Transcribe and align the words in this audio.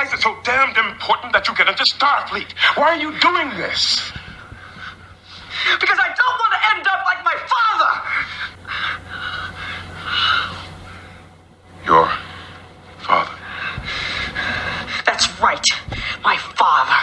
Why 0.00 0.06
is 0.06 0.14
it 0.14 0.20
so 0.20 0.34
damned 0.44 0.78
important 0.78 1.34
that 1.34 1.46
you 1.46 1.54
get 1.54 1.68
into 1.68 1.84
Starfleet? 1.84 2.52
Why 2.74 2.92
are 2.92 2.96
you 2.96 3.12
doing 3.20 3.50
this? 3.58 4.00
Because 5.78 5.98
I 6.00 6.08
don't 6.16 6.38
want 6.40 6.52
to 6.56 6.60
end 6.72 6.86
up 6.88 7.04
like 7.04 7.22
my 7.22 7.36
father! 7.52 7.92
Your 11.84 12.08
father. 13.00 13.36
That's 15.04 15.38
right, 15.38 15.66
my 16.24 16.38
father. 16.38 16.96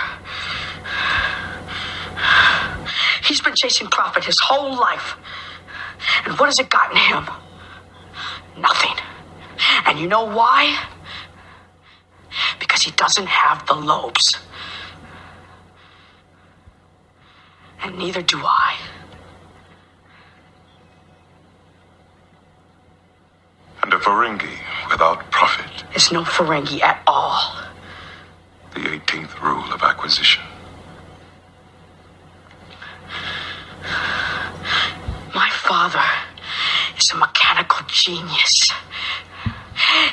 He's 3.25 3.41
been 3.41 3.53
chasing 3.61 3.89
profit 3.89 4.23
his 4.23 4.39
whole 4.41 4.75
life. 4.75 5.17
And 6.25 6.33
what 6.39 6.47
has 6.47 6.57
it 6.57 6.71
gotten 6.71 6.97
him? 6.97 7.29
Nothing. 8.59 8.97
And 9.85 9.99
you 9.99 10.07
know 10.07 10.25
why? 10.25 10.75
Because 12.87 13.17
he 13.17 13.23
doesn't 13.23 13.27
have 13.27 13.65
the 13.67 13.73
lobes. 13.73 14.37
And 17.83 17.97
neither 17.97 18.21
do 18.21 18.37
I. 18.37 18.77
And 23.83 23.93
a 23.93 23.97
Ferengi 23.97 24.57
without 24.89 25.29
profit. 25.31 25.83
Is 25.95 26.11
no 26.11 26.23
Ferengi 26.23 26.81
at 26.81 27.01
all. 27.07 27.55
The 28.73 28.79
18th 28.79 29.41
rule 29.41 29.73
of 29.73 29.81
acquisition. 29.81 30.43
My 35.35 35.49
father 35.51 36.03
is 36.97 37.11
a 37.13 37.17
mechanical 37.17 37.85
genius. 37.87 38.71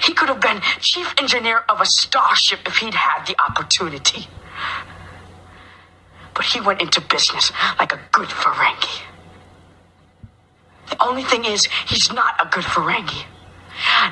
He 0.03 0.13
could 0.13 0.29
have 0.29 0.41
been 0.41 0.61
chief 0.95 1.13
engineer 1.19 1.65
of 1.69 1.81
a 1.81 1.87
starship 1.87 2.61
if 2.67 2.77
he'd 2.77 2.95
had 2.95 3.27
the 3.27 3.35
opportunity. 3.43 4.29
But 6.35 6.45
he 6.45 6.61
went 6.61 6.81
into 6.81 7.01
business 7.01 7.51
like 7.81 7.93
a 7.93 8.01
good 8.13 8.29
Ferengi. 8.29 9.03
The 10.91 11.05
only 11.05 11.25
thing 11.25 11.45
is, 11.45 11.67
he's 11.89 12.13
not 12.13 12.35
a 12.41 12.49
good 12.49 12.63
Ferengi. 12.63 13.25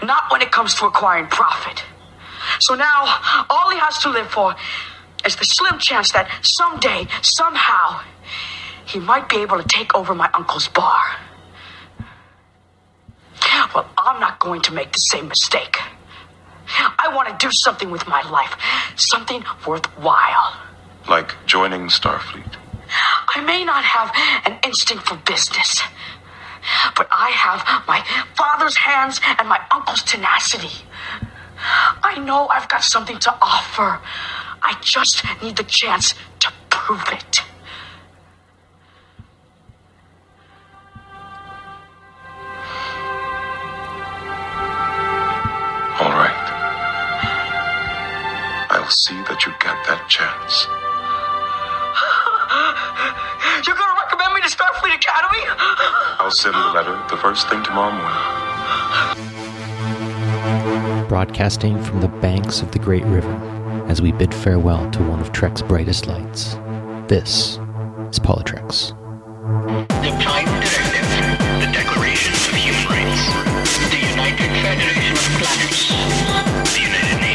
Not 0.02 0.24
when 0.32 0.42
it 0.42 0.50
comes 0.50 0.74
to 0.76 0.86
acquiring 0.86 1.26
profit. 1.26 1.84
So 2.60 2.74
now, 2.74 3.44
all 3.48 3.70
he 3.70 3.78
has 3.78 3.98
to 3.98 4.10
live 4.10 4.28
for 4.28 4.56
is 5.24 5.36
the 5.36 5.44
slim 5.44 5.78
chance 5.78 6.10
that 6.12 6.28
someday, 6.42 7.06
somehow, 7.22 8.00
he 8.84 8.98
might 8.98 9.28
be 9.28 9.36
able 9.36 9.62
to 9.62 9.68
take 9.68 9.94
over 9.94 10.14
my 10.16 10.28
uncle's 10.34 10.66
bar. 10.66 11.02
Well, 13.72 13.88
I'm 13.96 14.18
not 14.18 14.40
going 14.40 14.62
to 14.62 14.72
make 14.72 14.90
the 14.92 14.98
same 14.98 15.28
mistake. 15.28 15.76
I 16.78 17.12
want 17.14 17.28
to 17.28 17.46
do 17.46 17.50
something 17.52 17.90
with 17.90 18.06
my 18.06 18.22
life, 18.30 18.56
something 18.96 19.44
worthwhile. 19.66 20.56
Like 21.08 21.34
joining 21.46 21.88
Starfleet. 21.88 22.56
I 23.34 23.40
may 23.40 23.64
not 23.64 23.84
have 23.84 24.12
an 24.46 24.58
instinct 24.64 25.08
for 25.08 25.16
business, 25.16 25.82
but 26.96 27.08
I 27.10 27.30
have 27.30 27.86
my 27.88 28.04
father's 28.36 28.76
hands 28.76 29.20
and 29.38 29.48
my 29.48 29.60
uncle's 29.70 30.02
tenacity. 30.02 30.84
I 32.02 32.18
know 32.18 32.48
I've 32.48 32.68
got 32.68 32.82
something 32.82 33.18
to 33.18 33.34
offer. 33.40 34.00
I 34.62 34.76
just 34.80 35.24
need 35.42 35.56
the 35.56 35.64
chance 35.66 36.14
to 36.40 36.52
prove 36.70 37.04
it. 37.12 37.40
See 49.02 49.18
that 49.22 49.44
you 49.44 49.50
get 49.58 49.74
that 49.90 50.06
chance. 50.06 50.62
You're 53.66 53.74
gonna 53.74 53.98
recommend 53.98 54.30
me 54.32 54.40
to 54.42 54.46
Starfleet 54.46 54.94
Academy? 54.94 55.42
I'll 56.20 56.30
send 56.30 56.54
the 56.54 56.70
letter 56.70 56.94
the 57.10 57.16
first 57.16 57.48
thing 57.48 57.64
tomorrow 57.64 57.90
morning. 57.90 58.14
Broadcasting 61.08 61.82
from 61.82 62.00
the 62.00 62.06
banks 62.06 62.62
of 62.62 62.70
the 62.70 62.78
Great 62.78 63.02
River 63.06 63.34
as 63.88 64.00
we 64.00 64.12
bid 64.12 64.32
farewell 64.32 64.88
to 64.92 65.02
one 65.02 65.18
of 65.18 65.32
Trek's 65.32 65.62
brightest 65.62 66.06
lights. 66.06 66.54
This 67.08 67.58
is 68.06 68.20
PoliTreks. 68.20 68.90
The 69.98 70.12
Prime 70.22 70.46
Directive, 70.46 71.10
the 71.58 71.66
Declaration 71.74 72.34
of 72.34 72.54
Human 72.54 72.86
Rights, 72.86 73.26
the 73.90 73.98
United 73.98 74.46
Federation 74.62 75.10
of 75.10 75.18
Planets, 75.42 75.90
the 75.90 76.82
United 76.82 77.18
Nations, 77.18 77.18
World 77.18 77.31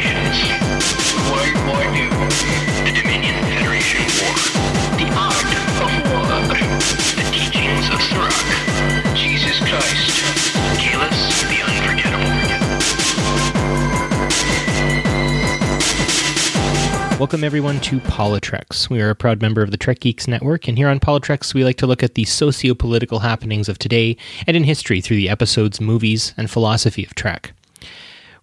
Welcome, 17.19 17.43
everyone, 17.43 17.81
to 17.81 17.99
PoliTreks. 17.99 18.89
We 18.89 19.01
are 19.01 19.09
a 19.09 19.15
proud 19.15 19.41
member 19.41 19.61
of 19.61 19.71
the 19.71 19.77
Trek 19.77 19.99
Geeks 19.99 20.27
Network, 20.27 20.67
and 20.67 20.77
here 20.77 20.87
on 20.87 20.99
PoliTreks, 21.01 21.53
we 21.53 21.65
like 21.65 21.77
to 21.77 21.87
look 21.87 22.03
at 22.03 22.13
the 22.13 22.23
socio 22.23 22.75
political 22.75 23.19
happenings 23.19 23.67
of 23.67 23.79
today 23.79 24.15
and 24.45 24.55
in 24.55 24.63
history 24.63 25.01
through 25.01 25.17
the 25.17 25.27
episodes, 25.27 25.81
movies, 25.81 26.33
and 26.37 26.49
philosophy 26.49 27.03
of 27.03 27.15
Trek. 27.15 27.53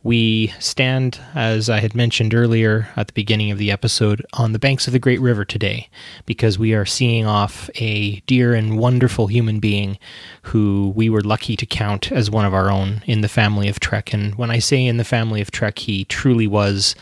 We 0.04 0.48
stand, 0.60 1.18
as 1.34 1.70
I 1.70 1.80
had 1.80 1.94
mentioned 1.94 2.34
earlier 2.34 2.88
at 2.94 3.06
the 3.06 3.14
beginning 3.14 3.50
of 3.50 3.56
the 3.56 3.70
episode, 3.70 4.24
on 4.34 4.52
the 4.52 4.58
banks 4.58 4.86
of 4.86 4.92
the 4.92 4.98
Great 4.98 5.18
River 5.18 5.46
today 5.46 5.88
because 6.26 6.58
we 6.58 6.74
are 6.74 6.84
seeing 6.84 7.24
off 7.24 7.70
a 7.76 8.20
dear 8.26 8.52
and 8.52 8.78
wonderful 8.78 9.28
human 9.28 9.60
being 9.60 9.98
who 10.42 10.92
we 10.94 11.08
were 11.08 11.22
lucky 11.22 11.56
to 11.56 11.64
count 11.64 12.12
as 12.12 12.30
one 12.30 12.44
of 12.44 12.52
our 12.52 12.70
own 12.70 13.02
in 13.06 13.22
the 13.22 13.28
family 13.28 13.66
of 13.66 13.80
Trek. 13.80 14.12
And 14.12 14.34
when 14.34 14.50
I 14.50 14.58
say 14.58 14.84
in 14.84 14.98
the 14.98 15.04
family 15.04 15.40
of 15.40 15.50
Trek, 15.50 15.78
he 15.78 16.04
truly 16.04 16.46
was 16.46 16.94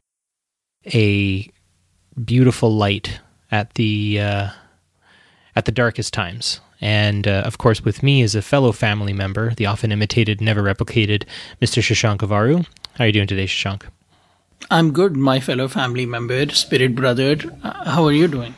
a 0.94 1.50
beautiful 2.24 2.72
light 2.72 3.19
at 3.50 3.74
the 3.74 4.20
uh, 4.20 4.50
at 5.56 5.64
the 5.64 5.72
darkest 5.72 6.14
times. 6.14 6.60
And 6.80 7.26
uh, 7.26 7.42
of 7.44 7.58
course, 7.58 7.84
with 7.84 8.02
me 8.02 8.22
as 8.22 8.36
a 8.36 8.42
fellow 8.42 8.70
family 8.70 9.12
member, 9.12 9.54
the 9.54 9.66
often 9.66 9.90
imitated, 9.90 10.40
never 10.40 10.62
replicated, 10.62 11.24
Mr. 11.60 11.82
Shashank 11.82 12.19
Avaru. 12.19 12.66
How 12.94 13.04
are 13.04 13.06
you 13.06 13.12
doing 13.12 13.26
today, 13.26 13.47
Shashank? 13.47 13.84
I'm 14.70 14.92
good, 14.92 15.16
my 15.16 15.41
fellow 15.41 15.66
family 15.66 16.04
member, 16.04 16.48
spirit 16.50 16.94
brother. 16.94 17.36
How 17.62 18.04
are 18.04 18.12
you 18.12 18.28
doing? 18.28 18.54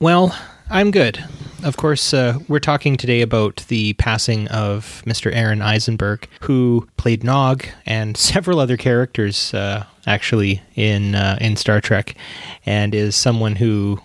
Well, 0.00 0.34
I'm 0.70 0.90
good. 0.90 1.22
Of 1.62 1.76
course, 1.76 2.14
uh, 2.14 2.38
we're 2.48 2.60
talking 2.60 2.96
today 2.96 3.20
about 3.20 3.64
the 3.68 3.92
passing 3.94 4.48
of 4.48 5.02
Mr. 5.04 5.34
Aron 5.34 5.60
Eisenberg, 5.60 6.28
who 6.40 6.88
played 6.96 7.24
Nog 7.24 7.66
and 7.84 8.16
several 8.16 8.58
other 8.58 8.76
characters, 8.76 9.52
uh, 9.52 9.84
actually 10.06 10.62
in 10.74 11.14
uh, 11.14 11.36
in 11.40 11.56
Star 11.56 11.80
Trek, 11.80 12.14
and 12.64 12.94
is 12.94 13.16
someone 13.16 13.56
who 13.56 14.00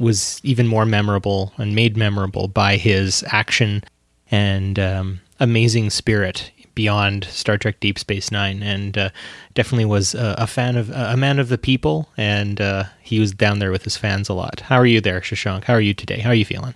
was 0.00 0.40
even 0.42 0.66
more 0.66 0.84
memorable 0.84 1.52
and 1.58 1.74
made 1.76 1.96
memorable 1.96 2.48
by 2.48 2.76
his 2.76 3.24
action 3.28 3.84
and 4.30 4.78
um, 4.78 5.20
amazing 5.38 5.90
spirit 5.90 6.50
beyond 6.76 7.24
Star 7.24 7.58
Trek 7.58 7.80
Deep 7.80 7.98
Space 7.98 8.30
Nine, 8.30 8.62
and 8.62 8.96
uh, 8.96 9.10
definitely 9.54 9.86
was 9.86 10.14
a, 10.14 10.36
a 10.38 10.46
fan 10.46 10.76
of 10.76 10.90
a 10.90 11.16
man 11.16 11.40
of 11.40 11.48
the 11.48 11.58
people, 11.58 12.08
and 12.16 12.60
uh, 12.60 12.84
he 13.02 13.18
was 13.18 13.32
down 13.32 13.58
there 13.58 13.72
with 13.72 13.82
his 13.82 13.96
fans 13.96 14.28
a 14.28 14.34
lot. 14.34 14.60
How 14.60 14.76
are 14.76 14.86
you 14.86 15.00
there, 15.00 15.20
Shashank? 15.20 15.64
How 15.64 15.74
are 15.74 15.80
you 15.80 15.94
today? 15.94 16.20
How 16.20 16.30
are 16.30 16.34
you 16.34 16.44
feeling? 16.44 16.74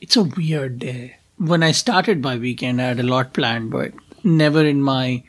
It's 0.00 0.16
a 0.16 0.22
weird 0.22 0.78
day. 0.78 1.16
When 1.36 1.62
I 1.62 1.72
started 1.72 2.22
my 2.22 2.36
weekend, 2.38 2.80
I 2.80 2.86
had 2.86 3.00
a 3.00 3.02
lot 3.02 3.34
planned, 3.34 3.70
but 3.70 3.92
never 4.24 4.64
in 4.64 4.80
my 4.80 5.22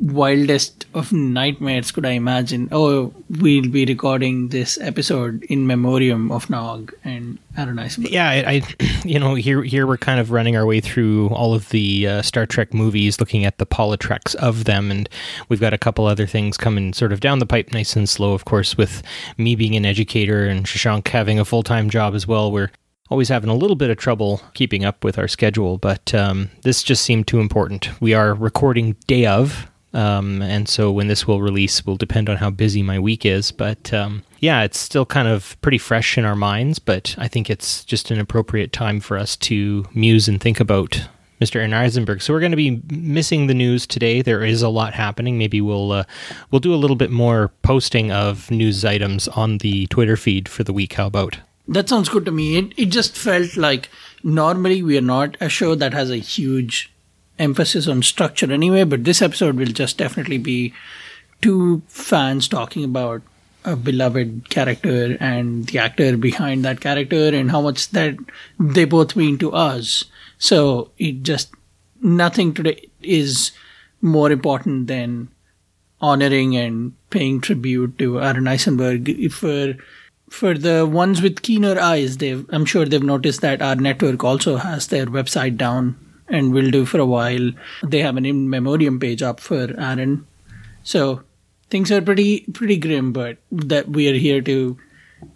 wildest 0.00 0.86
of 0.94 1.12
nightmares 1.12 1.92
could 1.92 2.06
I 2.06 2.12
imagine, 2.12 2.68
oh, 2.72 3.12
we'll 3.28 3.68
be 3.68 3.84
recording 3.84 4.48
this 4.48 4.78
episode 4.80 5.44
in 5.44 5.66
memoriam 5.66 6.32
of 6.32 6.48
Nog 6.50 6.92
and 7.04 7.38
Eisenberg. 7.56 8.12
Yeah, 8.12 8.28
I, 8.28 8.36
I, 8.46 8.62
you 9.04 9.18
know, 9.18 9.34
here 9.34 9.62
here 9.62 9.86
we're 9.86 9.98
kind 9.98 10.18
of 10.18 10.30
running 10.30 10.56
our 10.56 10.64
way 10.64 10.80
through 10.80 11.28
all 11.28 11.54
of 11.54 11.68
the 11.68 12.06
uh, 12.06 12.22
Star 12.22 12.46
Trek 12.46 12.72
movies, 12.72 13.20
looking 13.20 13.44
at 13.44 13.58
the 13.58 13.66
Polytrex 13.66 14.34
of 14.36 14.64
them, 14.64 14.90
and 14.90 15.08
we've 15.48 15.60
got 15.60 15.74
a 15.74 15.78
couple 15.78 16.06
other 16.06 16.26
things 16.26 16.56
coming 16.56 16.92
sort 16.92 17.12
of 17.12 17.20
down 17.20 17.38
the 17.38 17.46
pipe, 17.46 17.72
nice 17.72 17.94
and 17.96 18.08
slow. 18.08 18.32
Of 18.32 18.44
course, 18.44 18.76
with 18.76 19.02
me 19.36 19.54
being 19.54 19.76
an 19.76 19.84
educator 19.84 20.46
and 20.46 20.64
Shashank 20.66 21.08
having 21.08 21.38
a 21.38 21.44
full 21.44 21.62
time 21.62 21.90
job 21.90 22.14
as 22.14 22.26
well, 22.26 22.50
we're 22.50 22.70
always 23.10 23.28
having 23.28 23.50
a 23.50 23.54
little 23.54 23.76
bit 23.76 23.90
of 23.90 23.96
trouble 23.96 24.40
keeping 24.54 24.84
up 24.84 25.04
with 25.04 25.18
our 25.18 25.28
schedule. 25.28 25.76
But 25.76 26.14
um, 26.14 26.50
this 26.62 26.82
just 26.82 27.04
seemed 27.04 27.26
too 27.26 27.40
important. 27.40 27.90
We 28.00 28.14
are 28.14 28.34
recording 28.34 28.96
day 29.06 29.26
of. 29.26 29.69
Um, 29.92 30.40
and 30.42 30.68
so 30.68 30.92
when 30.92 31.08
this 31.08 31.26
will 31.26 31.42
release 31.42 31.84
will 31.84 31.96
depend 31.96 32.28
on 32.28 32.36
how 32.36 32.50
busy 32.50 32.82
my 32.82 32.98
week 32.98 33.26
is. 33.26 33.50
But 33.50 33.92
um, 33.92 34.22
yeah, 34.38 34.62
it's 34.62 34.78
still 34.78 35.06
kind 35.06 35.28
of 35.28 35.60
pretty 35.62 35.78
fresh 35.78 36.16
in 36.16 36.24
our 36.24 36.36
minds. 36.36 36.78
But 36.78 37.14
I 37.18 37.28
think 37.28 37.50
it's 37.50 37.84
just 37.84 38.10
an 38.10 38.20
appropriate 38.20 38.72
time 38.72 39.00
for 39.00 39.18
us 39.18 39.36
to 39.36 39.86
muse 39.94 40.28
and 40.28 40.40
think 40.40 40.60
about 40.60 41.08
Mr. 41.40 41.56
Aron 41.56 41.72
Eisenberg. 41.72 42.20
So 42.20 42.32
we're 42.32 42.40
going 42.40 42.52
to 42.52 42.56
be 42.56 42.82
missing 42.90 43.46
the 43.46 43.54
news 43.54 43.86
today. 43.86 44.20
There 44.22 44.44
is 44.44 44.62
a 44.62 44.68
lot 44.68 44.92
happening. 44.94 45.38
Maybe 45.38 45.60
we'll 45.60 45.92
uh, 45.92 46.04
we'll 46.50 46.60
do 46.60 46.74
a 46.74 46.76
little 46.76 46.96
bit 46.96 47.10
more 47.10 47.50
posting 47.62 48.12
of 48.12 48.50
news 48.50 48.84
items 48.84 49.26
on 49.28 49.58
the 49.58 49.86
Twitter 49.86 50.16
feed 50.16 50.48
for 50.48 50.64
the 50.64 50.72
week. 50.72 50.94
How 50.94 51.06
about? 51.06 51.38
That 51.66 51.88
sounds 51.88 52.08
good 52.08 52.24
to 52.26 52.32
me. 52.32 52.58
It, 52.58 52.72
it 52.76 52.86
just 52.86 53.16
felt 53.16 53.56
like 53.56 53.88
normally 54.22 54.82
we 54.82 54.98
are 54.98 55.02
not 55.02 55.36
a 55.40 55.48
show 55.48 55.74
that 55.76 55.94
has 55.94 56.10
a 56.10 56.16
huge 56.16 56.92
emphasis 57.40 57.88
on 57.88 58.02
structure 58.02 58.52
anyway, 58.52 58.84
but 58.84 59.04
this 59.04 59.22
episode 59.22 59.56
will 59.56 59.66
just 59.66 59.98
definitely 59.98 60.38
be 60.38 60.72
two 61.40 61.82
fans 61.88 62.46
talking 62.46 62.84
about 62.84 63.22
a 63.64 63.76
beloved 63.76 64.48
character 64.48 65.16
and 65.20 65.66
the 65.66 65.78
actor 65.78 66.16
behind 66.16 66.64
that 66.64 66.80
character 66.80 67.28
and 67.28 67.50
how 67.50 67.60
much 67.60 67.90
that 67.90 68.16
they 68.58 68.84
both 68.84 69.16
mean 69.16 69.38
to 69.38 69.52
us. 69.52 70.04
So 70.38 70.90
it 70.98 71.22
just 71.22 71.50
nothing 72.00 72.54
today 72.54 72.88
is 73.02 73.52
more 74.00 74.30
important 74.30 74.86
than 74.86 75.28
honoring 76.00 76.56
and 76.56 76.94
paying 77.10 77.40
tribute 77.40 77.98
to 77.98 78.20
Aron 78.20 78.48
Eisenberg. 78.48 79.30
For 79.32 79.70
uh, 79.70 79.72
for 80.30 80.56
the 80.56 80.86
ones 80.86 81.20
with 81.20 81.42
keener 81.42 81.78
eyes, 81.78 82.18
they've 82.18 82.46
I'm 82.50 82.64
sure 82.64 82.86
they've 82.86 83.02
noticed 83.02 83.40
that 83.40 83.60
our 83.60 83.74
network 83.74 84.22
also 84.24 84.56
has 84.56 84.86
their 84.86 85.06
website 85.06 85.56
down 85.56 85.96
and 86.30 86.52
will 86.52 86.70
do 86.70 86.86
for 86.86 86.98
a 86.98 87.06
while. 87.06 87.50
They 87.82 88.00
have 88.00 88.16
an 88.16 88.24
in 88.24 88.48
memoriam 88.48 88.98
page 88.98 89.22
up 89.22 89.40
for 89.40 89.74
Aron. 89.78 90.26
So 90.82 91.22
things 91.70 91.90
are 91.90 92.00
pretty 92.00 92.40
pretty 92.52 92.76
grim, 92.76 93.12
but 93.12 93.38
that 93.52 93.88
we 93.88 94.08
are 94.08 94.14
here 94.14 94.40
to 94.42 94.78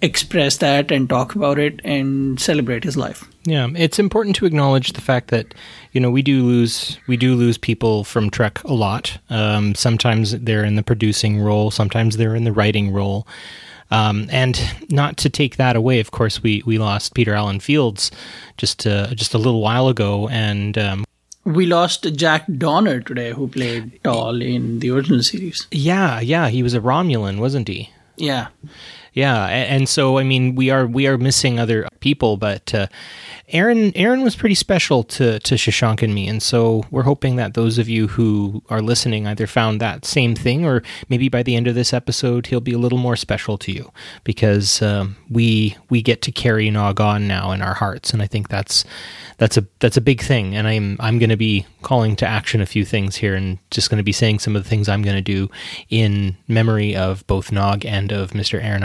express 0.00 0.56
that 0.58 0.90
and 0.90 1.08
talk 1.08 1.34
about 1.34 1.58
it 1.58 1.80
and 1.84 2.40
celebrate 2.40 2.84
his 2.84 2.96
life. 2.96 3.28
Yeah, 3.44 3.68
it's 3.76 3.98
important 3.98 4.36
to 4.36 4.46
acknowledge 4.46 4.92
the 4.92 5.00
fact 5.00 5.28
that 5.28 5.54
you 5.92 6.00
know 6.00 6.10
we 6.10 6.22
do 6.22 6.42
lose 6.42 6.98
we 7.06 7.16
do 7.16 7.34
lose 7.34 7.58
people 7.58 8.04
from 8.04 8.30
Trek 8.30 8.62
a 8.64 8.72
lot. 8.72 9.18
Um, 9.30 9.74
sometimes 9.74 10.32
they're 10.40 10.64
in 10.64 10.76
the 10.76 10.82
producing 10.82 11.40
role, 11.40 11.70
sometimes 11.70 12.16
they're 12.16 12.34
in 12.34 12.44
the 12.44 12.52
writing 12.52 12.92
role. 12.92 13.26
Um, 13.90 14.28
and 14.30 14.60
not 14.90 15.16
to 15.18 15.30
take 15.30 15.56
that 15.56 15.76
away, 15.76 16.00
of 16.00 16.10
course, 16.10 16.42
we, 16.42 16.62
we 16.66 16.78
lost 16.78 17.14
Peter 17.14 17.34
Allan 17.34 17.60
Fields 17.60 18.10
just 18.56 18.86
uh, 18.86 19.14
just 19.14 19.34
a 19.34 19.38
little 19.38 19.60
while 19.60 19.88
ago, 19.88 20.28
and 20.28 20.76
um, 20.78 21.04
we 21.44 21.66
lost 21.66 22.04
Jack 22.16 22.44
Donner 22.58 23.00
today, 23.00 23.32
who 23.32 23.48
played 23.48 24.02
Tal 24.02 24.40
in 24.40 24.78
the 24.80 24.90
original 24.90 25.22
series. 25.22 25.66
Yeah, 25.70 26.20
yeah, 26.20 26.48
he 26.48 26.62
was 26.62 26.74
a 26.74 26.80
Romulan, 26.80 27.38
wasn't 27.38 27.68
he? 27.68 27.90
Yeah, 28.16 28.48
yeah, 29.14 29.46
and, 29.46 29.88
so 29.88 30.18
I 30.18 30.24
mean, 30.24 30.56
we 30.56 30.70
are 30.70 30.88
we 30.88 31.06
are 31.06 31.16
missing 31.16 31.60
other 31.60 31.86
people, 32.00 32.36
but 32.36 32.74
uh, 32.74 32.88
Aron 33.48 33.92
Aron 33.94 34.22
was 34.22 34.34
pretty 34.34 34.56
special 34.56 35.04
to 35.04 35.38
to 35.38 35.54
Shashank 35.54 36.02
and 36.02 36.12
me, 36.12 36.26
and 36.26 36.42
so 36.42 36.84
we're 36.90 37.04
hoping 37.04 37.36
that 37.36 37.54
those 37.54 37.78
of 37.78 37.88
you 37.88 38.08
who 38.08 38.64
are 38.70 38.82
listening 38.82 39.28
either 39.28 39.46
found 39.46 39.80
that 39.80 40.04
same 40.04 40.34
thing, 40.34 40.66
or 40.66 40.82
maybe 41.08 41.28
by 41.28 41.44
the 41.44 41.54
end 41.54 41.68
of 41.68 41.76
this 41.76 41.92
episode, 41.92 42.48
he'll 42.48 42.60
be 42.60 42.72
a 42.72 42.78
little 42.78 42.98
more 42.98 43.14
special 43.14 43.56
to 43.58 43.70
you 43.70 43.92
because 44.24 44.82
um, 44.82 45.16
we 45.30 45.76
we 45.90 46.02
get 46.02 46.20
to 46.22 46.32
carry 46.32 46.68
Nog 46.68 47.00
on 47.00 47.28
now 47.28 47.52
in 47.52 47.62
our 47.62 47.74
hearts, 47.74 48.12
and 48.12 48.20
I 48.20 48.26
think 48.26 48.48
that's 48.48 48.84
that's 49.38 49.56
a 49.56 49.64
that's 49.78 49.96
a 49.96 50.00
big 50.00 50.22
thing. 50.22 50.56
And 50.56 50.66
I'm 50.66 50.96
I'm 50.98 51.20
going 51.20 51.30
to 51.30 51.36
be 51.36 51.66
calling 51.82 52.16
to 52.16 52.26
action 52.26 52.60
a 52.60 52.66
few 52.66 52.84
things 52.84 53.14
here, 53.14 53.36
and 53.36 53.58
just 53.70 53.90
going 53.90 53.98
to 53.98 54.04
be 54.04 54.10
saying 54.10 54.40
some 54.40 54.56
of 54.56 54.64
the 54.64 54.68
things 54.68 54.88
I'm 54.88 55.02
going 55.02 55.16
to 55.16 55.22
do 55.22 55.50
in 55.88 56.36
memory 56.48 56.96
of 56.96 57.24
both 57.28 57.52
Nog 57.52 57.84
and 57.86 58.10
of 58.10 58.30
Mr. 58.30 58.62
Aron 58.62 58.82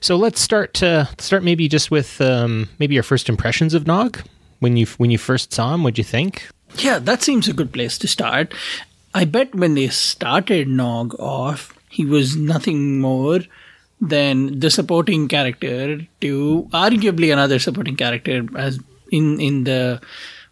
So 0.00 0.16
let's 0.16 0.40
start 0.40 0.74
to 0.74 1.08
start 1.18 1.42
maybe 1.42 1.68
just 1.68 1.90
with 1.90 2.20
um, 2.20 2.68
maybe 2.78 2.94
your 2.94 3.02
first 3.02 3.28
impressions 3.28 3.72
of 3.72 3.86
Nog 3.86 4.20
when 4.60 4.76
you 4.76 4.86
when 4.98 5.10
you 5.10 5.18
first 5.18 5.52
saw 5.52 5.74
him. 5.74 5.82
What'd 5.82 5.98
you 5.98 6.04
think? 6.04 6.48
Yeah, 6.76 6.98
that 6.98 7.22
seems 7.22 7.48
a 7.48 7.52
good 7.52 7.72
place 7.72 7.96
to 7.98 8.08
start. 8.08 8.52
I 9.14 9.24
bet 9.24 9.54
when 9.54 9.74
they 9.74 9.88
started 9.88 10.68
Nog 10.68 11.14
off, 11.20 11.72
he 11.88 12.04
was 12.04 12.36
nothing 12.36 13.00
more 13.00 13.40
than 14.00 14.58
the 14.58 14.70
supporting 14.70 15.28
character 15.28 16.06
to 16.20 16.68
arguably 16.72 17.32
another 17.32 17.58
supporting 17.58 17.96
character 17.96 18.44
as 18.56 18.78
in 19.10 19.40
in 19.40 19.64
the 19.64 20.00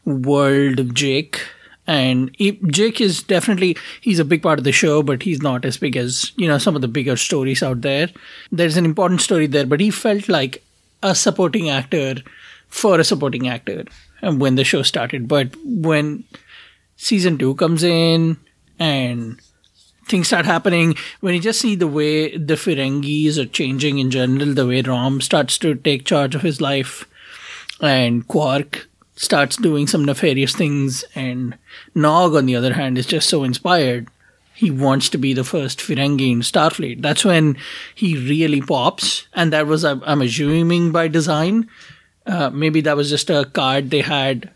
world 0.04 0.80
of 0.80 0.94
Jake 0.94 1.40
and 1.86 2.34
Jake 2.68 3.00
is 3.00 3.22
definitely 3.22 3.76
he's 4.00 4.18
a 4.18 4.24
big 4.24 4.42
part 4.42 4.58
of 4.58 4.64
the 4.64 4.72
show, 4.72 5.02
but 5.02 5.22
he's 5.22 5.42
not 5.42 5.64
as 5.64 5.76
big 5.76 5.96
as 5.96 6.32
you 6.36 6.46
know 6.46 6.58
some 6.58 6.76
of 6.76 6.82
the 6.82 6.88
bigger 6.88 7.16
stories 7.16 7.62
out 7.62 7.80
there. 7.80 8.08
There's 8.50 8.76
an 8.76 8.84
important 8.84 9.20
story 9.20 9.46
there, 9.46 9.66
but 9.66 9.80
he 9.80 9.90
felt 9.90 10.28
like 10.28 10.62
a 11.02 11.14
supporting 11.14 11.68
actor 11.68 12.16
for 12.68 13.00
a 13.00 13.04
supporting 13.04 13.48
actor 13.48 13.84
when 14.22 14.54
the 14.54 14.64
show 14.64 14.82
started. 14.82 15.26
But 15.26 15.50
when 15.64 16.24
season 16.96 17.36
two 17.36 17.54
comes 17.56 17.82
in 17.82 18.36
and 18.78 19.40
things 20.06 20.28
start 20.28 20.46
happening, 20.46 20.94
when 21.20 21.34
you 21.34 21.40
just 21.40 21.60
see 21.60 21.74
the 21.74 21.88
way 21.88 22.36
the 22.36 22.54
Ferengis 22.54 23.38
are 23.38 23.46
changing 23.46 23.98
in 23.98 24.10
general, 24.10 24.54
the 24.54 24.66
way 24.66 24.82
Rom 24.82 25.20
starts 25.20 25.58
to 25.58 25.74
take 25.74 26.04
charge 26.04 26.34
of 26.34 26.42
his 26.42 26.60
life, 26.60 27.08
and 27.80 28.26
Quark 28.28 28.88
starts 29.22 29.56
doing 29.56 29.86
some 29.86 30.04
nefarious 30.04 30.54
things, 30.54 31.04
and 31.14 31.56
Nog, 31.94 32.34
on 32.34 32.46
the 32.46 32.56
other 32.56 32.74
hand, 32.74 32.98
is 32.98 33.06
just 33.06 33.28
so 33.28 33.44
inspired. 33.44 34.08
He 34.54 34.70
wants 34.70 35.08
to 35.10 35.18
be 35.18 35.32
the 35.32 35.44
first 35.44 35.78
Ferengi 35.78 36.32
in 36.32 36.40
Starfleet. 36.40 37.00
That's 37.02 37.24
when 37.24 37.56
he 37.94 38.16
really 38.16 38.60
pops, 38.60 39.26
and 39.32 39.52
that 39.52 39.66
was, 39.66 39.84
I'm 39.84 40.22
assuming, 40.22 40.90
by 40.92 41.08
design. 41.08 41.68
Uh, 42.26 42.50
maybe 42.50 42.80
that 42.82 42.96
was 42.96 43.10
just 43.10 43.30
a 43.30 43.44
card 43.44 43.90
they 43.90 44.02
had 44.02 44.50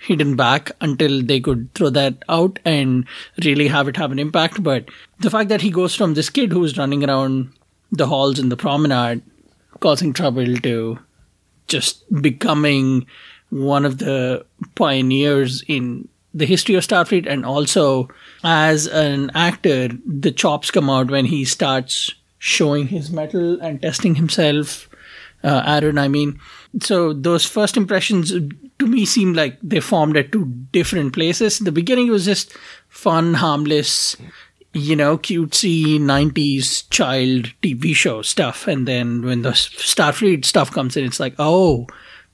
hidden 0.00 0.36
back 0.36 0.70
until 0.80 1.22
they 1.22 1.40
could 1.40 1.72
throw 1.74 1.90
that 1.90 2.22
out 2.28 2.58
and 2.64 3.06
really 3.44 3.68
have 3.68 3.88
it 3.88 3.96
have 3.96 4.12
an 4.12 4.18
impact. 4.18 4.62
But 4.62 4.88
the 5.20 5.30
fact 5.30 5.48
that 5.48 5.62
he 5.62 5.70
goes 5.70 5.94
from 5.94 6.14
this 6.14 6.30
kid 6.30 6.52
who's 6.52 6.78
running 6.78 7.08
around 7.08 7.52
the 7.90 8.06
halls 8.06 8.38
in 8.38 8.48
the 8.48 8.56
promenade, 8.56 9.22
causing 9.80 10.12
trouble, 10.12 10.56
to 10.58 10.98
just 11.66 12.04
becoming 12.22 13.06
one 13.50 13.84
of 13.84 13.98
the 13.98 14.44
pioneers 14.74 15.62
in 15.66 16.08
the 16.34 16.46
history 16.46 16.74
of 16.74 16.86
Starfleet, 16.86 17.26
and 17.26 17.44
also 17.44 18.08
as 18.44 18.86
an 18.86 19.30
actor, 19.34 19.88
the 20.06 20.32
chops 20.32 20.70
come 20.70 20.90
out 20.90 21.10
when 21.10 21.24
he 21.24 21.44
starts 21.44 22.14
showing 22.38 22.88
his 22.88 23.10
mettle 23.10 23.60
and 23.60 23.82
testing 23.82 24.14
himself. 24.14 24.88
Uh, 25.42 25.62
Aron, 25.66 25.98
I 25.98 26.08
mean, 26.08 26.38
so 26.80 27.12
those 27.12 27.44
first 27.44 27.76
impressions 27.76 28.30
to 28.30 28.86
me 28.86 29.04
seem 29.04 29.32
like 29.32 29.58
they 29.62 29.80
formed 29.80 30.16
at 30.16 30.32
two 30.32 30.46
different 30.72 31.12
places. 31.12 31.58
The 31.58 31.72
beginning 31.72 32.10
was 32.10 32.24
just 32.24 32.56
fun, 32.88 33.34
harmless, 33.34 34.16
you 34.72 34.96
know, 34.96 35.18
cutesy 35.18 35.98
90s 35.98 36.88
child 36.90 37.52
TV 37.62 37.94
show 37.94 38.22
stuff. 38.22 38.66
And 38.66 38.86
then 38.86 39.22
when 39.22 39.42
the 39.42 39.50
Starfleet 39.50 40.44
stuff 40.44 40.70
comes 40.70 40.96
in, 40.96 41.04
it's 41.04 41.20
like, 41.20 41.34
oh, 41.38 41.86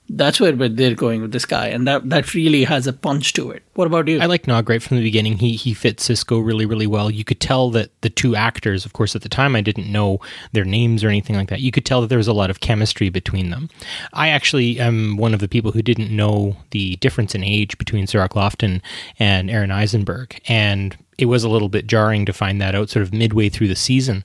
that's 0.09 0.39
where 0.39 0.51
they're 0.51 0.95
going 0.95 1.21
with 1.21 1.31
this 1.31 1.45
guy, 1.45 1.67
and 1.67 1.87
that 1.87 2.09
that 2.09 2.33
really 2.33 2.63
has 2.63 2.87
a 2.87 2.93
punch 2.93 3.33
to 3.33 3.51
it. 3.51 3.63
What 3.73 3.87
about 3.87 4.07
you? 4.07 4.19
I 4.19 4.25
like 4.25 4.47
Nog 4.47 4.69
right 4.69 4.81
from 4.81 4.97
the 4.97 5.03
beginning. 5.03 5.37
He 5.39 5.55
he 5.55 5.73
fits 5.73 6.07
Sisko 6.07 6.45
really 6.45 6.65
really 6.65 6.87
well. 6.87 7.09
You 7.09 7.23
could 7.23 7.39
tell 7.39 7.71
that 7.71 7.89
the 8.01 8.09
two 8.09 8.35
actors, 8.35 8.85
of 8.85 8.93
course, 8.93 9.15
at 9.15 9.23
the 9.23 9.29
time 9.29 9.55
I 9.55 9.61
didn't 9.61 9.91
know 9.91 10.19
their 10.51 10.65
names 10.65 11.03
or 11.03 11.09
anything 11.09 11.35
like 11.35 11.49
that. 11.49 11.61
You 11.61 11.71
could 11.71 11.85
tell 11.85 12.01
that 12.01 12.07
there 12.07 12.17
was 12.19 12.27
a 12.27 12.33
lot 12.33 12.49
of 12.49 12.59
chemistry 12.59 13.09
between 13.09 13.49
them. 13.49 13.69
I 14.13 14.29
actually 14.29 14.79
am 14.79 15.17
one 15.17 15.33
of 15.33 15.39
the 15.39 15.47
people 15.47 15.71
who 15.71 15.81
didn't 15.81 16.15
know 16.15 16.57
the 16.71 16.97
difference 16.97 17.33
in 17.33 17.43
age 17.43 17.77
between 17.77 18.07
Cirroc 18.07 18.33
Lofton 18.33 18.81
and 19.17 19.49
Aron 19.49 19.71
Eisenberg, 19.71 20.39
and 20.47 20.95
it 21.17 21.25
was 21.25 21.43
a 21.43 21.49
little 21.49 21.69
bit 21.69 21.87
jarring 21.87 22.25
to 22.25 22.33
find 22.33 22.61
that 22.61 22.75
out 22.75 22.89
sort 22.89 23.03
of 23.03 23.13
midway 23.13 23.49
through 23.49 23.69
the 23.69 23.75
season. 23.75 24.23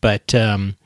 But 0.00 0.34
um, 0.34 0.76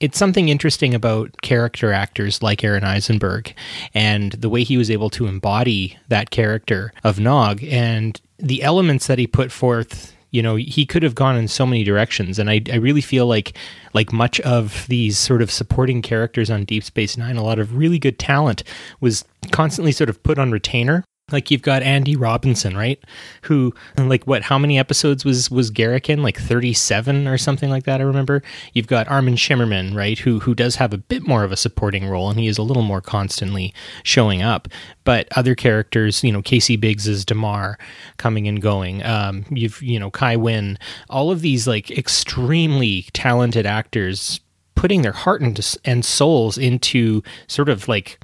it's 0.00 0.18
something 0.18 0.48
interesting 0.48 0.94
about 0.94 1.42
character 1.42 1.92
actors 1.92 2.42
like 2.42 2.62
Aron 2.62 2.84
Eisenberg 2.84 3.54
and 3.94 4.32
the 4.32 4.48
way 4.48 4.62
he 4.62 4.76
was 4.76 4.90
able 4.90 5.10
to 5.10 5.26
embody 5.26 5.96
that 6.08 6.30
character 6.30 6.92
of 7.04 7.18
Nog 7.18 7.62
and 7.64 8.20
the 8.38 8.62
elements 8.62 9.08
that 9.08 9.18
he 9.18 9.26
put 9.26 9.50
forth. 9.50 10.14
You 10.30 10.42
know, 10.42 10.56
he 10.56 10.84
could 10.84 11.02
have 11.02 11.14
gone 11.14 11.36
in 11.36 11.48
so 11.48 11.64
many 11.64 11.84
directions, 11.84 12.38
and 12.38 12.50
I, 12.50 12.60
I 12.70 12.76
really 12.76 13.00
feel 13.00 13.26
like, 13.26 13.56
like 13.94 14.12
much 14.12 14.40
of 14.40 14.86
these 14.86 15.16
sort 15.16 15.40
of 15.40 15.50
supporting 15.50 16.02
characters 16.02 16.50
on 16.50 16.66
Deep 16.66 16.84
Space 16.84 17.16
Nine, 17.16 17.36
a 17.36 17.42
lot 17.42 17.58
of 17.58 17.78
really 17.78 17.98
good 17.98 18.18
talent 18.18 18.62
was 19.00 19.24
constantly 19.52 19.90
sort 19.90 20.10
of 20.10 20.22
put 20.22 20.38
on 20.38 20.50
retainer 20.50 21.02
like 21.30 21.50
you've 21.50 21.62
got 21.62 21.82
Andy 21.82 22.16
Robinson, 22.16 22.76
right? 22.76 23.02
Who 23.42 23.74
like 23.96 24.26
what 24.26 24.42
how 24.42 24.58
many 24.58 24.78
episodes 24.78 25.24
was 25.24 25.50
was 25.50 25.70
Garak 25.70 26.08
in? 26.08 26.22
Like 26.22 26.38
37 26.38 27.26
or 27.28 27.38
something 27.38 27.70
like 27.70 27.84
that, 27.84 28.00
I 28.00 28.04
remember. 28.04 28.42
You've 28.72 28.86
got 28.86 29.08
Armin 29.08 29.34
Shimerman, 29.34 29.94
right, 29.94 30.18
who 30.18 30.40
who 30.40 30.54
does 30.54 30.76
have 30.76 30.92
a 30.92 30.98
bit 30.98 31.26
more 31.26 31.44
of 31.44 31.52
a 31.52 31.56
supporting 31.56 32.08
role 32.08 32.30
and 32.30 32.38
he 32.38 32.46
is 32.46 32.58
a 32.58 32.62
little 32.62 32.82
more 32.82 33.00
constantly 33.00 33.74
showing 34.02 34.42
up. 34.42 34.68
But 35.04 35.28
other 35.36 35.54
characters, 35.54 36.22
you 36.24 36.32
know, 36.32 36.42
Casey 36.42 36.76
Biggs 36.76 37.06
is 37.06 37.24
Damar 37.24 37.78
coming 38.16 38.48
and 38.48 38.60
going. 38.60 39.04
Um, 39.04 39.44
you've 39.50 39.82
you 39.82 39.98
know, 39.98 40.10
Kai 40.10 40.36
Winn, 40.36 40.78
all 41.10 41.30
of 41.30 41.40
these 41.40 41.66
like 41.66 41.90
extremely 41.90 43.06
talented 43.12 43.66
actors 43.66 44.40
putting 44.78 45.02
their 45.02 45.12
heart 45.12 45.42
and 45.84 46.04
souls 46.04 46.56
into 46.56 47.20
sort 47.48 47.68
of 47.68 47.88
like 47.88 48.20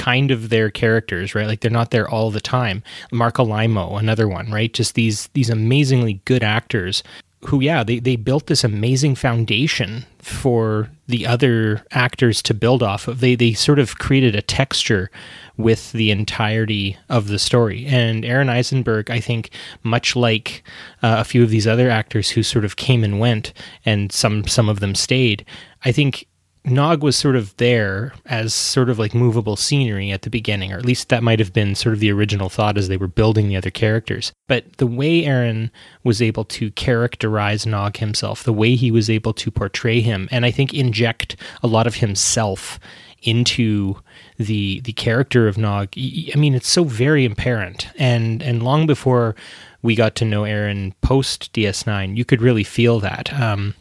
kind 0.00 0.30
of 0.30 0.48
their 0.48 0.70
characters, 0.70 1.34
right? 1.34 1.46
Like 1.46 1.60
they're 1.60 1.70
not 1.70 1.90
there 1.90 2.08
all 2.08 2.30
the 2.30 2.40
time. 2.40 2.82
Marc 3.12 3.34
Alaimo, 3.34 3.98
another 3.98 4.26
one, 4.26 4.50
right? 4.50 4.72
Just 4.72 4.94
these 4.94 5.26
these 5.34 5.50
amazingly 5.50 6.22
good 6.24 6.42
actors 6.42 7.02
who 7.46 7.60
yeah 7.60 7.84
they, 7.84 7.98
they 7.98 8.16
built 8.16 8.46
this 8.46 8.64
amazing 8.64 9.14
foundation 9.14 10.04
for 10.18 10.90
the 11.06 11.26
other 11.26 11.84
actors 11.90 12.42
to 12.42 12.54
build 12.54 12.82
off 12.82 13.08
of 13.08 13.20
they 13.20 13.34
they 13.34 13.54
sort 13.54 13.78
of 13.78 13.98
created 13.98 14.34
a 14.34 14.42
texture 14.42 15.10
with 15.56 15.92
the 15.92 16.10
entirety 16.10 16.98
of 17.08 17.28
the 17.28 17.38
story 17.38 17.86
and 17.86 18.26
aron 18.26 18.50
eisenberg 18.50 19.10
i 19.10 19.18
think 19.18 19.48
much 19.82 20.14
like 20.14 20.62
uh, 21.02 21.16
a 21.18 21.24
few 21.24 21.42
of 21.42 21.48
these 21.48 21.66
other 21.66 21.88
actors 21.88 22.28
who 22.28 22.42
sort 22.42 22.64
of 22.64 22.76
came 22.76 23.02
and 23.02 23.18
went 23.18 23.54
and 23.86 24.12
some 24.12 24.46
some 24.46 24.68
of 24.68 24.80
them 24.80 24.94
stayed 24.94 25.42
i 25.86 25.90
think 25.90 26.26
Nog 26.64 27.02
was 27.02 27.16
sort 27.16 27.36
of 27.36 27.56
there 27.56 28.12
as 28.26 28.52
sort 28.52 28.90
of 28.90 28.98
like 28.98 29.14
movable 29.14 29.56
scenery 29.56 30.10
at 30.10 30.22
the 30.22 30.30
beginning, 30.30 30.72
or 30.72 30.78
at 30.78 30.84
least 30.84 31.08
that 31.08 31.22
might 31.22 31.38
have 31.38 31.52
been 31.52 31.74
sort 31.74 31.94
of 31.94 32.00
the 32.00 32.12
original 32.12 32.50
thought 32.50 32.76
as 32.76 32.88
they 32.88 32.98
were 32.98 33.08
building 33.08 33.48
the 33.48 33.56
other 33.56 33.70
characters. 33.70 34.32
But 34.46 34.76
the 34.76 34.86
way 34.86 35.24
Aron 35.24 35.70
was 36.04 36.20
able 36.20 36.44
to 36.46 36.70
characterize 36.72 37.66
Nog 37.66 37.96
himself, 37.96 38.44
the 38.44 38.52
way 38.52 38.74
he 38.74 38.90
was 38.90 39.08
able 39.08 39.32
to 39.34 39.50
portray 39.50 40.00
him, 40.00 40.28
and 40.30 40.44
I 40.44 40.50
think 40.50 40.74
inject 40.74 41.36
a 41.62 41.66
lot 41.66 41.86
of 41.86 41.96
himself 41.96 42.78
into 43.22 43.96
the 44.38 44.80
the 44.80 44.92
character 44.92 45.48
of 45.48 45.56
Nog. 45.56 45.88
I 45.96 46.36
mean, 46.36 46.54
it's 46.54 46.68
so 46.68 46.84
very 46.84 47.24
apparent, 47.24 47.88
and 47.98 48.42
and 48.42 48.62
long 48.62 48.86
before 48.86 49.34
we 49.82 49.94
got 49.94 50.14
to 50.16 50.26
know 50.26 50.44
Aron 50.44 50.94
post 51.00 51.52
DS9, 51.54 52.16
you 52.16 52.24
could 52.24 52.42
really 52.42 52.64
feel 52.64 53.00
that. 53.00 53.32
Um, 53.32 53.74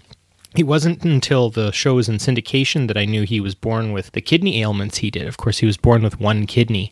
it 0.55 0.63
wasn't 0.63 1.03
until 1.03 1.49
the 1.49 1.71
show 1.71 1.95
was 1.95 2.09
in 2.09 2.17
syndication 2.17 2.87
that 2.87 2.97
I 2.97 3.05
knew 3.05 3.23
he 3.23 3.39
was 3.39 3.53
born 3.53 3.91
with 3.91 4.11
the 4.13 4.21
kidney 4.21 4.61
ailments 4.61 4.97
he 4.97 5.11
did. 5.11 5.27
Of 5.27 5.37
course, 5.37 5.59
he 5.59 5.65
was 5.65 5.77
born 5.77 6.01
with 6.01 6.19
one 6.19 6.47
kidney, 6.47 6.91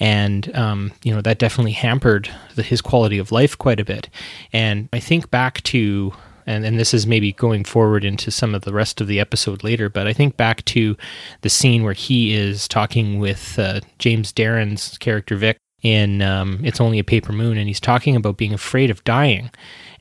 and 0.00 0.54
um, 0.56 0.92
you 1.04 1.14
know 1.14 1.20
that 1.20 1.38
definitely 1.38 1.72
hampered 1.72 2.30
the, 2.56 2.62
his 2.62 2.80
quality 2.80 3.18
of 3.18 3.30
life 3.30 3.56
quite 3.56 3.78
a 3.78 3.84
bit. 3.84 4.08
And 4.52 4.88
I 4.92 4.98
think 4.98 5.30
back 5.30 5.62
to 5.64 6.12
and, 6.46 6.64
and 6.64 6.78
this 6.78 6.94
is 6.94 7.06
maybe 7.06 7.32
going 7.32 7.64
forward 7.64 8.04
into 8.04 8.30
some 8.30 8.54
of 8.54 8.62
the 8.62 8.72
rest 8.72 9.00
of 9.00 9.08
the 9.08 9.20
episode 9.20 9.64
later, 9.64 9.88
but 9.88 10.06
I 10.06 10.12
think 10.12 10.36
back 10.36 10.64
to 10.66 10.96
the 11.40 11.48
scene 11.48 11.82
where 11.82 11.92
he 11.92 12.34
is 12.34 12.68
talking 12.68 13.18
with 13.18 13.58
uh, 13.58 13.80
James 13.98 14.32
Darren's 14.32 14.96
character 14.98 15.36
Vic 15.36 15.58
in 15.82 16.22
um, 16.22 16.60
It's 16.64 16.80
Only 16.80 16.98
a 16.98 17.04
Paper 17.04 17.32
Moon, 17.32 17.58
and 17.58 17.66
he's 17.66 17.80
talking 17.80 18.16
about 18.16 18.36
being 18.36 18.54
afraid 18.54 18.90
of 18.90 19.02
dying. 19.04 19.50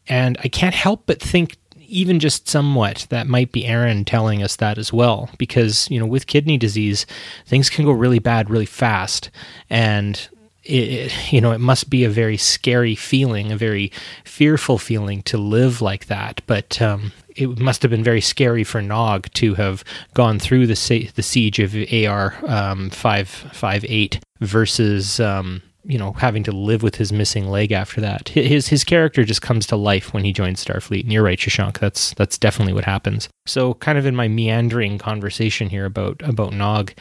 And 0.08 0.38
I 0.44 0.48
can't 0.48 0.76
help 0.76 1.04
but 1.08 1.20
think 1.20 1.58
even 1.88 2.20
just 2.20 2.48
somewhat, 2.48 3.08
that 3.10 3.28
might 3.28 3.52
be 3.52 3.66
Aron 3.66 4.06
telling 4.06 4.44
us 4.44 4.56
that 4.58 4.78
as 4.78 4.92
well. 4.92 5.30
Because, 5.38 5.90
you 5.90 6.00
know, 6.00 6.06
with 6.06 6.28
kidney 6.28 6.58
disease, 6.58 7.06
things 7.46 7.70
can 7.70 7.86
go 7.86 7.92
really 7.92 8.20
bad 8.20 8.50
really 8.50 8.66
fast. 8.66 9.30
And 9.70 10.28
it, 10.64 11.32
you 11.32 11.42
know, 11.42 11.52
it 11.52 11.60
must 11.60 11.90
be 11.90 12.04
a 12.04 12.10
very 12.10 12.38
scary 12.38 12.96
feeling, 12.96 13.52
a 13.52 13.58
very 13.58 13.92
fearful 14.24 14.78
feeling 14.78 15.22
to 15.24 15.38
live 15.38 15.82
like 15.82 16.08
that. 16.08 16.42
But 16.48 16.82
um, 16.82 17.12
it 17.36 17.60
must 17.60 17.82
have 17.82 17.92
been 17.92 18.04
very 18.04 18.22
scary 18.22 18.64
for 18.64 18.82
Nog 18.82 19.32
to 19.34 19.54
have 19.56 19.84
gone 20.14 20.40
through 20.40 20.68
the 20.68 21.12
the 21.16 21.24
siege 21.24 21.60
of 21.60 21.76
AR 21.94 22.36
um, 22.48 22.90
five 22.90 23.30
five 23.30 23.86
eight 23.88 24.20
versus 24.40 25.20
um, 25.20 25.62
you 25.88 25.98
know 25.98 26.14
having 26.14 26.44
to 26.44 26.52
live 26.52 26.84
with 26.84 26.96
his 26.96 27.12
missing 27.12 27.50
leg 27.50 27.72
after 27.72 28.02
that. 28.02 28.30
His 28.30 28.68
his 28.68 28.84
character 28.84 29.24
just 29.24 29.42
comes 29.42 29.66
to 29.68 29.76
life 29.76 30.14
when 30.14 30.24
he 30.24 30.34
joins 30.34 30.64
Starfleet. 30.64 31.04
And 31.04 31.14
you're 31.14 31.24
right, 31.24 31.40
Shashank. 31.40 31.80
That's 31.80 32.14
that's 32.16 32.38
definitely 32.38 32.74
what 32.74 32.86
happens. 32.86 33.30
So 33.46 33.76
kind 33.76 33.98
of 33.98 34.06
in 34.06 34.16
my 34.16 34.28
meandering 34.28 34.98
conversation 34.98 35.70
here 35.70 35.86
about 35.86 36.22
about 36.24 36.54
Nog, 36.54 36.94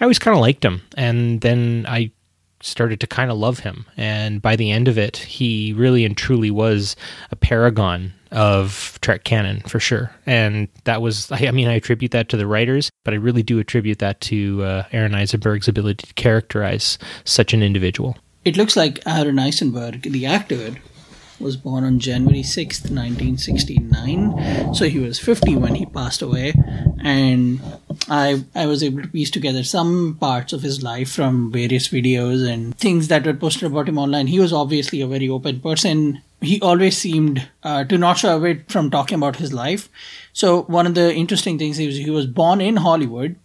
I 0.00 0.04
always 0.04 0.18
kind 0.18 0.36
of 0.36 0.40
liked 0.40 0.64
him, 0.64 0.82
and 0.96 1.40
then 1.40 1.86
I 1.88 2.12
started 2.62 3.00
to 3.00 3.06
kind 3.06 3.30
of 3.30 3.38
love 3.38 3.60
him. 3.60 3.86
And 3.96 4.42
by 4.42 4.56
the 4.56 4.70
end 4.70 4.88
of 4.88 4.98
it, 4.98 5.16
he 5.16 5.72
really 5.72 6.04
and 6.04 6.16
truly 6.16 6.50
was 6.50 6.96
a 7.30 7.36
paragon 7.36 8.12
of 8.30 8.98
Trek 9.00 9.24
canon 9.24 9.60
for 9.62 9.80
sure. 9.80 10.14
And 10.26 10.68
that 10.84 11.02
was, 11.02 11.30
I 11.32 11.50
mean, 11.50 11.68
I 11.68 11.74
attribute 11.74 12.12
that 12.12 12.28
to 12.30 12.36
the 12.36 12.46
writers, 12.46 12.90
but 13.04 13.14
I 13.14 13.16
really 13.16 13.42
do 13.42 13.58
attribute 13.58 13.98
that 14.00 14.20
to 14.22 14.62
uh, 14.62 14.84
Aron 14.92 15.14
Eisenberg's 15.14 15.68
ability 15.68 16.06
to 16.06 16.14
characterize 16.14 16.98
such 17.24 17.52
an 17.54 17.62
individual. 17.62 18.16
It 18.44 18.56
looks 18.56 18.74
like 18.74 19.06
Aron 19.06 19.38
Eisenberg, 19.38 20.02
the 20.02 20.24
actor, 20.24 20.76
was 21.38 21.56
born 21.56 21.84
on 21.84 21.98
January 21.98 22.42
6th, 22.42 22.90
1969. 22.90 24.74
So 24.74 24.88
he 24.88 24.98
was 24.98 25.18
50 25.18 25.56
when 25.56 25.74
he 25.74 25.86
passed 25.86 26.22
away. 26.22 26.54
And 27.02 27.60
I, 28.08 28.44
I 28.54 28.66
was 28.66 28.82
able 28.82 29.02
to 29.02 29.08
piece 29.08 29.30
together 29.30 29.62
some 29.62 30.16
parts 30.20 30.52
of 30.52 30.62
his 30.62 30.82
life 30.82 31.10
from 31.10 31.52
various 31.52 31.88
videos 31.88 32.46
and 32.46 32.76
things 32.78 33.08
that 33.08 33.26
were 33.26 33.34
posted 33.34 33.64
about 33.64 33.88
him 33.88 33.98
online. 33.98 34.26
He 34.26 34.40
was 34.40 34.52
obviously 34.52 35.00
a 35.00 35.06
very 35.06 35.28
open 35.28 35.60
person. 35.60 36.22
He 36.40 36.60
always 36.62 36.96
seemed 36.96 37.46
uh, 37.62 37.84
to 37.84 37.98
not 37.98 38.18
shy 38.18 38.32
away 38.32 38.64
from 38.68 38.90
talking 38.90 39.16
about 39.16 39.36
his 39.36 39.52
life. 39.52 39.90
So 40.32 40.62
one 40.62 40.86
of 40.86 40.94
the 40.94 41.14
interesting 41.14 41.58
things 41.58 41.78
is 41.78 41.96
he 41.96 42.10
was 42.10 42.26
born 42.26 42.62
in 42.62 42.76
Hollywood, 42.76 43.36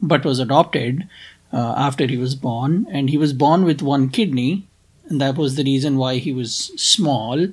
but 0.00 0.24
was 0.24 0.38
adopted 0.38 1.08
uh, 1.54 1.74
after 1.76 2.06
he 2.06 2.16
was 2.16 2.34
born. 2.34 2.86
And 2.90 3.08
he 3.08 3.16
was 3.16 3.32
born 3.32 3.64
with 3.64 3.80
one 3.80 4.08
kidney. 4.08 4.68
And 5.08 5.20
that 5.20 5.36
was 5.36 5.54
the 5.54 5.64
reason 5.64 5.96
why 5.96 6.16
he 6.16 6.32
was 6.32 6.72
small 6.76 7.46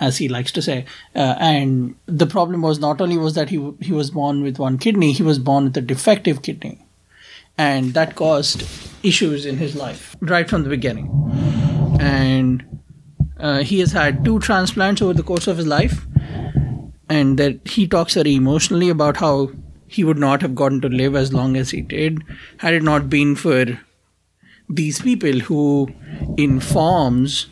as 0.00 0.18
he 0.18 0.28
likes 0.28 0.52
to 0.52 0.62
say. 0.62 0.84
Uh, 1.14 1.36
and 1.38 1.94
the 2.06 2.26
problem 2.26 2.62
was 2.62 2.78
not 2.78 3.00
only 3.00 3.18
was 3.18 3.34
that 3.34 3.50
he 3.50 3.72
he 3.80 3.92
was 3.92 4.10
born 4.10 4.42
with 4.42 4.58
one 4.58 4.78
kidney 4.78 5.12
he 5.12 5.22
was 5.22 5.38
born 5.38 5.64
with 5.64 5.76
a 5.76 5.82
defective 5.82 6.42
kidney. 6.42 6.84
And 7.58 7.94
that 7.94 8.14
caused 8.16 8.66
issues 9.02 9.44
in 9.44 9.58
his 9.58 9.76
life 9.76 10.16
right 10.20 10.48
from 10.48 10.62
the 10.62 10.70
beginning. 10.70 11.08
And 12.00 12.80
uh, 13.38 13.62
he 13.62 13.80
has 13.80 13.92
had 13.92 14.24
two 14.24 14.38
transplants 14.38 15.02
over 15.02 15.12
the 15.14 15.22
course 15.22 15.46
of 15.46 15.58
his 15.58 15.66
life. 15.66 16.06
And 17.08 17.38
that 17.38 17.66
he 17.68 17.86
talks 17.86 18.14
very 18.14 18.34
emotionally 18.34 18.88
about 18.88 19.16
how 19.16 19.50
he 19.96 20.04
would 20.04 20.18
not 20.24 20.42
have 20.42 20.54
gotten 20.54 20.80
to 20.80 20.88
live 20.88 21.16
as 21.20 21.32
long 21.32 21.56
as 21.56 21.70
he 21.70 21.80
did 21.92 22.22
had 22.58 22.74
it 22.74 22.82
not 22.88 23.10
been 23.14 23.34
for 23.44 23.64
these 24.80 25.00
people 25.00 25.40
who 25.48 25.62
in 26.36 26.60
forms 26.60 27.46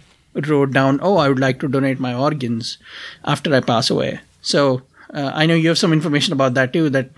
wrote 0.46 0.72
down, 0.72 1.00
"Oh, 1.02 1.16
I 1.16 1.28
would 1.28 1.40
like 1.40 1.58
to 1.60 1.68
donate 1.76 2.04
my 2.04 2.14
organs 2.14 2.78
after 3.24 3.54
I 3.54 3.60
pass 3.60 3.90
away." 3.90 4.20
So 4.40 4.82
uh, 5.12 5.32
I 5.34 5.46
know 5.46 5.54
you 5.54 5.68
have 5.68 5.78
some 5.78 5.92
information 5.92 6.32
about 6.32 6.54
that 6.54 6.72
too 6.72 6.90
that 6.90 7.10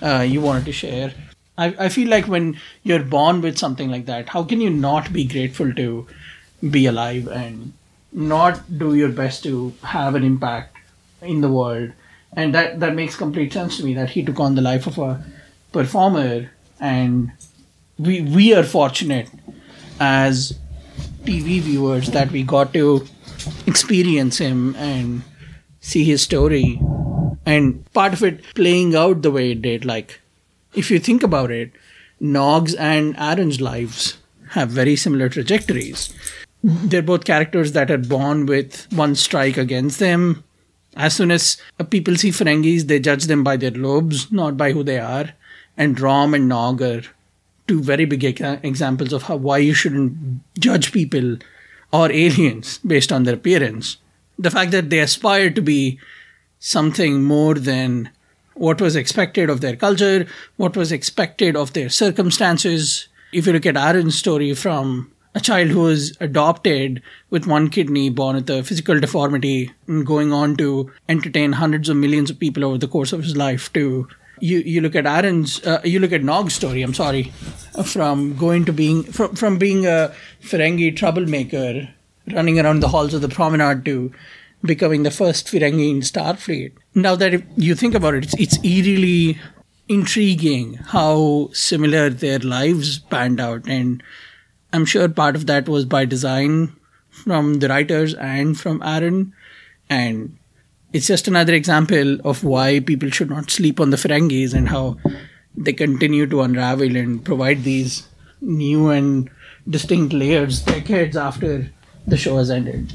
uh, 0.00 0.24
you 0.34 0.40
wanted 0.40 0.64
to 0.66 0.72
share. 0.72 1.12
I, 1.56 1.74
I 1.86 1.88
feel 1.88 2.08
like 2.08 2.28
when 2.28 2.56
you're 2.84 3.02
born 3.16 3.40
with 3.40 3.58
something 3.58 3.90
like 3.90 4.06
that, 4.06 4.28
how 4.28 4.44
can 4.44 4.60
you 4.60 4.70
not 4.70 5.12
be 5.12 5.24
grateful 5.24 5.72
to 5.74 6.06
be 6.70 6.86
alive 6.86 7.26
and 7.28 7.72
not 8.12 8.78
do 8.78 8.94
your 8.94 9.08
best 9.08 9.42
to 9.42 9.74
have 9.82 10.14
an 10.14 10.22
impact 10.22 10.76
in 11.20 11.40
the 11.40 11.50
world? 11.50 11.90
And 12.32 12.54
that 12.54 12.80
that 12.80 12.94
makes 12.94 13.16
complete 13.16 13.52
sense 13.52 13.78
to 13.78 13.84
me 13.84 13.94
that 13.94 14.10
he 14.10 14.22
took 14.22 14.38
on 14.40 14.54
the 14.54 14.62
life 14.62 14.86
of 14.86 14.98
a 14.98 15.24
performer. 15.72 16.50
And 16.80 17.32
we 17.98 18.20
we 18.20 18.54
are 18.54 18.62
fortunate 18.62 19.28
as 19.98 20.58
TV 21.24 21.60
viewers 21.60 22.10
that 22.10 22.30
we 22.30 22.42
got 22.42 22.72
to 22.74 23.06
experience 23.66 24.38
him 24.38 24.74
and 24.76 25.22
see 25.80 26.04
his 26.04 26.22
story. 26.22 26.80
And 27.46 27.90
part 27.92 28.12
of 28.12 28.22
it 28.22 28.42
playing 28.54 28.94
out 28.94 29.22
the 29.22 29.30
way 29.30 29.52
it 29.52 29.62
did. 29.62 29.84
Like 29.84 30.20
if 30.74 30.90
you 30.90 30.98
think 30.98 31.22
about 31.22 31.50
it 31.50 31.72
Nog's 32.20 32.74
and 32.74 33.16
Aron's 33.16 33.60
lives 33.60 34.18
have 34.50 34.70
very 34.70 34.96
similar 34.96 35.28
trajectories. 35.28 36.12
They're 36.64 37.02
both 37.02 37.24
characters 37.24 37.72
that 37.72 37.90
are 37.90 37.98
born 37.98 38.46
with 38.46 38.90
one 38.92 39.14
strike 39.14 39.56
against 39.56 40.00
them 40.00 40.42
as 40.98 41.14
soon 41.14 41.30
as 41.30 41.56
people 41.90 42.16
see 42.16 42.30
Ferengis, 42.30 42.88
they 42.88 42.98
judge 42.98 43.24
them 43.24 43.44
by 43.44 43.56
their 43.56 43.70
lobes, 43.70 44.30
not 44.32 44.56
by 44.56 44.72
who 44.72 44.82
they 44.82 44.98
are. 44.98 45.30
And 45.76 45.98
Rom 45.98 46.34
and 46.34 46.48
Nog 46.48 46.82
are 46.82 47.02
two 47.68 47.80
very 47.80 48.04
big 48.04 48.24
examples 48.24 49.12
of 49.12 49.22
how 49.24 49.36
why 49.36 49.58
you 49.58 49.74
shouldn't 49.74 50.40
judge 50.58 50.90
people 50.90 51.38
or 51.92 52.10
aliens 52.10 52.78
based 52.78 53.12
on 53.12 53.22
their 53.22 53.34
appearance. 53.34 53.98
The 54.38 54.50
fact 54.50 54.72
that 54.72 54.90
they 54.90 54.98
aspire 54.98 55.50
to 55.50 55.62
be 55.62 56.00
something 56.58 57.22
more 57.22 57.54
than 57.54 58.10
what 58.54 58.80
was 58.80 58.96
expected 58.96 59.48
of 59.48 59.60
their 59.60 59.76
culture, 59.76 60.26
what 60.56 60.76
was 60.76 60.90
expected 60.90 61.54
of 61.54 61.74
their 61.74 61.88
circumstances. 61.88 63.06
If 63.32 63.46
you 63.46 63.52
look 63.52 63.66
at 63.66 63.76
Aron's 63.76 64.18
story 64.18 64.52
from 64.54 65.12
a 65.34 65.40
child 65.40 65.68
who 65.68 65.80
was 65.80 66.16
adopted 66.20 67.02
with 67.30 67.46
one 67.46 67.68
kidney, 67.68 68.10
born 68.10 68.36
with 68.36 68.50
a 68.50 68.62
physical 68.62 68.98
deformity, 68.98 69.72
and 69.86 70.06
going 70.06 70.32
on 70.32 70.56
to 70.56 70.90
entertain 71.08 71.52
hundreds 71.52 71.88
of 71.88 71.96
millions 71.96 72.30
of 72.30 72.38
people 72.38 72.64
over 72.64 72.78
the 72.78 72.88
course 72.88 73.12
of 73.12 73.22
his 73.22 73.36
life, 73.36 73.72
to 73.74 74.08
you 74.40 74.58
you 74.58 74.80
look 74.80 74.94
at 74.94 75.06
Aron's, 75.06 75.64
uh, 75.66 75.80
you 75.84 75.98
look 75.98 76.12
at 76.12 76.22
Nog's 76.22 76.54
story. 76.54 76.82
I'm 76.82 76.94
sorry, 76.94 77.32
from 77.84 78.36
going 78.36 78.64
to 78.66 78.72
being 78.72 79.02
from 79.02 79.34
from 79.34 79.58
being 79.58 79.86
a 79.86 80.14
Ferengi 80.40 80.96
troublemaker, 80.96 81.88
running 82.32 82.58
around 82.58 82.80
the 82.80 82.88
halls 82.88 83.14
of 83.14 83.20
the 83.20 83.28
promenade 83.28 83.84
to 83.84 84.12
becoming 84.62 85.02
the 85.02 85.10
first 85.10 85.46
Ferengi 85.46 85.90
in 85.90 86.00
Starfleet. 86.00 86.72
Now 86.94 87.14
that 87.16 87.42
you 87.56 87.74
think 87.74 87.94
about 87.94 88.14
it, 88.14 88.24
it's, 88.24 88.34
it's 88.38 88.64
eerily 88.64 89.38
intriguing 89.88 90.74
how 90.74 91.48
similar 91.52 92.10
their 92.10 92.38
lives 92.38 92.98
panned 92.98 93.40
out. 93.40 93.66
And 93.66 94.02
I'm 94.72 94.84
sure 94.84 95.08
part 95.08 95.36
of 95.36 95.46
that 95.46 95.68
was 95.68 95.84
by 95.84 96.04
design 96.04 96.74
from 97.10 97.54
the 97.54 97.68
writers 97.68 98.14
and 98.14 98.58
from 98.58 98.82
Aron. 98.82 99.32
And 99.88 100.36
it's 100.92 101.06
just 101.06 101.28
another 101.28 101.54
example 101.54 102.20
of 102.26 102.44
why 102.44 102.80
people 102.80 103.10
should 103.10 103.30
not 103.30 103.50
sleep 103.50 103.80
on 103.80 103.90
the 103.90 103.96
Ferengis 103.96 104.54
and 104.54 104.68
how 104.68 104.98
they 105.56 105.72
continue 105.72 106.26
to 106.26 106.42
unravel 106.42 106.96
and 106.96 107.24
provide 107.24 107.64
these 107.64 108.06
new 108.40 108.90
and 108.90 109.30
distinct 109.68 110.12
layers 110.12 110.60
decades 110.60 111.16
after 111.16 111.70
the 112.06 112.16
show 112.16 112.38
has 112.38 112.50
ended. 112.50 112.92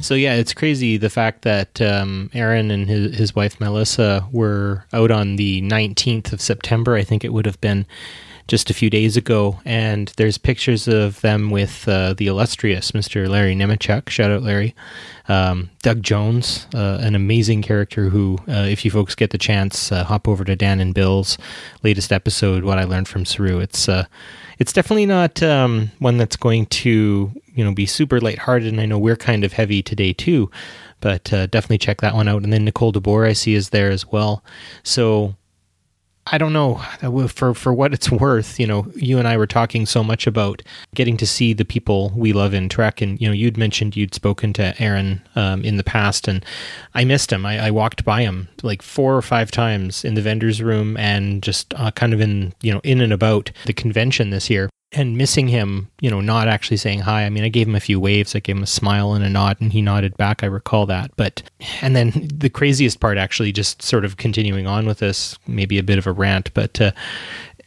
So 0.00 0.14
yeah, 0.14 0.34
it's 0.34 0.54
crazy 0.54 0.96
the 0.96 1.10
fact 1.10 1.42
that 1.42 1.80
um, 1.82 2.30
Aron 2.32 2.70
and 2.70 2.88
his, 2.88 3.16
his 3.16 3.36
wife 3.36 3.60
Melissa 3.60 4.26
were 4.32 4.86
out 4.92 5.10
on 5.10 5.36
the 5.36 5.60
19th 5.62 6.32
of 6.32 6.40
September. 6.40 6.94
I 6.94 7.04
think 7.04 7.24
it 7.24 7.32
would 7.32 7.46
have 7.46 7.60
been 7.60 7.86
just 8.48 8.70
a 8.70 8.74
few 8.74 8.88
days 8.88 9.16
ago, 9.16 9.60
and 9.66 10.08
there's 10.16 10.38
pictures 10.38 10.88
of 10.88 11.20
them 11.20 11.50
with 11.50 11.86
uh, 11.86 12.14
the 12.14 12.26
illustrious 12.26 12.92
Mr. 12.92 13.28
Larry 13.28 13.54
Nemecek. 13.54 14.08
Shout 14.08 14.30
out 14.30 14.42
Larry. 14.42 14.74
Um, 15.28 15.68
Doug 15.82 16.02
Jones, 16.02 16.66
uh, 16.74 16.98
an 17.02 17.14
amazing 17.14 17.60
character 17.60 18.08
who, 18.08 18.38
uh, 18.48 18.66
if 18.66 18.86
you 18.86 18.90
folks 18.90 19.14
get 19.14 19.30
the 19.30 19.38
chance, 19.38 19.92
uh, 19.92 20.02
hop 20.02 20.26
over 20.26 20.42
to 20.44 20.56
Dan 20.56 20.80
and 20.80 20.94
Bill's 20.94 21.36
latest 21.82 22.10
episode, 22.10 22.64
What 22.64 22.78
I 22.78 22.84
Learned 22.84 23.06
from 23.06 23.26
Saru. 23.26 23.60
It's 23.60 23.86
uh, 23.86 24.06
it's 24.58 24.72
definitely 24.72 25.06
not 25.06 25.42
um, 25.42 25.90
one 25.98 26.16
that's 26.16 26.36
going 26.36 26.66
to 26.66 27.30
you 27.54 27.64
know 27.64 27.74
be 27.74 27.84
super 27.84 28.18
lighthearted, 28.18 28.72
and 28.72 28.80
I 28.80 28.86
know 28.86 28.98
we're 28.98 29.16
kind 29.16 29.44
of 29.44 29.52
heavy 29.52 29.82
today 29.82 30.14
too, 30.14 30.50
but 31.00 31.30
uh, 31.34 31.46
definitely 31.48 31.78
check 31.78 32.00
that 32.00 32.14
one 32.14 32.28
out. 32.28 32.42
And 32.42 32.52
then 32.52 32.64
Nicole 32.64 32.94
DeBoer 32.94 33.28
I 33.28 33.34
see 33.34 33.52
is 33.52 33.68
there 33.68 33.90
as 33.90 34.06
well. 34.06 34.42
So 34.82 35.34
I 36.30 36.38
don't 36.38 36.52
know 36.52 36.76
for 37.28 37.54
for 37.54 37.72
what 37.72 37.92
it's 37.92 38.10
worth. 38.10 38.58
You 38.58 38.66
know, 38.66 38.86
you 38.94 39.18
and 39.18 39.26
I 39.26 39.36
were 39.36 39.46
talking 39.46 39.86
so 39.86 40.04
much 40.04 40.26
about 40.26 40.62
getting 40.94 41.16
to 41.18 41.26
see 41.26 41.52
the 41.52 41.64
people 41.64 42.12
we 42.14 42.32
love 42.32 42.54
in 42.54 42.68
Trek, 42.68 43.00
and 43.00 43.20
you 43.20 43.28
know, 43.28 43.34
you'd 43.34 43.56
mentioned 43.56 43.96
you'd 43.96 44.14
spoken 44.14 44.52
to 44.54 44.80
Aron 44.80 45.22
um, 45.36 45.62
in 45.62 45.76
the 45.76 45.84
past, 45.84 46.28
and 46.28 46.44
I 46.94 47.04
missed 47.04 47.32
him. 47.32 47.46
I, 47.46 47.66
I, 47.66 47.70
walked 47.70 48.04
by 48.04 48.22
him 48.22 48.48
like 48.62 48.82
four 48.82 49.16
or 49.16 49.22
five 49.22 49.50
times 49.50 50.04
in 50.04 50.14
the 50.14 50.22
vendors 50.22 50.62
room, 50.62 50.96
and 50.96 51.42
just 51.42 51.72
uh, 51.74 51.90
kind 51.92 52.12
of 52.12 52.20
in 52.20 52.52
you 52.60 52.72
know 52.72 52.80
in 52.84 53.00
and 53.00 53.12
about 53.12 53.50
the 53.66 53.72
convention 53.72 54.30
this 54.30 54.50
year 54.50 54.68
and 54.92 55.18
missing 55.18 55.48
him, 55.48 55.90
you 56.00 56.10
know, 56.10 56.20
not 56.20 56.48
actually 56.48 56.78
saying 56.78 57.00
hi. 57.00 57.24
I 57.24 57.30
mean, 57.30 57.44
I 57.44 57.48
gave 57.48 57.68
him 57.68 57.74
a 57.74 57.80
few 57.80 58.00
waves, 58.00 58.34
I 58.34 58.40
gave 58.40 58.56
him 58.56 58.62
a 58.62 58.66
smile 58.66 59.12
and 59.12 59.24
a 59.24 59.28
nod, 59.28 59.58
and 59.60 59.72
he 59.72 59.82
nodded 59.82 60.16
back. 60.16 60.42
I 60.42 60.46
recall 60.46 60.86
that. 60.86 61.10
But, 61.16 61.42
and 61.82 61.94
then 61.94 62.28
the 62.32 62.48
craziest 62.48 62.98
part, 62.98 63.18
actually, 63.18 63.52
just 63.52 63.82
sort 63.82 64.04
of 64.04 64.16
continuing 64.16 64.66
on 64.66 64.86
with 64.86 64.98
this, 64.98 65.38
maybe 65.46 65.78
a 65.78 65.82
bit 65.82 65.98
of 65.98 66.06
a 66.06 66.12
rant, 66.12 66.52
but 66.54 66.80
uh, 66.80 66.92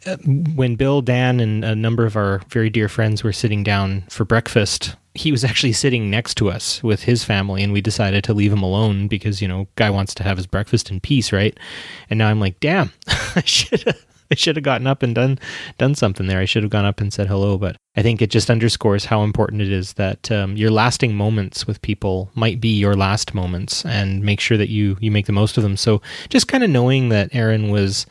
uh, 0.06 0.18
when 0.56 0.76
Bill, 0.76 1.02
Dan, 1.02 1.40
and 1.40 1.64
a 1.64 1.76
number 1.76 2.06
of 2.06 2.16
our 2.16 2.42
very 2.50 2.70
dear 2.70 2.90
friends 2.90 3.24
were 3.24 3.34
sitting 3.34 3.64
down 3.64 4.04
for 4.10 4.26
breakfast, 4.26 4.96
he 5.14 5.32
was 5.32 5.44
actually 5.44 5.74
sitting 5.74 6.10
next 6.10 6.36
to 6.36 6.50
us 6.50 6.82
with 6.82 7.04
his 7.04 7.24
family, 7.24 7.62
and 7.62 7.72
we 7.72 7.82
decided 7.82 8.24
to 8.24 8.34
leave 8.34 8.52
him 8.52 8.64
alone 8.64 9.08
because, 9.08 9.42
you 9.42 9.48
know, 9.48 9.68
guy 9.76 9.92
wants 9.92 10.16
to 10.16 10.24
have 10.24 10.38
his 10.38 10.48
breakfast 10.48 10.90
in 10.90 11.00
peace, 11.00 11.32
right? 11.32 11.56
And 12.10 12.18
now 12.18 12.30
I'm 12.30 12.40
like, 12.40 12.60
damn, 12.60 12.92
I 13.36 13.44
should 13.46 13.84
have 13.84 14.04
I 14.36 14.36
should 14.36 14.56
have 14.56 14.64
gotten 14.64 14.88
up 14.88 15.04
and 15.04 15.14
done 15.14 15.40
done 15.78 15.94
something 15.94 16.28
there. 16.28 16.40
I 16.40 16.46
should 16.46 16.64
have 16.64 16.72
gone 16.72 16.86
up 16.86 17.02
and 17.02 17.12
said 17.12 17.28
hello. 17.28 17.58
But 17.58 17.76
I 17.96 18.02
think 18.02 18.22
it 18.22 18.30
just 18.30 18.50
underscores 18.50 19.06
how 19.06 19.24
important 19.24 19.62
it 19.62 19.72
is 19.72 19.94
that 19.94 20.32
um, 20.32 20.56
your 20.56 20.72
lasting 20.72 21.16
moments 21.16 21.68
with 21.68 21.82
people 21.82 22.32
might 22.34 22.62
be 22.62 22.70
your 22.70 22.96
last 22.96 23.34
moments, 23.34 23.86
and 23.86 24.24
make 24.24 24.40
sure 24.40 24.58
that 24.58 24.70
you 24.70 24.98
you 25.02 25.12
make 25.12 25.26
the 25.26 25.34
most 25.34 25.58
of 25.58 25.64
them. 25.64 25.76
So 25.76 26.02
just 26.30 26.48
kind 26.48 26.64
of 26.64 26.70
knowing 26.70 27.10
that 27.10 27.36
Aron 27.36 27.70
was 27.70 28.06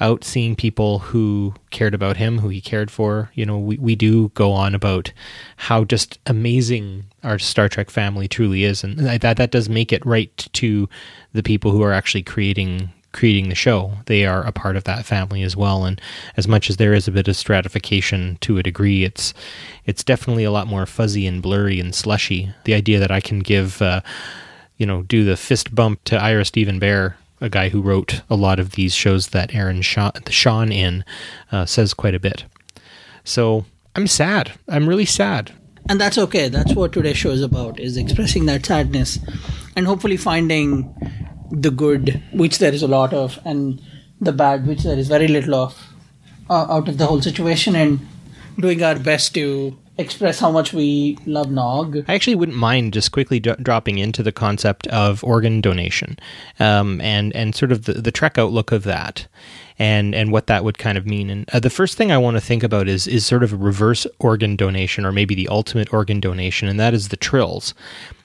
out 0.00 0.24
seeing 0.24 0.56
people 0.56 1.00
who 1.00 1.52
cared 1.70 1.92
about 1.92 2.16
him, 2.16 2.38
who 2.38 2.48
he 2.48 2.62
cared 2.62 2.90
for. 2.90 3.30
You 3.34 3.44
know, 3.44 3.58
we, 3.58 3.76
we 3.76 3.94
do 3.94 4.30
go 4.30 4.50
on 4.50 4.74
about 4.74 5.12
how 5.56 5.84
just 5.84 6.18
amazing 6.24 7.04
our 7.22 7.38
Star 7.38 7.68
Trek 7.68 7.90
family 7.90 8.26
truly 8.26 8.64
is. 8.64 8.82
And 8.82 8.98
that, 8.98 9.36
that 9.36 9.50
does 9.50 9.68
make 9.68 9.92
it 9.92 10.04
right 10.06 10.34
to 10.54 10.88
the 11.34 11.42
people 11.42 11.70
who 11.70 11.82
are 11.82 11.92
actually 11.92 12.22
creating 12.22 12.90
creating 13.12 13.48
the 13.48 13.54
show. 13.54 13.92
They 14.06 14.24
are 14.24 14.42
a 14.42 14.52
part 14.52 14.76
of 14.76 14.84
that 14.84 15.04
family 15.04 15.42
as 15.42 15.56
well. 15.56 15.84
And 15.84 16.00
as 16.36 16.46
much 16.46 16.70
as 16.70 16.76
there 16.76 16.94
is 16.94 17.08
a 17.08 17.12
bit 17.12 17.28
of 17.28 17.36
stratification 17.36 18.38
to 18.42 18.58
a 18.58 18.62
degree, 18.62 19.04
it's 19.04 19.34
it's 19.84 20.04
definitely 20.04 20.44
a 20.44 20.52
lot 20.52 20.66
more 20.66 20.86
fuzzy 20.86 21.26
and 21.26 21.42
blurry 21.42 21.80
and 21.80 21.94
slushy. 21.94 22.50
The 22.64 22.74
idea 22.74 22.98
that 23.00 23.10
I 23.10 23.20
can 23.20 23.40
give, 23.40 23.82
uh, 23.82 24.00
you 24.76 24.86
know, 24.86 25.02
do 25.02 25.24
the 25.24 25.36
fist 25.36 25.74
bump 25.74 26.04
to 26.04 26.16
Ira 26.16 26.44
Steven 26.44 26.78
Behr, 26.78 27.14
a 27.40 27.48
guy 27.48 27.70
who 27.70 27.82
wrote 27.82 28.22
a 28.30 28.36
lot 28.36 28.60
of 28.60 28.72
these 28.72 28.94
shows 28.94 29.28
that 29.28 29.54
Aron 29.54 29.82
shone 29.82 30.72
in, 30.72 31.04
uh, 31.50 31.66
says 31.66 31.94
quite 31.94 32.14
a 32.14 32.20
bit. 32.20 32.44
So 33.24 33.64
I'm 33.96 34.06
sad. 34.06 34.52
I'm 34.68 34.88
really 34.88 35.04
sad. 35.04 35.52
And 35.88 36.00
that's 36.00 36.18
okay. 36.18 36.48
That's 36.48 36.74
what 36.74 36.92
today's 36.92 37.16
show 37.16 37.30
is 37.30 37.42
about: 37.42 37.80
is 37.80 37.96
expressing 37.96 38.46
that 38.46 38.64
sadness, 38.64 39.18
and 39.74 39.86
hopefully 39.86 40.16
finding 40.16 40.94
the 41.50 41.70
good, 41.70 42.22
which 42.32 42.58
there 42.58 42.72
is 42.72 42.82
a 42.82 42.88
lot 42.88 43.12
of, 43.12 43.38
and 43.44 43.80
the 44.20 44.32
bad, 44.32 44.66
which 44.66 44.82
there 44.82 44.98
is 44.98 45.08
very 45.08 45.28
little 45.28 45.54
of, 45.54 45.78
uh, 46.48 46.66
out 46.68 46.88
of 46.88 46.98
the 46.98 47.06
whole 47.06 47.22
situation, 47.22 47.74
and 47.76 48.00
doing 48.58 48.82
our 48.82 48.98
best 48.98 49.34
to 49.34 49.76
express 49.98 50.40
how 50.40 50.50
much 50.50 50.72
we 50.72 51.18
love 51.26 51.50
Nog. 51.50 52.04
I 52.08 52.14
actually 52.14 52.34
wouldn't 52.34 52.56
mind 52.56 52.92
just 52.94 53.12
quickly 53.12 53.38
dropping 53.38 53.98
into 53.98 54.22
the 54.22 54.32
concept 54.32 54.86
of 54.88 55.22
organ 55.22 55.60
donation, 55.60 56.18
um, 56.58 57.00
and 57.00 57.34
and 57.36 57.54
sort 57.54 57.72
of 57.72 57.84
the, 57.84 57.94
the 57.94 58.12
Trek 58.12 58.38
outlook 58.38 58.72
of 58.72 58.84
that, 58.84 59.26
and 59.78 60.14
and 60.14 60.32
what 60.32 60.46
that 60.46 60.64
would 60.64 60.78
kind 60.78 60.96
of 60.96 61.06
mean. 61.06 61.30
And 61.30 61.48
uh, 61.50 61.60
the 61.60 61.70
first 61.70 61.96
thing 61.96 62.10
I 62.10 62.18
want 62.18 62.36
to 62.36 62.40
think 62.40 62.62
about 62.62 62.88
is 62.88 63.06
is 63.06 63.26
sort 63.26 63.42
of 63.42 63.52
a 63.52 63.56
reverse 63.56 64.06
organ 64.18 64.56
donation, 64.56 65.04
or 65.04 65.12
maybe 65.12 65.34
the 65.34 65.48
ultimate 65.48 65.92
organ 65.92 66.20
donation, 66.20 66.68
and 66.68 66.80
that 66.80 66.94
is 66.94 67.08
the 67.08 67.16
trills. 67.16 67.74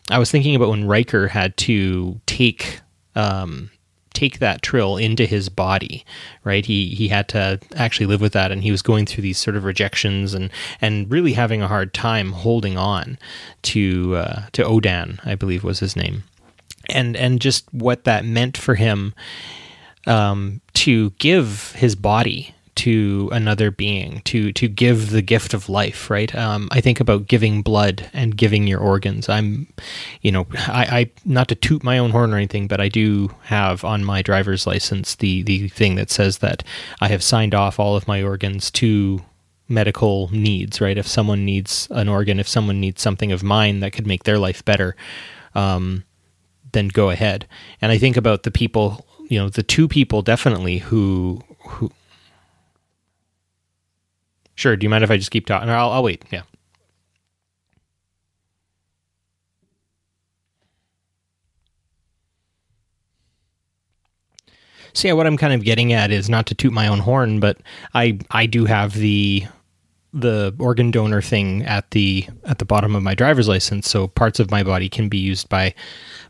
I 0.10 0.20
was 0.20 0.32
thinking 0.32 0.56
about 0.56 0.70
when 0.70 0.88
Riker 0.88 1.28
had 1.28 1.58
to 1.58 2.22
take 2.26 2.80
um, 3.16 3.70
take 4.16 4.40
that 4.40 4.62
trill 4.62 4.98
into 4.98 5.26
his 5.26 5.50
body, 5.50 6.06
right? 6.44 6.66
He 6.66 6.96
he 6.96 7.10
had 7.10 7.28
to 7.30 7.60
actually 7.76 8.08
live 8.08 8.22
with 8.22 8.34
that, 8.34 8.52
and 8.52 8.64
he 8.64 8.72
was 8.72 8.82
going 8.82 9.06
through 9.06 9.22
these 9.22 9.38
sort 9.38 9.56
of 9.56 9.64
rejections 9.64 10.34
and 10.34 10.50
and 10.82 11.12
really 11.12 11.34
having 11.34 11.62
a 11.62 11.68
hard 11.68 11.94
time 11.94 12.32
holding 12.32 12.78
on 12.78 13.20
to 13.64 14.16
uh, 14.16 14.46
to 14.54 14.64
Odan, 14.64 15.20
I 15.26 15.36
believe 15.36 15.64
was 15.64 15.80
his 15.80 15.96
name, 15.96 16.24
and 16.90 17.16
and 17.16 17.40
just 17.40 17.72
what 17.74 18.06
that 18.06 18.26
meant 18.26 18.58
for 18.58 18.76
him 18.76 19.14
um, 20.08 20.62
to 20.74 21.12
give 21.12 21.74
his 21.74 21.96
body 21.96 22.55
to 22.76 23.30
another 23.32 23.72
being 23.72 24.22
to 24.26 24.52
to 24.54 24.68
give 24.68 25.10
the 25.10 25.22
gift 25.22 25.54
of 25.54 25.70
life 25.70 26.10
right? 26.10 26.34
Um, 26.36 26.68
i 26.72 26.82
think 26.82 27.00
about 27.00 27.28
giving 27.28 27.62
blood 27.62 28.10
and 28.14 28.36
giving 28.38 28.68
your 28.68 28.80
organs. 28.80 29.30
I'm 29.30 29.68
you 30.22 30.32
know 30.32 30.48
I, 30.68 31.00
I 31.00 31.12
not 31.24 31.48
to 31.50 31.56
toot 31.56 31.84
my 31.84 31.98
own 31.98 32.12
horn 32.12 32.34
or 32.34 32.38
anything 32.38 32.68
but 32.68 32.82
i 32.82 32.90
do 32.90 33.32
have 33.44 33.84
on 33.84 34.04
my 34.04 34.22
driver's 34.22 34.68
license 34.68 35.16
the 35.16 35.42
the 35.44 35.70
thing 35.70 35.96
that 35.96 36.10
says 36.12 36.40
that 36.40 36.64
i 37.02 37.08
have 37.08 37.24
signed 37.24 37.56
off 37.56 37.80
all 37.80 37.96
of 37.96 38.08
my 38.08 38.22
organs 38.22 38.70
to 38.72 39.22
medical 39.68 40.30
needs 40.32 40.80
right? 40.80 40.98
If 40.98 41.08
someone 41.08 41.46
needs 41.46 41.88
an 41.92 42.08
organ 42.10 42.40
if 42.40 42.48
someone 42.48 42.80
needs 42.80 43.02
something 43.02 43.32
of 43.32 43.44
mine 43.44 43.80
that 43.80 43.94
could 43.94 44.08
make 44.08 44.24
their 44.24 44.38
life 44.40 44.64
better 44.66 44.96
um, 45.56 46.04
then 46.74 46.90
go 46.90 47.10
ahead. 47.10 47.48
And 47.82 47.92
i 47.92 47.98
think 47.98 48.18
about 48.18 48.44
the 48.44 48.52
people 48.52 49.06
you 49.30 49.40
know 49.40 49.50
the 49.50 49.64
two 49.64 49.88
people 49.88 50.22
definitely 50.22 50.80
who 50.80 51.42
who 51.60 51.92
Sure. 54.56 54.76
Do 54.76 54.86
you 54.86 54.90
mind 54.90 55.04
if 55.04 55.12
I 55.12 55.18
just 55.18 55.32
keep 55.32 55.46
talking? 55.46 55.70
I'll, 55.70 55.92
I'll 55.92 56.04
wait. 56.04 56.24
Yeah. 56.32 56.44
So 64.94 65.10
yeah, 65.10 65.14
what 65.14 65.28
I'm 65.28 65.36
kind 65.38 65.54
of 65.54 65.64
getting 65.64 65.92
at 65.92 66.10
is 66.10 66.30
not 66.30 66.46
to 66.48 66.56
toot 66.56 66.72
my 66.72 66.88
own 66.88 67.00
horn, 67.00 67.42
but 67.42 67.58
I 67.94 68.18
I 68.32 68.46
do 68.46 68.64
have 68.66 68.94
the 68.94 69.46
the 70.14 70.56
organ 70.58 70.92
donor 70.92 71.22
thing 71.22 71.64
at 71.66 71.92
the 71.92 72.26
at 72.46 72.60
the 72.60 72.66
bottom 72.66 72.96
of 72.96 73.04
my 73.04 73.14
driver's 73.14 73.50
license, 73.50 73.90
so 73.90 74.08
parts 74.08 74.40
of 74.40 74.50
my 74.50 74.64
body 74.64 74.88
can 74.88 75.10
be 75.10 75.18
used 75.18 75.50
by 75.50 75.74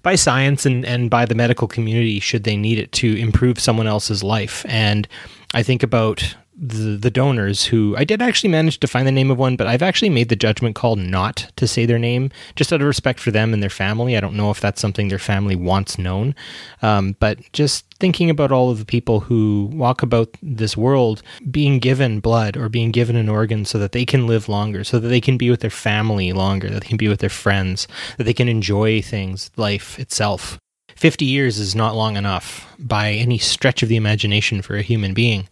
by 0.02 0.16
science 0.16 0.66
and 0.66 0.84
and 0.84 1.12
by 1.12 1.26
the 1.26 1.36
medical 1.36 1.68
community 1.68 2.20
should 2.20 2.44
they 2.44 2.58
need 2.58 2.80
it 2.80 2.92
to 2.94 3.16
improve 3.18 3.60
someone 3.60 3.86
else's 3.86 4.24
life. 4.24 4.66
And 4.68 5.08
I 5.54 5.62
think 5.62 5.84
about 5.84 6.36
the, 6.58 6.98
the 6.98 7.12
donors 7.12 7.66
who 7.66 7.96
I 7.98 8.06
did 8.06 8.22
actually 8.22 8.50
manage 8.50 8.80
to 8.80 8.88
find 8.88 9.06
the 9.06 9.12
name 9.12 9.30
of 9.30 9.38
one, 9.38 9.56
but 9.56 9.68
I've 9.68 9.82
actually 9.82 10.10
made 10.10 10.30
the 10.30 10.36
judgment 10.36 10.76
call 10.76 10.96
not 10.96 11.52
to 11.58 11.68
say 11.68 11.86
their 11.86 12.00
name 12.00 12.32
just 12.56 12.72
out 12.72 12.82
of 12.82 12.88
respect 12.88 13.20
for 13.20 13.32
them 13.32 13.54
and 13.54 13.62
their 13.62 13.70
family. 13.70 14.16
I 14.16 14.22
don't 14.22 14.36
know 14.36 14.52
if 14.52 14.62
that's 14.62 14.82
something 14.82 15.08
their 15.08 15.20
family 15.20 15.56
wants 15.56 15.98
known, 15.98 16.34
um, 16.82 17.16
but 17.20 17.40
just 17.52 17.86
thinking 18.00 18.30
about 18.30 18.52
all 18.52 18.70
of 18.70 18.80
the 18.80 18.86
people 18.86 19.22
who 19.22 19.70
walk 19.74 20.02
about 20.02 20.30
this 20.42 20.78
world 20.78 21.22
being 21.52 21.80
given 21.80 22.20
blood 22.20 22.56
or 22.56 22.70
being 22.70 22.92
given 22.92 23.16
an 23.16 23.30
organ 23.30 23.66
so 23.66 23.78
that 23.78 23.92
they 23.92 24.06
can 24.06 24.28
live 24.28 24.48
longer, 24.48 24.84
so 24.84 25.00
that 25.00 25.10
they 25.10 25.22
can 25.22 25.38
be 25.38 25.50
with 25.50 25.60
their 25.60 25.70
family 25.70 26.32
longer, 26.32 26.70
that 26.70 26.82
they 26.82 26.88
can 26.88 26.98
be 26.98 27.08
with 27.08 27.20
their 27.20 27.30
friends, 27.30 27.88
that 28.18 28.24
they 28.24 28.34
can 28.34 28.48
enjoy 28.48 29.02
things, 29.02 29.52
life 29.58 30.00
itself. 30.00 30.58
50 30.96 31.26
years 31.26 31.60
is 31.60 31.76
not 31.76 31.96
long 31.96 32.16
enough 32.16 32.74
by 32.80 33.12
any 33.12 33.38
stretch 33.38 33.84
of 33.84 33.90
the 33.90 33.98
imagination 33.98 34.62
for 34.62 34.78
a 34.78 34.82
human 34.82 35.14
being. 35.14 35.50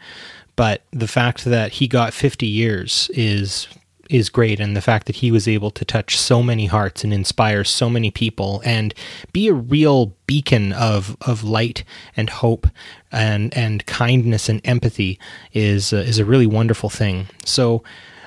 But 0.56 0.84
the 0.92 1.08
fact 1.08 1.46
that 1.46 1.74
he 1.74 1.88
got 1.88 2.14
50 2.14 2.46
years 2.46 3.10
is 3.14 3.68
is 4.10 4.30
great 4.30 4.60
and 4.60 4.76
the 4.76 4.82
fact 4.82 5.08
that 5.08 5.16
he 5.18 5.32
was 5.32 5.48
able 5.48 5.72
to 5.72 5.86
touch 5.86 6.18
so 6.18 6.44
many 6.44 6.66
hearts 6.66 7.04
and 7.04 7.14
inspire 7.14 7.64
so 7.64 7.90
many 7.90 8.12
people 8.12 8.62
and 8.66 8.94
be 9.32 9.48
a 9.48 9.54
real 9.54 10.14
beacon 10.28 10.74
of 10.74 11.16
of 11.22 11.44
light 11.44 11.84
and 12.16 12.30
hope 12.30 12.68
and 13.12 13.54
and 13.56 13.86
kindness 13.86 14.50
and 14.50 14.62
empathy 14.66 15.20
is 15.54 15.94
uh, 15.94 15.98
is 15.98 16.20
a 16.20 16.26
really 16.26 16.48
wonderful 16.48 16.90
thing. 16.90 17.28
So 17.46 17.84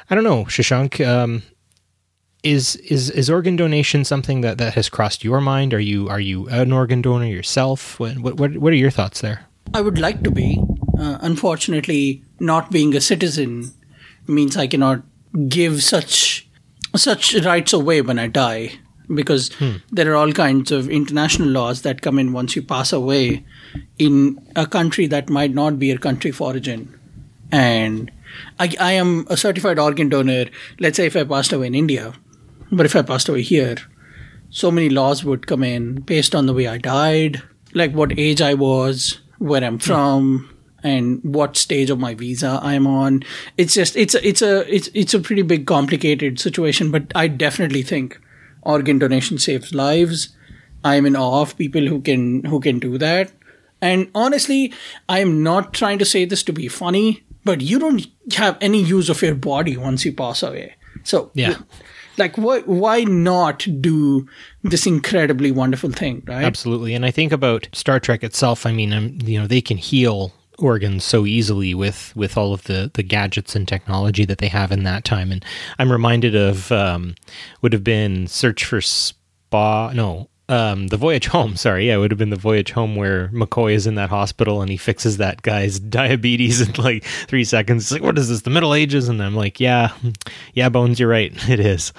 I 0.08 0.14
don't 0.14 0.24
know, 0.24 0.44
Shashank, 0.44 1.06
um, 1.06 1.42
is 2.42 2.76
is 2.76 3.10
is 3.10 3.28
organ 3.28 3.56
donation 3.56 4.04
something 4.04 4.40
that, 4.40 4.58
that 4.58 4.74
has 4.74 4.88
crossed 4.88 5.24
your 5.24 5.40
mind? 5.40 5.74
Are 5.74 5.80
you 5.80 6.08
are 6.08 6.20
you 6.20 6.48
an 6.48 6.72
organ 6.72 7.02
donor 7.02 7.26
yourself? 7.26 7.98
What 7.98 8.18
what 8.18 8.56
what 8.56 8.72
are 8.72 8.76
your 8.76 8.90
thoughts 8.90 9.20
there? 9.20 9.46
I 9.74 9.80
would 9.80 9.98
like 9.98 10.22
to 10.22 10.30
be. 10.30 10.62
Uh, 10.98 11.18
unfortunately, 11.20 12.22
not 12.40 12.70
being 12.70 12.94
a 12.94 13.00
citizen 13.00 13.72
means 14.26 14.56
I 14.56 14.66
cannot 14.66 15.02
give 15.48 15.82
such 15.82 16.48
such 16.94 17.34
rights 17.44 17.72
away 17.72 18.00
when 18.00 18.18
I 18.18 18.26
die 18.26 18.72
because 19.14 19.52
hmm. 19.54 19.76
there 19.90 20.10
are 20.12 20.16
all 20.16 20.32
kinds 20.32 20.72
of 20.72 20.88
international 20.88 21.48
laws 21.48 21.82
that 21.82 22.02
come 22.02 22.18
in 22.18 22.32
once 22.32 22.56
you 22.56 22.62
pass 22.62 22.92
away 22.92 23.44
in 23.98 24.40
a 24.56 24.66
country 24.66 25.06
that 25.06 25.28
might 25.28 25.54
not 25.54 25.78
be 25.78 25.88
your 25.88 25.98
country 25.98 26.30
of 26.30 26.40
origin. 26.40 26.98
And 27.52 28.10
I, 28.58 28.74
I 28.80 28.92
am 28.92 29.26
a 29.28 29.36
certified 29.36 29.78
organ 29.78 30.08
donor. 30.08 30.46
Let's 30.80 30.96
say 30.96 31.06
if 31.06 31.16
I 31.16 31.24
passed 31.24 31.52
away 31.52 31.68
in 31.68 31.74
India, 31.74 32.14
but 32.72 32.86
if 32.86 32.96
I 32.96 33.02
passed 33.02 33.28
away 33.28 33.42
here, 33.42 33.76
so 34.50 34.70
many 34.70 34.88
laws 34.88 35.24
would 35.24 35.46
come 35.46 35.62
in 35.62 36.00
based 36.00 36.34
on 36.34 36.46
the 36.46 36.54
way 36.54 36.66
I 36.66 36.78
died, 36.78 37.42
like 37.74 37.92
what 37.92 38.18
age 38.18 38.40
I 38.40 38.54
was, 38.54 39.20
where 39.38 39.62
I'm 39.62 39.78
from, 39.78 40.48
and 40.86 41.20
what 41.24 41.56
stage 41.56 41.90
of 41.90 41.98
my 41.98 42.14
visa 42.14 42.60
I'm 42.62 42.86
on. 42.86 43.24
It's 43.56 43.74
just 43.74 43.96
it's 43.96 44.14
a, 44.14 44.26
it's 44.26 44.42
a 44.42 44.74
it's 44.74 44.88
it's 44.94 45.14
a 45.14 45.20
pretty 45.20 45.42
big 45.42 45.66
complicated 45.66 46.38
situation, 46.38 46.90
but 46.90 47.10
I 47.14 47.28
definitely 47.28 47.82
think 47.82 48.20
organ 48.62 48.98
donation 48.98 49.38
saves 49.38 49.74
lives. 49.74 50.28
I'm 50.84 51.04
in 51.06 51.16
awe 51.16 51.42
of 51.42 51.58
people 51.58 51.86
who 51.86 52.00
can 52.00 52.44
who 52.44 52.60
can 52.60 52.78
do 52.78 52.98
that. 52.98 53.32
And 53.82 54.10
honestly, 54.14 54.72
I'm 55.08 55.42
not 55.42 55.74
trying 55.74 55.98
to 55.98 56.04
say 56.04 56.24
this 56.24 56.42
to 56.44 56.52
be 56.52 56.68
funny, 56.68 57.24
but 57.44 57.60
you 57.60 57.78
don't 57.78 58.06
have 58.34 58.56
any 58.60 58.82
use 58.82 59.08
of 59.08 59.20
your 59.22 59.34
body 59.34 59.76
once 59.76 60.04
you 60.04 60.12
pass 60.12 60.42
away. 60.42 60.74
So 61.02 61.30
yeah. 61.34 61.56
Like 62.16 62.38
why 62.38 62.60
why 62.60 63.04
not 63.04 63.66
do 63.80 64.26
this 64.62 64.86
incredibly 64.86 65.50
wonderful 65.50 65.90
thing, 65.90 66.22
right? 66.26 66.44
Absolutely. 66.44 66.94
And 66.94 67.04
I 67.04 67.10
think 67.10 67.32
about 67.32 67.68
Star 67.72 68.00
Trek 68.00 68.24
itself, 68.24 68.64
I 68.64 68.72
mean, 68.72 68.92
um, 68.92 69.18
you 69.22 69.38
know, 69.38 69.46
they 69.46 69.60
can 69.60 69.76
heal 69.76 70.32
organs 70.58 71.04
so 71.04 71.26
easily 71.26 71.74
with 71.74 72.14
with 72.16 72.36
all 72.36 72.52
of 72.52 72.64
the 72.64 72.90
the 72.94 73.02
gadgets 73.02 73.54
and 73.54 73.66
technology 73.66 74.24
that 74.24 74.38
they 74.38 74.48
have 74.48 74.72
in 74.72 74.84
that 74.84 75.04
time. 75.04 75.32
And 75.32 75.44
i'm 75.78 75.92
reminded 75.92 76.34
of 76.34 76.70
um, 76.72 77.14
would 77.62 77.72
have 77.72 77.84
been 77.84 78.26
search 78.26 78.64
for 78.64 78.80
spa 78.80 79.92
no 79.92 80.28
um, 80.48 80.88
the 80.88 80.96
voyage 80.96 81.26
home. 81.28 81.56
Sorry, 81.56 81.88
yeah, 81.88 81.96
it 81.96 81.98
would 81.98 82.10
have 82.10 82.18
been 82.18 82.30
the 82.30 82.36
voyage 82.36 82.72
home 82.72 82.96
where 82.96 83.28
McCoy 83.28 83.74
is 83.74 83.86
in 83.86 83.96
that 83.96 84.10
hospital 84.10 84.62
and 84.62 84.70
he 84.70 84.76
fixes 84.76 85.16
that 85.16 85.42
guy's 85.42 85.78
diabetes 85.96 86.60
in 86.60 86.72
like 86.82 87.04
three 87.04 87.44
seconds. 87.44 87.84
It's 87.84 87.92
like, 87.92 88.02
what 88.02 88.18
is 88.18 88.28
this? 88.28 88.42
The 88.42 88.50
Middle 88.50 88.74
Ages? 88.74 89.08
And 89.08 89.22
I'm 89.22 89.34
like, 89.34 89.60
yeah, 89.60 89.92
yeah, 90.54 90.68
Bones, 90.68 91.00
you're 91.00 91.08
right, 91.08 91.32
it 91.48 91.60
is. 91.60 91.92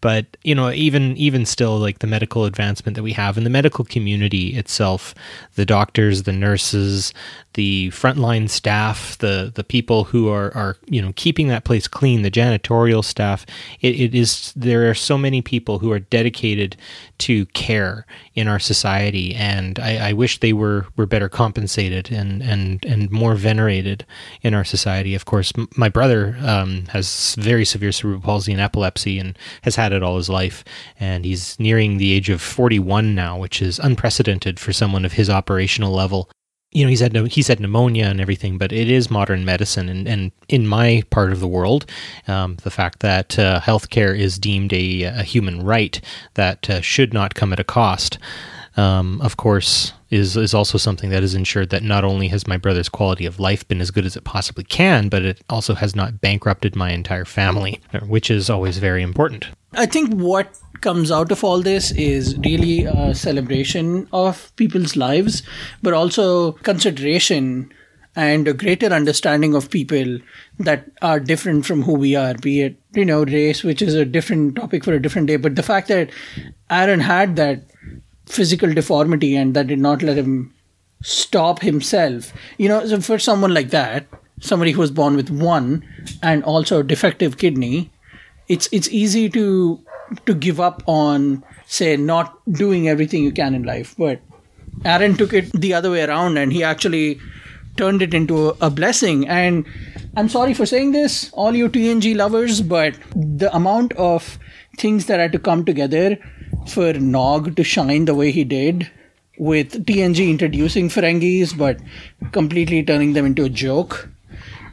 But 0.00 0.38
you 0.42 0.54
know, 0.54 0.70
even 0.70 1.14
even 1.18 1.44
still, 1.44 1.78
like 1.78 1.98
the 1.98 2.06
medical 2.06 2.46
advancement 2.46 2.96
that 2.96 3.02
we 3.02 3.12
have 3.12 3.36
in 3.36 3.44
the 3.44 3.50
medical 3.50 3.84
community 3.84 4.56
itself, 4.56 5.14
the 5.56 5.66
doctors, 5.66 6.22
the 6.22 6.32
nurses, 6.32 7.12
the 7.52 7.90
frontline 7.90 8.48
staff, 8.48 9.18
the 9.18 9.52
the 9.54 9.64
people 9.64 10.04
who 10.04 10.30
are 10.30 10.56
are 10.56 10.78
you 10.86 11.02
know 11.02 11.12
keeping 11.16 11.48
that 11.48 11.64
place 11.64 11.86
clean, 11.86 12.22
the 12.22 12.30
janitorial 12.30 13.04
staff. 13.04 13.44
It, 13.82 14.00
it 14.00 14.14
is 14.14 14.54
there 14.56 14.88
are 14.88 14.94
so 14.94 15.18
many 15.18 15.42
people 15.42 15.80
who 15.80 15.92
are 15.92 15.98
dedicated 15.98 16.78
to 17.18 17.44
care 17.46 17.89
in 18.34 18.48
our 18.48 18.58
society, 18.58 19.34
and 19.34 19.78
I, 19.78 20.10
I 20.10 20.12
wish 20.12 20.38
they 20.40 20.52
were 20.52 20.86
were 20.96 21.06
better 21.06 21.28
compensated 21.28 22.10
and 22.12 22.42
and 22.42 22.84
and 22.84 23.10
more 23.10 23.34
venerated 23.34 24.04
in 24.42 24.54
our 24.54 24.64
society. 24.64 25.14
Of 25.14 25.24
course, 25.24 25.52
m- 25.56 25.68
my 25.76 25.88
brother 25.88 26.36
um, 26.42 26.86
has 26.88 27.34
very 27.38 27.64
severe 27.64 27.92
cerebral 27.92 28.22
palsy 28.22 28.52
and 28.52 28.60
epilepsy, 28.60 29.18
and 29.18 29.38
has 29.62 29.76
had 29.76 29.92
it 29.92 30.02
all 30.02 30.16
his 30.16 30.28
life, 30.28 30.64
and 30.98 31.24
he's 31.24 31.58
nearing 31.58 31.98
the 31.98 32.12
age 32.12 32.30
of 32.30 32.40
forty 32.40 32.78
one 32.78 33.14
now, 33.14 33.38
which 33.38 33.62
is 33.62 33.78
unprecedented 33.78 34.58
for 34.60 34.72
someone 34.72 35.04
of 35.04 35.12
his 35.12 35.30
operational 35.30 35.92
level 35.92 36.30
you 36.72 36.84
know 36.84 36.88
he's 36.88 37.00
had 37.00 37.16
he's 37.28 37.48
had 37.48 37.60
pneumonia 37.60 38.06
and 38.06 38.20
everything, 38.20 38.58
but 38.58 38.72
it 38.72 38.88
is 38.90 39.10
modern 39.10 39.44
medicine, 39.44 39.88
and, 39.88 40.06
and 40.06 40.32
in 40.48 40.66
my 40.66 41.02
part 41.10 41.32
of 41.32 41.40
the 41.40 41.48
world, 41.48 41.86
um, 42.28 42.56
the 42.62 42.70
fact 42.70 43.00
that 43.00 43.38
uh, 43.38 43.60
healthcare 43.60 44.16
is 44.16 44.38
deemed 44.38 44.72
a, 44.72 45.02
a 45.02 45.22
human 45.22 45.64
right 45.64 46.00
that 46.34 46.70
uh, 46.70 46.80
should 46.80 47.12
not 47.12 47.34
come 47.34 47.52
at 47.52 47.58
a 47.58 47.64
cost, 47.64 48.18
um, 48.76 49.20
of 49.20 49.36
course, 49.36 49.92
is 50.10 50.36
is 50.36 50.54
also 50.54 50.78
something 50.78 51.10
that 51.10 51.22
has 51.22 51.34
ensured 51.34 51.70
that 51.70 51.82
not 51.82 52.04
only 52.04 52.28
has 52.28 52.46
my 52.46 52.56
brother's 52.56 52.88
quality 52.88 53.26
of 53.26 53.40
life 53.40 53.66
been 53.66 53.80
as 53.80 53.90
good 53.90 54.06
as 54.06 54.16
it 54.16 54.24
possibly 54.24 54.64
can, 54.64 55.08
but 55.08 55.24
it 55.24 55.42
also 55.50 55.74
has 55.74 55.96
not 55.96 56.20
bankrupted 56.20 56.76
my 56.76 56.92
entire 56.92 57.24
family, 57.24 57.80
which 58.06 58.30
is 58.30 58.48
always 58.48 58.78
very 58.78 59.02
important. 59.02 59.48
I 59.72 59.86
think 59.86 60.14
what 60.14 60.56
comes 60.80 61.10
out 61.10 61.30
of 61.30 61.44
all 61.44 61.60
this 61.62 61.90
is 61.92 62.36
really 62.38 62.84
a 62.84 63.14
celebration 63.14 64.08
of 64.12 64.54
people's 64.56 64.96
lives, 64.96 65.42
but 65.82 65.92
also 65.92 66.52
consideration 66.52 67.72
and 68.16 68.48
a 68.48 68.52
greater 68.52 68.86
understanding 68.86 69.54
of 69.54 69.70
people 69.70 70.18
that 70.58 70.90
are 71.00 71.20
different 71.20 71.64
from 71.64 71.82
who 71.82 71.94
we 71.94 72.16
are, 72.16 72.34
be 72.34 72.62
it, 72.62 72.76
you 72.92 73.04
know, 73.04 73.24
race, 73.24 73.62
which 73.62 73.80
is 73.80 73.94
a 73.94 74.04
different 74.04 74.56
topic 74.56 74.84
for 74.84 74.92
a 74.92 75.00
different 75.00 75.28
day. 75.28 75.36
But 75.36 75.54
the 75.54 75.62
fact 75.62 75.88
that 75.88 76.10
Aron 76.68 77.00
had 77.00 77.36
that 77.36 77.62
physical 78.26 78.72
deformity 78.72 79.36
and 79.36 79.54
that 79.54 79.68
did 79.68 79.78
not 79.78 80.02
let 80.02 80.16
him 80.16 80.52
stop 81.02 81.60
himself, 81.60 82.32
you 82.58 82.68
know, 82.68 82.84
so 82.86 83.00
for 83.00 83.18
someone 83.18 83.54
like 83.54 83.70
that, 83.70 84.06
somebody 84.40 84.72
who 84.72 84.80
was 84.80 84.90
born 84.90 85.14
with 85.14 85.30
one 85.30 85.84
and 86.22 86.42
also 86.44 86.80
a 86.80 86.84
defective 86.84 87.38
kidney, 87.38 87.92
it's 88.48 88.68
it's 88.72 88.88
easy 88.88 89.28
to 89.28 89.80
to 90.26 90.34
give 90.34 90.60
up 90.60 90.82
on 90.86 91.44
say 91.66 91.96
not 91.96 92.38
doing 92.50 92.88
everything 92.88 93.22
you 93.22 93.32
can 93.32 93.54
in 93.54 93.62
life. 93.62 93.94
But 93.98 94.20
aron 94.84 95.16
took 95.16 95.32
it 95.32 95.52
the 95.52 95.74
other 95.74 95.90
way 95.90 96.02
around 96.02 96.38
and 96.38 96.52
he 96.52 96.62
actually 96.62 97.20
turned 97.76 98.02
it 98.02 98.14
into 98.14 98.56
a 98.60 98.70
blessing. 98.70 99.28
And 99.28 99.66
i'm 100.16 100.28
sorry 100.28 100.54
for 100.54 100.66
saying 100.66 100.92
this 100.92 101.30
all 101.34 101.54
you 101.54 101.68
tng 101.68 102.16
lovers 102.16 102.60
but 102.60 102.94
the 103.14 103.54
amount 103.54 103.92
of 103.92 104.38
things 104.78 105.06
that 105.06 105.20
had 105.20 105.32
to 105.32 105.38
come 105.38 105.64
together 105.64 106.18
for 106.66 106.92
nog 106.94 107.54
to 107.56 107.62
shine 107.62 108.06
the 108.06 108.14
way 108.14 108.30
he 108.30 108.44
did 108.44 108.90
with 109.38 109.86
tng 109.86 110.28
introducing 110.28 110.88
ferengis 110.88 111.56
but 111.56 111.78
completely 112.32 112.82
turning 112.82 113.12
them 113.12 113.24
into 113.24 113.44
a 113.44 113.48
joke 113.48 114.08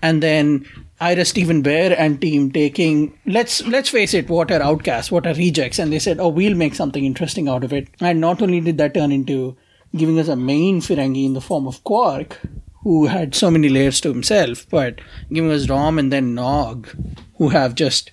and 0.02 0.24
then 0.24 0.66
Ira 1.00 1.26
Steven 1.26 1.62
Behr 1.62 1.96
and 1.98 2.20
team 2.20 2.52
taking 2.52 3.18
let's 3.26 3.66
let's 3.68 3.90
face 3.90 4.14
it, 4.14 4.30
what 4.30 4.52
are 4.52 4.62
outcasts, 4.62 5.12
what 5.12 5.28
are 5.28 5.34
rejects, 5.34 5.80
and 5.80 5.94
they 5.94 6.00
said, 6.00 6.20
oh, 6.20 6.30
we'll 6.30 6.56
make 6.56 6.74
something 6.74 7.06
interesting 7.06 7.48
out 7.48 7.64
of 7.64 7.72
it. 7.72 7.88
And 8.00 8.20
not 8.20 8.42
only 8.42 8.60
did 8.62 8.78
that 8.80 8.94
turn 8.94 9.12
into 9.12 9.56
giving 9.96 10.20
us 10.20 10.28
a 10.28 10.36
main 10.36 10.82
Ferengi 10.82 11.26
in 11.26 11.34
the 11.34 11.42
form 11.42 11.68
of 11.68 11.84
Quark, 11.84 12.40
who 12.84 13.06
had 13.08 13.36
so 13.36 13.52
many 13.52 13.70
layers 13.70 14.02
to 14.02 14.10
himself, 14.10 14.68
but 14.70 15.00
giving 15.32 15.52
us 15.52 15.70
Rom 15.70 16.00
and 16.00 16.12
then 16.12 16.34
Nog, 16.34 16.90
who 17.38 17.50
have 17.50 17.76
just 17.76 18.12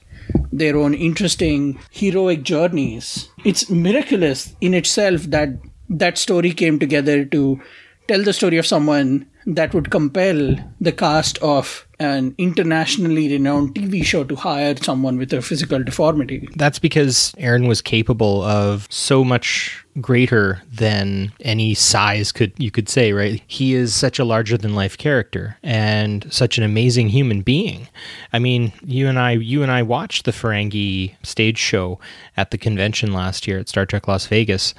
their 0.53 0.77
own 0.77 0.95
interesting 0.95 1.79
heroic 1.91 2.43
journeys. 2.43 3.29
It's 3.45 3.71
miraculous 3.71 4.55
in 4.61 4.75
itself 4.75 5.23
that 5.25 5.51
that 5.89 6.19
story 6.19 6.53
came 6.53 6.79
together 6.79 7.25
to 7.27 7.61
tell 8.09 8.23
the 8.23 8.33
story 8.33 8.59
of 8.59 8.67
someone 8.67 9.29
that 9.47 9.75
would 9.75 9.91
compel 9.91 10.57
the 10.81 10.93
cast 10.93 11.39
of 11.39 11.87
an 12.01 12.35
internationally 12.39 13.31
renowned 13.31 13.75
TV 13.75 14.05
show 14.05 14.25
to 14.25 14.35
hire 14.35 14.77
someone 14.77 15.17
with 15.17 15.33
a 15.33 15.41
physical 15.41 15.83
deformity. 15.83 16.49
That's 16.57 16.79
because 16.79 17.35
Aron 17.39 17.67
was 17.67 17.81
capable 17.81 18.43
of 18.43 18.87
so 18.91 19.23
much 19.25 19.85
greater 20.01 20.61
than 20.73 21.33
any 21.41 21.73
size 21.75 22.33
could 22.33 22.53
you 22.59 22.71
could 22.71 22.89
say, 22.89 23.13
right? 23.13 23.41
He 23.47 23.75
is 23.75 23.95
such 23.95 24.19
a 24.19 24.25
larger 24.25 24.59
than 24.59 24.75
life 24.75 24.99
character 24.99 25.57
and 25.63 26.31
such 26.33 26.59
an 26.59 26.65
amazing 26.65 27.11
human 27.11 27.43
being. 27.43 27.89
I 28.33 28.41
mean, 28.41 28.73
you 28.85 29.07
and 29.07 29.19
I 29.19 29.33
you 29.33 29.63
and 29.63 29.71
I 29.71 29.83
watched 29.83 30.25
the 30.25 30.33
Ferengi 30.33 31.15
stage 31.23 31.59
show 31.59 32.01
at 32.37 32.51
the 32.51 32.59
convention 32.59 33.13
last 33.13 33.47
year 33.47 33.59
at 33.59 33.69
Star 33.69 33.87
Trek 33.87 34.09
Las 34.09 34.27
Vegas 34.27 34.75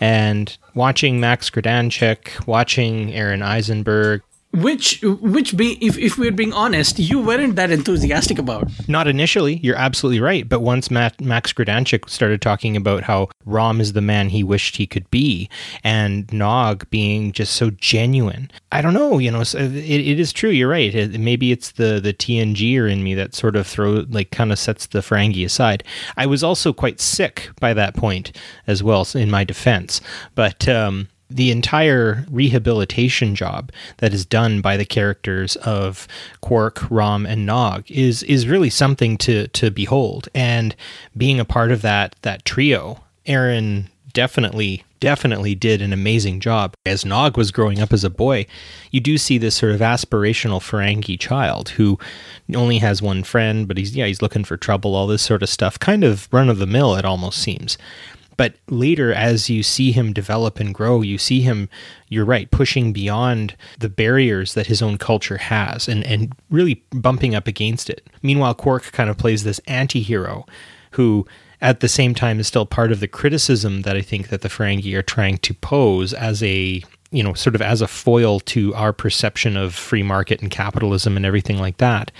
and 0.00 0.56
watching 0.74 1.20
Max 1.20 1.50
Grodénchik, 1.50 2.46
watching 2.46 3.14
Aron 3.14 3.42
Eisenberg, 3.42 4.22
which 4.52 5.02
which 5.02 5.56
be 5.56 5.72
if, 5.84 5.98
if 5.98 6.16
we're 6.16 6.32
being 6.32 6.52
honest 6.52 6.98
you 6.98 7.20
weren't 7.20 7.56
that 7.56 7.70
enthusiastic 7.70 8.38
about 8.38 8.70
Not 8.88 9.06
initially, 9.06 9.56
you're 9.56 9.76
absolutely 9.76 10.20
right. 10.20 10.48
But 10.48 10.60
once 10.60 10.90
Matt, 10.90 11.20
Max 11.20 11.52
Grodénchik 11.52 12.08
started 12.08 12.40
talking 12.40 12.76
about 12.76 13.02
how 13.02 13.28
Rom 13.44 13.80
is 13.80 13.92
the 13.92 14.00
man 14.00 14.30
he 14.30 14.42
wished 14.42 14.76
he 14.76 14.86
could 14.86 15.10
be, 15.10 15.48
and 15.84 16.32
Nog 16.32 16.88
being 16.90 17.32
just 17.32 17.54
so 17.54 17.70
genuine, 17.70 18.50
I 18.72 18.80
don't 18.80 18.94
know. 18.94 19.18
You 19.18 19.30
know, 19.30 19.40
it, 19.40 19.54
it 19.54 20.20
is 20.20 20.32
true. 20.32 20.50
You're 20.50 20.70
right. 20.70 20.94
It, 20.94 21.20
maybe 21.20 21.52
it's 21.52 21.72
the 21.72 22.00
the 22.00 22.14
TNGer 22.14 22.90
in 22.90 23.04
me 23.04 23.14
that 23.14 23.34
sort 23.34 23.56
of 23.56 23.66
throw 23.66 24.04
like 24.08 24.30
kind 24.30 24.52
of 24.52 24.58
sets 24.58 24.86
the 24.86 25.00
Ferengi 25.00 25.44
aside. 25.44 25.84
I 26.16 26.26
was 26.26 26.42
also 26.42 26.72
quite 26.72 27.00
sick 27.00 27.50
by 27.60 27.74
that 27.74 27.94
point 27.94 28.32
as 28.66 28.82
well. 28.82 29.06
In 29.14 29.30
my 29.30 29.44
defense, 29.44 30.00
but. 30.34 30.68
um 30.68 31.08
the 31.30 31.50
entire 31.50 32.24
rehabilitation 32.30 33.34
job 33.34 33.70
that 33.98 34.14
is 34.14 34.24
done 34.24 34.60
by 34.60 34.76
the 34.76 34.84
characters 34.84 35.56
of 35.56 36.08
Quark, 36.40 36.90
Rom, 36.90 37.26
and 37.26 37.44
Nog 37.44 37.90
is 37.90 38.22
is 38.24 38.48
really 38.48 38.70
something 38.70 39.18
to 39.18 39.48
to 39.48 39.70
behold. 39.70 40.28
And 40.34 40.74
being 41.16 41.38
a 41.38 41.44
part 41.44 41.70
of 41.70 41.82
that 41.82 42.16
that 42.22 42.44
trio, 42.44 43.02
Aaron 43.26 43.88
definitely 44.12 44.84
definitely 45.00 45.54
did 45.54 45.80
an 45.80 45.92
amazing 45.92 46.40
job. 46.40 46.74
As 46.84 47.04
Nog 47.04 47.36
was 47.36 47.50
growing 47.50 47.78
up 47.78 47.92
as 47.92 48.04
a 48.04 48.10
boy, 48.10 48.46
you 48.90 49.00
do 49.00 49.16
see 49.18 49.38
this 49.38 49.54
sort 49.54 49.72
of 49.72 49.80
aspirational 49.80 50.60
Ferengi 50.60 51.18
child 51.18 51.70
who 51.70 51.98
only 52.54 52.78
has 52.78 53.00
one 53.02 53.22
friend, 53.22 53.68
but 53.68 53.76
he's 53.76 53.94
yeah 53.94 54.06
he's 54.06 54.22
looking 54.22 54.44
for 54.44 54.56
trouble, 54.56 54.94
all 54.94 55.06
this 55.06 55.22
sort 55.22 55.42
of 55.42 55.48
stuff, 55.48 55.78
kind 55.78 56.04
of 56.04 56.28
run 56.32 56.48
of 56.48 56.58
the 56.58 56.66
mill. 56.66 56.94
It 56.96 57.04
almost 57.04 57.38
seems. 57.38 57.76
But 58.38 58.54
later, 58.68 59.12
as 59.12 59.50
you 59.50 59.62
see 59.64 59.90
him 59.90 60.14
develop 60.14 60.60
and 60.60 60.72
grow, 60.72 61.02
you 61.02 61.18
see 61.18 61.40
him, 61.42 61.68
you're 62.08 62.24
right, 62.24 62.48
pushing 62.50 62.92
beyond 62.92 63.56
the 63.80 63.88
barriers 63.88 64.54
that 64.54 64.68
his 64.68 64.80
own 64.80 64.96
culture 64.96 65.38
has 65.38 65.88
and, 65.88 66.04
and 66.04 66.32
really 66.48 66.84
bumping 66.92 67.34
up 67.34 67.48
against 67.48 67.90
it. 67.90 68.06
Meanwhile, 68.22 68.54
Quark 68.54 68.92
kind 68.92 69.10
of 69.10 69.18
plays 69.18 69.42
this 69.42 69.58
anti 69.66 70.00
hero 70.00 70.46
who, 70.92 71.26
at 71.60 71.80
the 71.80 71.88
same 71.88 72.14
time, 72.14 72.38
is 72.38 72.46
still 72.46 72.64
part 72.64 72.92
of 72.92 73.00
the 73.00 73.08
criticism 73.08 73.82
that 73.82 73.96
I 73.96 74.02
think 74.02 74.28
that 74.28 74.42
the 74.42 74.48
Ferengi 74.48 74.94
are 74.94 75.02
trying 75.02 75.38
to 75.38 75.52
pose 75.52 76.14
as 76.14 76.40
a 76.42 76.82
you 77.10 77.22
know, 77.22 77.32
sort 77.32 77.54
of 77.54 77.62
as 77.62 77.80
a 77.80 77.88
foil 77.88 78.38
to 78.38 78.74
our 78.74 78.92
perception 78.92 79.56
of 79.56 79.74
free 79.74 80.02
market 80.02 80.42
and 80.42 80.50
capitalism 80.50 81.16
and 81.16 81.24
everything 81.24 81.58
like 81.58 81.78
that. 81.78 82.12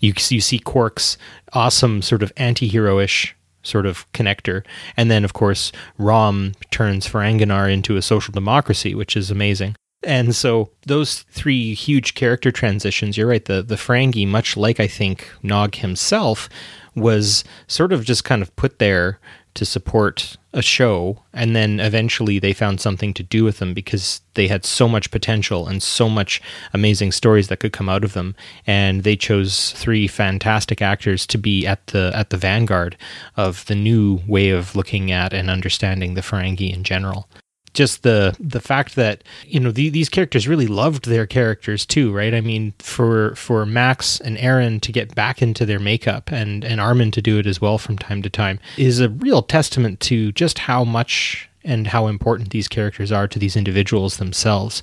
You, 0.00 0.14
you 0.30 0.40
see 0.40 0.58
Quark's 0.58 1.18
awesome 1.52 2.00
sort 2.00 2.22
of 2.22 2.32
anti-hero-ish 2.38 3.36
sort 3.62 3.86
of 3.86 4.10
connector. 4.12 4.64
And 4.96 5.10
then, 5.10 5.24
of 5.24 5.32
course, 5.32 5.72
Rom 5.98 6.52
turns 6.70 7.06
Ferenginar 7.06 7.72
into 7.72 7.96
a 7.96 8.02
social 8.02 8.32
democracy, 8.32 8.94
which 8.94 9.16
is 9.16 9.30
amazing. 9.30 9.76
And 10.02 10.34
so 10.34 10.70
those 10.86 11.20
three 11.30 11.74
huge 11.74 12.14
character 12.14 12.50
transitions, 12.50 13.16
you're 13.16 13.28
right, 13.28 13.44
the, 13.44 13.62
the 13.62 13.74
Ferengi, 13.74 14.26
much 14.26 14.56
like 14.56 14.80
I 14.80 14.86
think 14.86 15.30
Nog 15.42 15.74
himself, 15.74 16.48
was 16.94 17.44
sort 17.66 17.92
of 17.92 18.04
just 18.04 18.24
kind 18.24 18.40
of 18.40 18.54
put 18.56 18.78
there 18.78 19.20
to 19.54 19.66
support 19.66 20.36
a 20.52 20.62
show 20.62 21.22
and 21.32 21.54
then 21.54 21.78
eventually 21.78 22.38
they 22.38 22.52
found 22.52 22.80
something 22.80 23.14
to 23.14 23.22
do 23.22 23.44
with 23.44 23.58
them 23.58 23.72
because 23.72 24.20
they 24.34 24.48
had 24.48 24.64
so 24.64 24.88
much 24.88 25.10
potential 25.10 25.68
and 25.68 25.82
so 25.82 26.08
much 26.08 26.42
amazing 26.72 27.12
stories 27.12 27.48
that 27.48 27.58
could 27.58 27.72
come 27.72 27.88
out 27.88 28.02
of 28.02 28.14
them. 28.14 28.34
And 28.66 29.04
they 29.04 29.16
chose 29.16 29.72
three 29.72 30.08
fantastic 30.08 30.82
actors 30.82 31.26
to 31.28 31.38
be 31.38 31.66
at 31.66 31.86
the 31.88 32.10
at 32.14 32.30
the 32.30 32.36
vanguard 32.36 32.96
of 33.36 33.64
the 33.66 33.74
new 33.76 34.20
way 34.26 34.50
of 34.50 34.74
looking 34.74 35.12
at 35.12 35.32
and 35.32 35.48
understanding 35.50 36.14
the 36.14 36.20
Ferengi 36.20 36.72
in 36.72 36.82
general 36.84 37.28
just 37.74 38.02
the 38.02 38.34
the 38.40 38.60
fact 38.60 38.94
that 38.96 39.22
you 39.46 39.60
know 39.60 39.70
the, 39.70 39.88
these 39.90 40.08
characters 40.08 40.48
really 40.48 40.66
loved 40.66 41.06
their 41.06 41.26
characters 41.26 41.86
too, 41.86 42.12
right? 42.12 42.34
I 42.34 42.40
mean, 42.40 42.74
for 42.78 43.34
for 43.34 43.66
Max 43.66 44.20
and 44.20 44.38
Aron 44.38 44.80
to 44.80 44.92
get 44.92 45.14
back 45.14 45.42
into 45.42 45.66
their 45.66 45.78
makeup 45.78 46.32
and 46.32 46.64
and 46.64 46.80
Armin 46.80 47.10
to 47.12 47.22
do 47.22 47.38
it 47.38 47.46
as 47.46 47.60
well 47.60 47.78
from 47.78 47.98
time 47.98 48.22
to 48.22 48.30
time 48.30 48.58
is 48.76 49.00
a 49.00 49.08
real 49.08 49.42
testament 49.42 50.00
to 50.00 50.32
just 50.32 50.60
how 50.60 50.84
much 50.84 51.49
and 51.64 51.88
how 51.88 52.06
important 52.06 52.50
these 52.50 52.68
characters 52.68 53.12
are 53.12 53.28
to 53.28 53.38
these 53.38 53.56
individuals 53.56 54.16
themselves. 54.16 54.82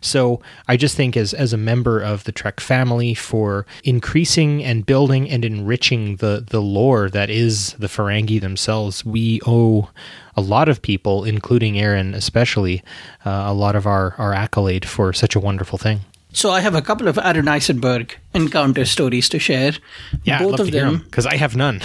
So 0.00 0.40
I 0.66 0.76
just 0.76 0.96
think 0.96 1.16
as 1.16 1.32
as 1.34 1.52
a 1.52 1.58
member 1.58 2.00
of 2.00 2.24
the 2.24 2.32
Trek 2.32 2.60
family 2.60 3.14
for 3.14 3.66
increasing 3.84 4.62
and 4.64 4.84
building 4.84 5.28
and 5.30 5.44
enriching 5.44 6.16
the 6.16 6.44
the 6.46 6.60
lore 6.60 7.08
that 7.10 7.30
is 7.30 7.72
the 7.74 7.86
Ferengi 7.88 8.40
themselves, 8.40 9.04
we 9.04 9.40
owe 9.46 9.90
a 10.36 10.40
lot 10.40 10.68
of 10.68 10.80
people, 10.82 11.24
including 11.24 11.80
Aron 11.80 12.14
especially, 12.14 12.84
uh, 13.26 13.44
a 13.46 13.52
lot 13.52 13.74
of 13.74 13.86
our, 13.86 14.14
our 14.18 14.32
accolade 14.32 14.86
for 14.86 15.12
such 15.12 15.34
a 15.34 15.40
wonderful 15.40 15.78
thing. 15.78 16.00
So 16.32 16.50
I 16.50 16.60
have 16.60 16.74
a 16.74 16.82
couple 16.82 17.08
of 17.08 17.18
Aron 17.18 17.48
Eisenberg 17.48 18.16
encounter 18.34 18.84
stories 18.84 19.28
to 19.30 19.38
share. 19.38 19.72
Yeah, 20.24 20.42
both 20.42 20.60
of 20.60 20.70
them 20.70 20.98
because 20.98 21.26
I 21.26 21.36
have 21.36 21.56
none. 21.56 21.80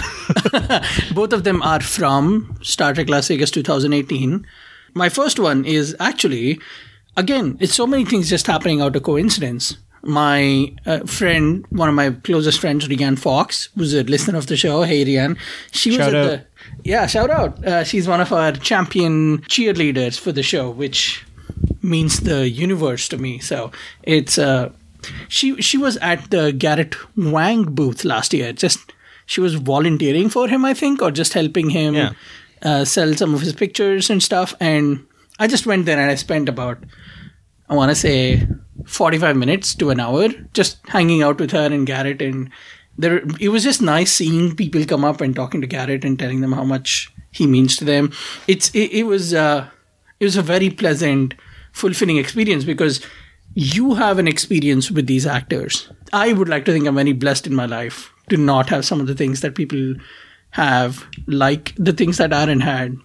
both 1.14 1.32
of 1.32 1.44
them 1.44 1.62
are 1.62 1.80
from 1.80 2.58
Star 2.62 2.92
Trek 2.94 3.08
Las 3.08 3.28
Vegas 3.28 3.50
2018. 3.50 4.46
My 4.92 5.08
first 5.08 5.40
one 5.40 5.64
is 5.64 5.96
actually, 5.98 6.60
again, 7.16 7.56
it's 7.58 7.74
so 7.74 7.86
many 7.86 8.04
things 8.04 8.28
just 8.28 8.46
happening 8.46 8.80
out 8.80 8.94
of 8.94 9.02
coincidence. 9.02 9.76
My 10.02 10.72
uh, 10.84 11.00
friend, 11.00 11.64
one 11.70 11.88
of 11.88 11.94
my 11.94 12.10
closest 12.10 12.60
friends, 12.60 12.86
Rianne 12.86 13.18
Fox, 13.18 13.70
who's 13.74 13.94
a 13.94 14.04
listener 14.04 14.36
of 14.36 14.46
the 14.46 14.56
show. 14.56 14.82
Hey, 14.82 15.04
Rianne. 15.04 15.38
She 15.72 15.90
was 15.90 16.00
at 16.00 16.14
out. 16.14 16.24
the 16.26 16.46
yeah, 16.82 17.06
shout 17.06 17.30
out. 17.30 17.64
Uh, 17.64 17.84
she's 17.84 18.06
one 18.06 18.20
of 18.20 18.32
our 18.32 18.52
champion 18.52 19.38
cheerleaders 19.42 20.18
for 20.18 20.32
the 20.32 20.42
show, 20.42 20.70
which 20.70 21.24
means 21.84 22.20
the 22.20 22.48
universe 22.48 23.08
to 23.08 23.18
me. 23.18 23.38
So 23.38 23.70
it's 24.02 24.38
uh, 24.38 24.70
she 25.28 25.60
she 25.62 25.78
was 25.78 25.96
at 25.98 26.30
the 26.30 26.52
Garrett 26.52 26.96
Wang 27.16 27.64
booth 27.64 28.04
last 28.04 28.32
year. 28.34 28.52
Just 28.52 28.92
she 29.26 29.40
was 29.40 29.54
volunteering 29.54 30.28
for 30.28 30.48
him, 30.48 30.64
I 30.64 30.74
think, 30.74 31.00
or 31.02 31.10
just 31.10 31.32
helping 31.34 31.70
him 31.70 31.94
Yeah. 31.94 32.12
uh, 32.62 32.84
sell 32.84 33.14
some 33.14 33.34
of 33.34 33.40
his 33.40 33.52
pictures 33.52 34.10
and 34.10 34.22
stuff. 34.22 34.54
And 34.60 35.06
I 35.38 35.46
just 35.46 35.66
went 35.66 35.86
there 35.86 35.98
and 35.98 36.10
I 36.10 36.14
spent 36.16 36.48
about 36.48 36.78
I 37.68 37.74
want 37.74 37.90
to 37.90 37.94
say 37.96 38.46
45 38.86 39.36
minutes 39.36 39.74
to 39.76 39.90
an 39.90 40.00
hour 40.00 40.28
just 40.52 40.78
hanging 40.88 41.22
out 41.22 41.38
with 41.40 41.52
her 41.52 41.66
and 41.66 41.86
Garrett 41.86 42.20
and 42.20 42.50
there 42.98 43.22
it 43.40 43.48
was 43.48 43.64
just 43.64 43.80
nice 43.82 44.12
seeing 44.12 44.54
people 44.54 44.84
come 44.84 45.04
up 45.04 45.20
and 45.20 45.34
talking 45.34 45.60
to 45.62 45.66
Garrett 45.66 46.04
and 46.04 46.18
telling 46.18 46.40
them 46.42 46.52
how 46.52 46.64
much 46.64 47.10
he 47.32 47.46
means 47.46 47.76
to 47.78 47.84
them 47.84 48.12
it's 48.46 48.68
it, 48.74 48.92
it 48.92 49.04
was 49.04 49.32
uh 49.32 49.66
it 50.20 50.24
was 50.26 50.36
a 50.36 50.42
very 50.42 50.68
pleasant 50.70 51.32
fulfilling 51.74 52.16
experience 52.16 52.64
because 52.64 53.04
you 53.54 53.94
have 53.94 54.18
an 54.18 54.26
experience 54.26 54.90
with 54.90 55.06
these 55.06 55.26
actors 55.26 55.88
i 56.12 56.32
would 56.32 56.48
like 56.48 56.64
to 56.64 56.72
think 56.72 56.86
i'm 56.86 56.94
very 56.94 57.12
blessed 57.12 57.46
in 57.46 57.54
my 57.54 57.66
life 57.66 58.12
to 58.28 58.36
not 58.36 58.68
have 58.68 58.84
some 58.84 59.00
of 59.00 59.06
the 59.06 59.14
things 59.14 59.40
that 59.42 59.54
people 59.54 59.94
have 60.50 61.04
like 61.26 61.74
the 61.76 61.92
things 61.92 62.16
that 62.16 62.32
aron 62.32 62.60
had 62.60 62.96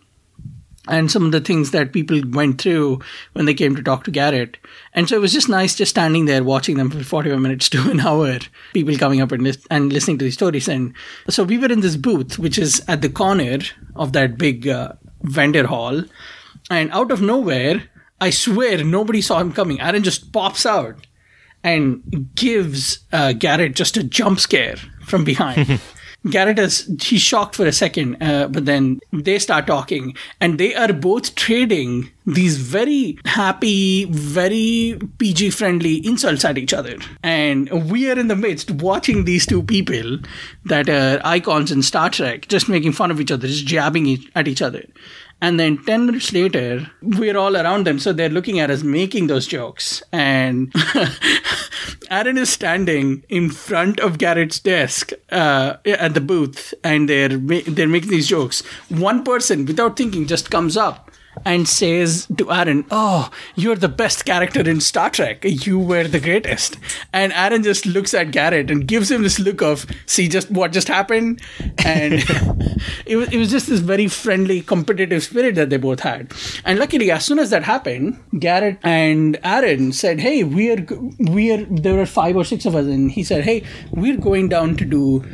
and 0.90 1.12
some 1.12 1.26
of 1.26 1.32
the 1.32 1.40
things 1.40 1.72
that 1.72 1.94
people 1.94 2.20
went 2.32 2.62
through 2.62 3.00
when 3.34 3.46
they 3.46 3.54
came 3.54 3.76
to 3.76 3.84
talk 3.84 4.04
to 4.04 4.12
Garrett. 4.12 4.58
And 4.94 5.08
so 5.08 5.16
it 5.16 5.22
was 5.22 5.34
just 5.34 5.50
nice 5.50 5.76
just 5.76 5.92
standing 5.92 6.26
there 6.26 6.44
watching 6.44 6.78
them 6.78 6.90
for 6.90 7.04
45 7.04 7.40
minutes 7.40 7.70
to 7.70 7.92
an 7.92 8.00
hour, 8.00 8.40
people 8.74 8.98
coming 8.98 9.22
up 9.22 9.32
and, 9.32 9.44
lis- 9.44 9.68
and 9.70 9.94
listening 9.94 10.18
to 10.18 10.26
these 10.26 10.34
stories. 10.34 10.68
And 10.68 10.94
so 11.30 11.44
we 11.44 11.58
were 11.58 11.72
in 11.72 11.82
this 11.82 11.96
booth, 11.96 12.40
which 12.40 12.58
is 12.58 12.84
at 12.88 13.02
the 13.02 13.10
corner 13.10 13.60
of 13.96 14.14
that 14.14 14.38
big 14.38 14.68
uh, 14.68 14.94
vendor 15.22 15.68
hall. 15.68 16.04
And 16.72 16.92
out 16.92 17.12
of 17.12 17.22
nowhere, 17.22 17.84
I 18.22 18.30
swear 18.30 18.84
nobody 18.84 19.22
saw 19.22 19.40
him 19.40 19.54
coming. 19.54 19.80
Aron 19.80 20.04
just 20.04 20.32
pops 20.32 20.66
out 20.66 21.08
and 21.64 22.30
gives 22.36 23.00
uh, 23.12 23.34
Garrett 23.34 23.76
just 23.76 23.98
a 23.98 24.04
jump 24.04 24.40
scare 24.40 24.78
from 25.06 25.24
behind. 25.24 25.80
Garrett 26.30 26.60
is 26.60 26.86
he's 27.02 27.22
shocked 27.22 27.56
for 27.56 27.66
a 27.66 27.72
second, 27.72 28.22
uh, 28.22 28.50
but 28.50 28.66
then 28.66 29.00
they 29.14 29.40
start 29.40 29.68
talking, 29.68 30.16
and 30.42 30.58
they 30.58 30.76
are 30.76 30.92
both 30.92 31.36
trading 31.36 32.12
these 32.26 32.58
very 32.58 33.18
happy, 33.24 34.04
very 34.06 35.00
PG 35.18 35.52
friendly 35.52 36.06
insults 36.06 36.44
at 36.44 36.58
each 36.58 36.74
other. 36.74 36.98
And 37.24 37.90
we 37.90 38.12
are 38.12 38.20
in 38.20 38.28
the 38.28 38.36
midst 38.36 38.70
watching 38.70 39.24
these 39.24 39.46
two 39.46 39.64
people 39.64 40.20
that 40.66 40.90
are 40.90 41.22
icons 41.24 41.72
in 41.72 41.82
Star 41.84 42.10
Trek 42.10 42.50
just 42.50 42.68
making 42.68 42.92
fun 42.92 43.12
of 43.12 43.22
each 43.22 43.32
other, 43.32 43.48
just 43.48 43.66
jabbing 43.66 44.26
at 44.36 44.48
each 44.48 44.62
other. 44.62 44.84
And 45.42 45.60
then 45.60 45.78
10 45.86 46.06
minutes 46.06 46.34
later, 46.34 46.92
we're 47.02 47.38
all 47.38 47.56
around 47.56 47.86
them. 47.86 48.00
So 48.00 48.12
they're 48.12 48.30
looking 48.30 48.60
at 48.60 48.70
us 48.70 48.84
making 48.84 49.28
those 49.28 49.48
jokes. 49.48 50.04
And 50.12 50.74
Aron 52.12 52.38
is 52.38 52.50
standing 52.50 53.24
in 53.30 53.50
front 53.50 54.00
of 54.00 54.18
Garrett's 54.18 54.60
desk 54.60 55.12
uh, 55.32 55.78
at 55.86 56.14
the 56.14 56.22
booth 56.22 56.74
and 56.84 57.08
they're, 57.08 57.30
they're 57.30 57.88
making 57.88 58.10
these 58.10 58.28
jokes. 58.28 58.62
One 58.90 59.24
person, 59.24 59.66
without 59.66 59.96
thinking, 59.96 60.28
just 60.28 60.52
comes 60.52 60.76
up 60.76 61.09
and 61.46 61.68
says 61.68 62.28
to 62.38 62.52
Aron, 62.52 62.86
"Oh, 62.92 63.30
you're 63.56 63.76
the 63.76 63.90
best 63.90 64.26
character 64.26 64.62
in 64.62 64.82
Star 64.82 65.10
Trek. 65.10 65.44
You 65.44 65.80
were 65.80 66.08
the 66.08 66.20
greatest." 66.20 66.78
And 67.14 67.34
Aron 67.34 67.64
just 67.64 67.86
looks 67.86 68.14
at 68.14 68.32
Garrett 68.32 68.72
and 68.72 68.88
gives 68.88 69.12
him 69.12 69.24
this 69.24 69.40
look 69.40 69.62
of, 69.62 69.86
"See 70.06 70.28
just 70.28 70.52
what 70.52 70.72
just 70.72 70.88
happened," 70.88 71.42
and 71.86 72.14
it 73.06 73.16
was 73.16 73.30
it 73.30 73.38
was 73.38 73.52
just 73.52 73.68
this 73.68 73.80
very 73.80 74.08
friendly, 74.08 74.62
competitive 74.62 75.24
spirit 75.24 75.56
that 75.56 75.70
they 75.70 75.78
both 75.78 76.02
had. 76.02 76.32
And 76.66 76.80
luckily, 76.80 77.12
as 77.12 77.26
soon 77.26 77.40
as 77.40 77.50
that 77.50 77.64
happened, 77.64 78.20
Garrett 78.40 78.78
and 78.84 79.38
Aron 79.44 79.92
said, 79.92 80.20
"Hey, 80.20 80.44
we 80.44 80.72
are 80.72 80.86
we 81.20 81.52
are 81.52 81.66
there 81.66 81.96
were 81.96 82.06
five 82.06 82.36
or 82.36 82.44
six 82.44 82.66
of 82.66 82.76
us," 82.76 82.86
and 82.86 83.12
he 83.12 83.24
said, 83.24 83.44
"Hey, 83.44 83.64
we're 83.92 84.18
going 84.18 84.50
down 84.50 84.76
to 84.78 84.86
do 84.86 85.26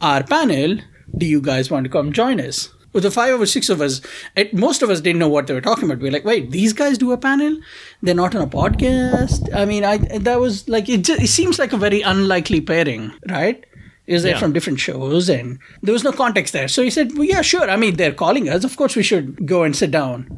our 0.00 0.22
panel. 0.22 0.78
Do 1.16 1.26
you 1.26 1.40
guys 1.40 1.70
want 1.70 1.84
to 1.84 1.90
come 1.90 2.12
join 2.12 2.40
us?" 2.40 2.70
With 2.94 3.02
the 3.02 3.10
five 3.10 3.38
or 3.40 3.44
six 3.44 3.68
of 3.68 3.80
us, 3.80 4.00
it, 4.36 4.54
most 4.54 4.80
of 4.82 4.88
us 4.88 5.00
didn't 5.02 5.18
know 5.18 5.28
what 5.28 5.46
they 5.48 5.52
were 5.54 5.60
talking 5.60 5.84
about. 5.84 5.98
We 5.98 6.08
were 6.08 6.12
like, 6.12 6.24
"Wait, 6.24 6.50
these 6.52 6.72
guys 6.72 6.96
do 6.96 7.12
a 7.12 7.18
panel? 7.18 7.58
They're 8.02 8.14
not 8.14 8.34
on 8.34 8.42
a 8.42 8.46
podcast." 8.46 9.52
I 9.54 9.64
mean, 9.66 9.84
I 9.84 9.96
that 9.98 10.40
was 10.40 10.66
like 10.68 10.88
it. 10.88 11.02
Just, 11.02 11.20
it 11.22 11.28
seems 11.28 11.58
like 11.58 11.72
a 11.72 11.76
very 11.76 12.00
unlikely 12.02 12.60
pairing, 12.72 13.12
right? 13.28 13.64
Is 14.06 14.22
they 14.22 14.30
Yeah. 14.30 14.38
from 14.38 14.52
different 14.52 14.80
shows, 14.80 15.28
and 15.28 15.58
there 15.82 15.92
was 15.92 16.04
no 16.04 16.12
context 16.12 16.52
there. 16.52 16.68
So 16.68 16.82
he 16.82 16.90
said, 16.90 17.12
"Well, 17.18 17.24
yeah, 17.24 17.42
sure. 17.42 17.68
I 17.68 17.76
mean, 17.76 17.96
they're 17.96 18.12
calling 18.24 18.48
us. 18.48 18.62
Of 18.64 18.76
course, 18.76 18.96
we 18.96 19.02
should 19.02 19.46
go 19.46 19.62
and 19.64 19.74
sit 19.74 19.90
down." 19.90 20.28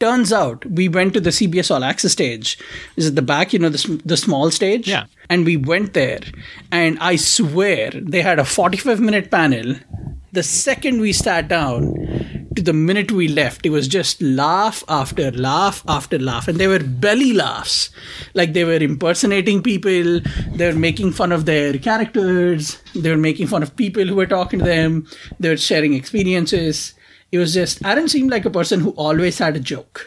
Turns 0.00 0.32
out, 0.32 0.66
we 0.66 0.88
went 0.88 1.14
to 1.14 1.20
the 1.20 1.30
CBS 1.32 1.70
All 1.70 1.84
Access 1.84 2.12
stage. 2.12 2.58
Is 2.96 3.06
at 3.06 3.14
the 3.16 3.22
back, 3.22 3.52
you 3.52 3.58
know, 3.58 3.70
the 3.70 4.00
the 4.04 4.16
small 4.16 4.50
stage. 4.50 4.86
Yeah. 4.88 5.04
And 5.30 5.46
we 5.46 5.56
went 5.56 5.94
there, 5.94 6.20
and 6.70 6.98
I 7.00 7.16
swear 7.16 7.90
they 8.14 8.22
had 8.22 8.38
a 8.38 8.44
forty-five 8.44 9.00
minute 9.00 9.30
panel. 9.30 9.76
The 10.34 10.42
second 10.42 11.00
we 11.00 11.12
sat 11.12 11.46
down, 11.46 11.94
to 12.56 12.62
the 12.62 12.72
minute 12.72 13.12
we 13.12 13.28
left, 13.28 13.64
it 13.64 13.70
was 13.70 13.86
just 13.86 14.20
laugh 14.20 14.82
after 14.88 15.30
laugh 15.30 15.84
after 15.86 16.18
laugh. 16.18 16.48
And 16.48 16.58
they 16.58 16.66
were 16.66 16.80
belly 16.80 17.32
laughs. 17.32 17.90
Like 18.34 18.52
they 18.52 18.64
were 18.64 18.82
impersonating 18.82 19.62
people, 19.62 20.20
they 20.56 20.66
were 20.66 20.76
making 20.76 21.12
fun 21.12 21.30
of 21.30 21.44
their 21.46 21.78
characters, 21.78 22.82
they 22.96 23.10
were 23.10 23.16
making 23.16 23.46
fun 23.46 23.62
of 23.62 23.76
people 23.76 24.06
who 24.06 24.16
were 24.16 24.26
talking 24.26 24.58
to 24.58 24.64
them, 24.64 25.06
they 25.38 25.50
were 25.50 25.56
sharing 25.56 25.94
experiences. 25.94 26.94
It 27.30 27.38
was 27.38 27.54
just, 27.54 27.84
Aron 27.84 28.08
seemed 28.08 28.32
like 28.32 28.44
a 28.44 28.50
person 28.50 28.80
who 28.80 28.90
always 28.90 29.38
had 29.38 29.54
a 29.54 29.60
joke 29.60 30.04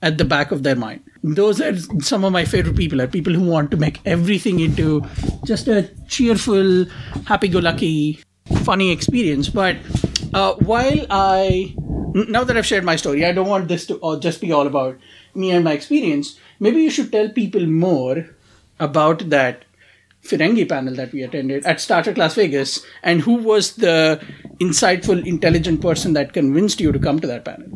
at 0.00 0.16
the 0.16 0.24
back 0.24 0.52
of 0.52 0.62
their 0.62 0.76
mind. 0.76 1.02
Those 1.22 1.60
are 1.60 1.76
some 2.00 2.24
of 2.24 2.32
my 2.32 2.46
favorite 2.46 2.78
people, 2.78 3.02
are 3.02 3.08
people 3.08 3.34
who 3.34 3.44
want 3.44 3.70
to 3.72 3.76
make 3.76 4.00
everything 4.06 4.60
into 4.60 5.04
just 5.44 5.68
a 5.68 5.90
cheerful, 6.08 6.86
happy 7.26 7.48
go 7.48 7.58
lucky, 7.58 8.22
funny 8.66 8.90
experience. 8.90 9.48
But 9.48 9.76
uh, 10.34 10.54
while 10.72 11.06
I 11.10 11.74
now 12.14 12.44
that 12.44 12.56
I've 12.56 12.66
shared 12.66 12.84
my 12.84 12.96
story, 12.96 13.24
I 13.24 13.32
don't 13.32 13.48
want 13.48 13.68
this 13.68 13.86
to 13.86 13.96
all 13.96 14.18
just 14.18 14.40
be 14.40 14.52
all 14.52 14.66
about 14.66 14.98
me 15.34 15.50
and 15.50 15.64
my 15.64 15.72
experience. 15.72 16.38
Maybe 16.58 16.82
you 16.82 16.90
should 16.90 17.12
tell 17.12 17.28
people 17.28 17.66
more 17.66 18.26
about 18.80 19.28
that 19.30 19.64
Ferengi 20.22 20.68
panel 20.68 20.94
that 20.94 21.12
we 21.12 21.22
attended 21.22 21.64
at 21.64 21.80
Star 21.80 22.02
Trek 22.02 22.16
Las 22.16 22.34
Vegas 22.34 22.84
and 23.02 23.20
who 23.20 23.34
was 23.34 23.76
the 23.76 24.20
insightful, 24.60 25.24
intelligent 25.24 25.80
person 25.80 26.14
that 26.14 26.32
convinced 26.32 26.80
you 26.80 26.90
to 26.92 26.98
come 26.98 27.20
to 27.20 27.26
that 27.26 27.44
panel. 27.44 27.68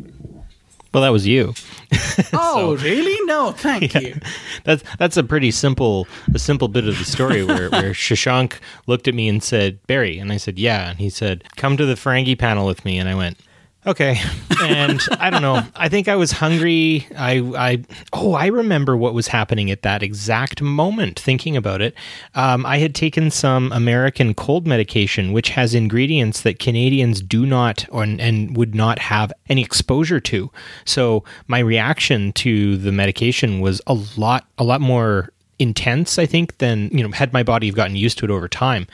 Well, 0.93 1.03
that 1.03 1.09
was 1.09 1.27
you. 1.27 1.53
Oh, 2.33 2.75
really? 2.77 3.17
No, 3.25 3.51
thank 3.57 3.93
you. 3.95 4.19
That's 4.63 4.83
that's 4.97 5.17
a 5.17 5.23
pretty 5.23 5.51
simple 5.51 6.07
a 6.33 6.39
simple 6.39 6.67
bit 6.67 6.87
of 6.87 6.97
the 6.97 7.05
story 7.05 7.43
where, 7.43 7.69
where 7.69 7.91
Shashank 7.91 8.55
looked 8.87 9.07
at 9.07 9.15
me 9.15 9.27
and 9.29 9.41
said, 9.41 9.79
Barry, 9.87 10.17
and 10.19 10.31
I 10.31 10.37
said, 10.37 10.59
Yeah, 10.59 10.89
and 10.89 10.99
he 10.99 11.09
said, 11.09 11.43
Come 11.55 11.77
to 11.77 11.85
the 11.85 11.95
Ferengi 11.95 12.37
panel 12.37 12.65
with 12.65 12.83
me, 12.85 12.97
and 12.97 13.07
I 13.09 13.15
went, 13.15 13.37
Okay. 13.85 14.19
And 14.61 15.01
I 15.19 15.31
don't 15.31 15.41
know. 15.41 15.63
I 15.75 15.89
think 15.89 16.07
I 16.07 16.15
was 16.15 16.31
hungry. 16.31 17.07
I 17.17 17.39
I 17.57 17.83
oh, 18.13 18.33
I 18.33 18.45
remember 18.47 18.95
what 18.95 19.15
was 19.15 19.27
happening 19.27 19.71
at 19.71 19.81
that 19.81 20.03
exact 20.03 20.61
moment, 20.61 21.19
thinking 21.19 21.57
about 21.57 21.81
it. 21.81 21.95
Um, 22.35 22.63
I 22.63 22.77
had 22.77 22.93
taken 22.93 23.31
some 23.31 23.71
American 23.71 24.35
cold 24.35 24.67
medication, 24.67 25.33
which 25.33 25.49
has 25.49 25.73
ingredients 25.73 26.41
that 26.41 26.59
Canadians 26.59 27.21
do 27.21 27.45
not 27.45 27.87
or, 27.89 28.03
and 28.03 28.55
would 28.55 28.75
not 28.75 28.99
have 28.99 29.33
any 29.49 29.63
exposure 29.63 30.19
to. 30.19 30.51
So 30.85 31.23
my 31.47 31.59
reaction 31.59 32.33
to 32.33 32.77
the 32.77 32.91
medication 32.91 33.61
was 33.61 33.81
a 33.87 33.97
lot 34.15 34.45
a 34.59 34.63
lot 34.63 34.81
more 34.81 35.31
intense, 35.61 36.17
I 36.17 36.25
think, 36.25 36.57
than 36.57 36.89
you 36.89 37.03
know. 37.03 37.11
Had 37.11 37.33
my 37.33 37.43
body 37.43 37.71
gotten 37.71 37.95
used 37.95 38.17
to 38.19 38.25
it 38.25 38.31
over 38.31 38.47
time, 38.47 38.87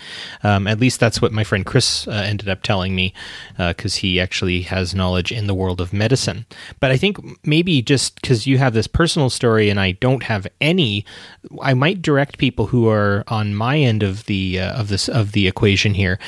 um, 0.43 0.67
at 0.67 0.80
least 0.80 0.99
that's 0.99 1.21
what 1.21 1.32
my 1.32 1.43
friend 1.43 1.65
Chris 1.65 2.08
uh, 2.08 2.12
ended 2.12 2.49
up 2.49 2.63
telling 2.63 2.95
me, 2.95 3.13
because 3.58 3.95
he 3.95 4.19
actually 4.19 4.62
has 4.63 4.93
knowledge 4.93 5.32
in 5.32 5.47
the 5.47 5.56
world 5.56 5.82
of 5.82 5.93
medicine. 5.93 6.45
But 6.80 6.91
I 6.91 6.97
think 6.97 7.17
maybe 7.45 7.82
just 7.82 8.21
because 8.21 8.45
you 8.45 8.58
have 8.58 8.73
this 8.73 8.88
personal 8.88 9.30
story 9.30 9.69
and 9.69 9.80
I 9.80 9.93
don't 9.93 10.23
have 10.23 10.47
any, 10.62 11.06
I 11.62 11.73
might 11.73 12.01
direct 12.01 12.38
people 12.38 12.67
who 12.67 12.89
are 12.89 13.23
on 13.27 13.56
my 13.56 13.77
end 13.77 14.03
of 14.03 14.25
the 14.25 14.60
uh, 14.60 14.80
of 14.80 14.89
this 14.89 15.08
of 15.08 15.32
the 15.32 15.47
equation 15.47 15.93
here. 15.93 16.19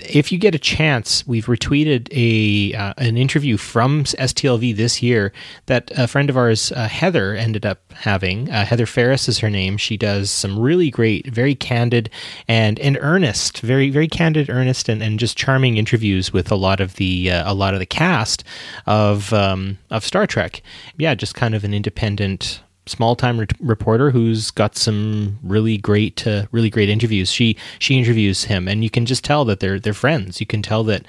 If 0.00 0.32
you 0.32 0.38
get 0.38 0.54
a 0.54 0.58
chance, 0.58 1.26
we've 1.26 1.46
retweeted 1.46 2.08
a 2.12 2.76
uh, 2.76 2.94
an 2.98 3.16
interview 3.16 3.56
from 3.56 4.04
STLV 4.04 4.76
this 4.76 5.02
year 5.02 5.32
that 5.66 5.90
a 5.96 6.06
friend 6.06 6.30
of 6.30 6.36
ours, 6.36 6.72
uh, 6.72 6.88
Heather, 6.88 7.34
ended 7.34 7.64
up 7.64 7.92
having. 7.92 8.50
Uh, 8.50 8.64
Heather 8.64 8.86
Ferris 8.86 9.28
is 9.28 9.38
her 9.38 9.50
name. 9.50 9.76
She 9.84 9.96
does 9.96 10.30
some 10.30 10.58
really 10.58 10.90
great, 10.90 11.26
very 11.26 11.54
candid 11.54 12.10
and 12.48 12.78
and 12.80 12.98
earnest, 13.00 13.60
very 13.60 13.90
very 13.90 14.08
candid, 14.08 14.48
earnest, 14.48 14.88
and, 14.88 15.02
and 15.02 15.18
just 15.18 15.36
charming 15.36 15.76
interviews 15.76 16.32
with 16.32 16.50
a 16.50 16.56
lot 16.56 16.80
of 16.80 16.96
the 16.96 17.30
uh, 17.30 17.50
a 17.50 17.54
lot 17.54 17.74
of 17.74 17.80
the 17.80 17.86
cast 17.86 18.42
of 18.86 19.32
um, 19.32 19.78
of 19.90 20.04
Star 20.04 20.26
Trek. 20.26 20.62
Yeah, 20.96 21.14
just 21.14 21.34
kind 21.34 21.54
of 21.54 21.64
an 21.64 21.74
independent 21.74 22.60
small 22.86 23.16
time 23.16 23.38
re- 23.40 23.46
reporter 23.60 24.10
who's 24.10 24.50
got 24.50 24.76
some 24.76 25.38
really 25.42 25.76
great 25.76 26.26
uh, 26.26 26.46
really 26.52 26.70
great 26.70 26.88
interviews. 26.88 27.30
She 27.30 27.56
she 27.78 27.98
interviews 27.98 28.44
him 28.44 28.68
and 28.68 28.82
you 28.84 28.90
can 28.90 29.06
just 29.06 29.24
tell 29.24 29.44
that 29.46 29.60
they're 29.60 29.80
they're 29.80 29.94
friends. 29.94 30.40
You 30.40 30.46
can 30.46 30.62
tell 30.62 30.84
that 30.84 31.04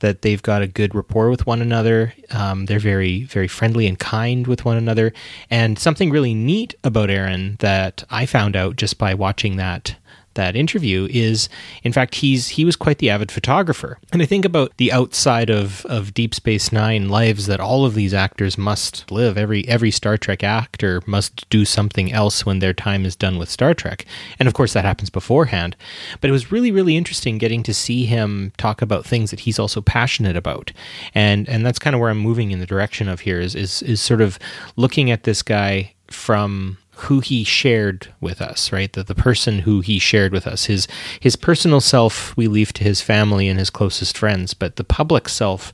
that 0.00 0.22
they've 0.22 0.42
got 0.42 0.62
a 0.62 0.66
good 0.66 0.94
rapport 0.94 1.30
with 1.30 1.46
one 1.46 1.60
another. 1.60 2.14
Um, 2.30 2.66
they're 2.66 2.78
very 2.78 3.24
very 3.24 3.48
friendly 3.48 3.86
and 3.86 3.98
kind 3.98 4.46
with 4.46 4.64
one 4.64 4.76
another. 4.76 5.12
And 5.50 5.78
something 5.78 6.10
really 6.10 6.34
neat 6.34 6.74
about 6.84 7.10
Aron 7.10 7.56
that 7.60 8.04
I 8.10 8.26
found 8.26 8.56
out 8.56 8.76
just 8.76 8.98
by 8.98 9.14
watching 9.14 9.56
that 9.56 9.96
that 10.38 10.56
interview 10.56 11.08
is 11.10 11.48
in 11.82 11.92
fact 11.92 12.14
he's 12.14 12.48
he 12.48 12.64
was 12.64 12.76
quite 12.76 12.98
the 12.98 13.10
avid 13.10 13.30
photographer. 13.30 13.98
And 14.12 14.22
i 14.22 14.26
think 14.26 14.44
about 14.44 14.76
the 14.78 14.92
outside 14.92 15.50
of 15.50 15.84
of 15.86 16.14
deep 16.14 16.34
space 16.34 16.72
9 16.72 17.08
lives 17.08 17.46
that 17.46 17.60
all 17.60 17.84
of 17.84 17.94
these 17.94 18.14
actors 18.14 18.56
must 18.56 19.10
live. 19.10 19.36
Every 19.36 19.66
every 19.68 19.90
star 19.90 20.16
trek 20.16 20.42
actor 20.44 21.02
must 21.06 21.48
do 21.50 21.64
something 21.64 22.12
else 22.12 22.46
when 22.46 22.60
their 22.60 22.72
time 22.72 23.04
is 23.04 23.16
done 23.16 23.36
with 23.36 23.50
star 23.50 23.74
trek. 23.74 24.06
And 24.38 24.46
of 24.46 24.54
course 24.54 24.72
that 24.72 24.84
happens 24.84 25.10
beforehand. 25.10 25.76
But 26.20 26.30
it 26.30 26.32
was 26.32 26.52
really 26.52 26.70
really 26.70 26.96
interesting 26.96 27.38
getting 27.38 27.62
to 27.64 27.74
see 27.74 28.04
him 28.06 28.52
talk 28.56 28.80
about 28.80 29.04
things 29.04 29.30
that 29.30 29.40
he's 29.40 29.58
also 29.58 29.80
passionate 29.80 30.36
about. 30.36 30.72
And 31.14 31.48
and 31.48 31.66
that's 31.66 31.80
kind 31.80 31.94
of 31.94 32.00
where 32.00 32.10
i'm 32.10 32.18
moving 32.18 32.52
in 32.52 32.60
the 32.60 32.66
direction 32.66 33.08
of 33.08 33.20
here 33.20 33.40
is 33.40 33.54
is, 33.54 33.82
is 33.82 34.00
sort 34.00 34.20
of 34.20 34.38
looking 34.76 35.10
at 35.10 35.24
this 35.24 35.42
guy 35.42 35.94
from 36.10 36.78
who 37.02 37.20
he 37.20 37.44
shared 37.44 38.12
with 38.20 38.42
us, 38.42 38.72
right? 38.72 38.92
That 38.92 39.06
the 39.06 39.14
person 39.14 39.60
who 39.60 39.80
he 39.80 39.98
shared 39.98 40.32
with 40.32 40.46
us. 40.46 40.64
His 40.64 40.88
his 41.20 41.36
personal 41.36 41.80
self 41.80 42.36
we 42.36 42.48
leave 42.48 42.72
to 42.74 42.84
his 42.84 43.00
family 43.00 43.48
and 43.48 43.58
his 43.58 43.70
closest 43.70 44.18
friends, 44.18 44.52
but 44.52 44.76
the 44.76 44.84
public 44.84 45.28
self 45.28 45.72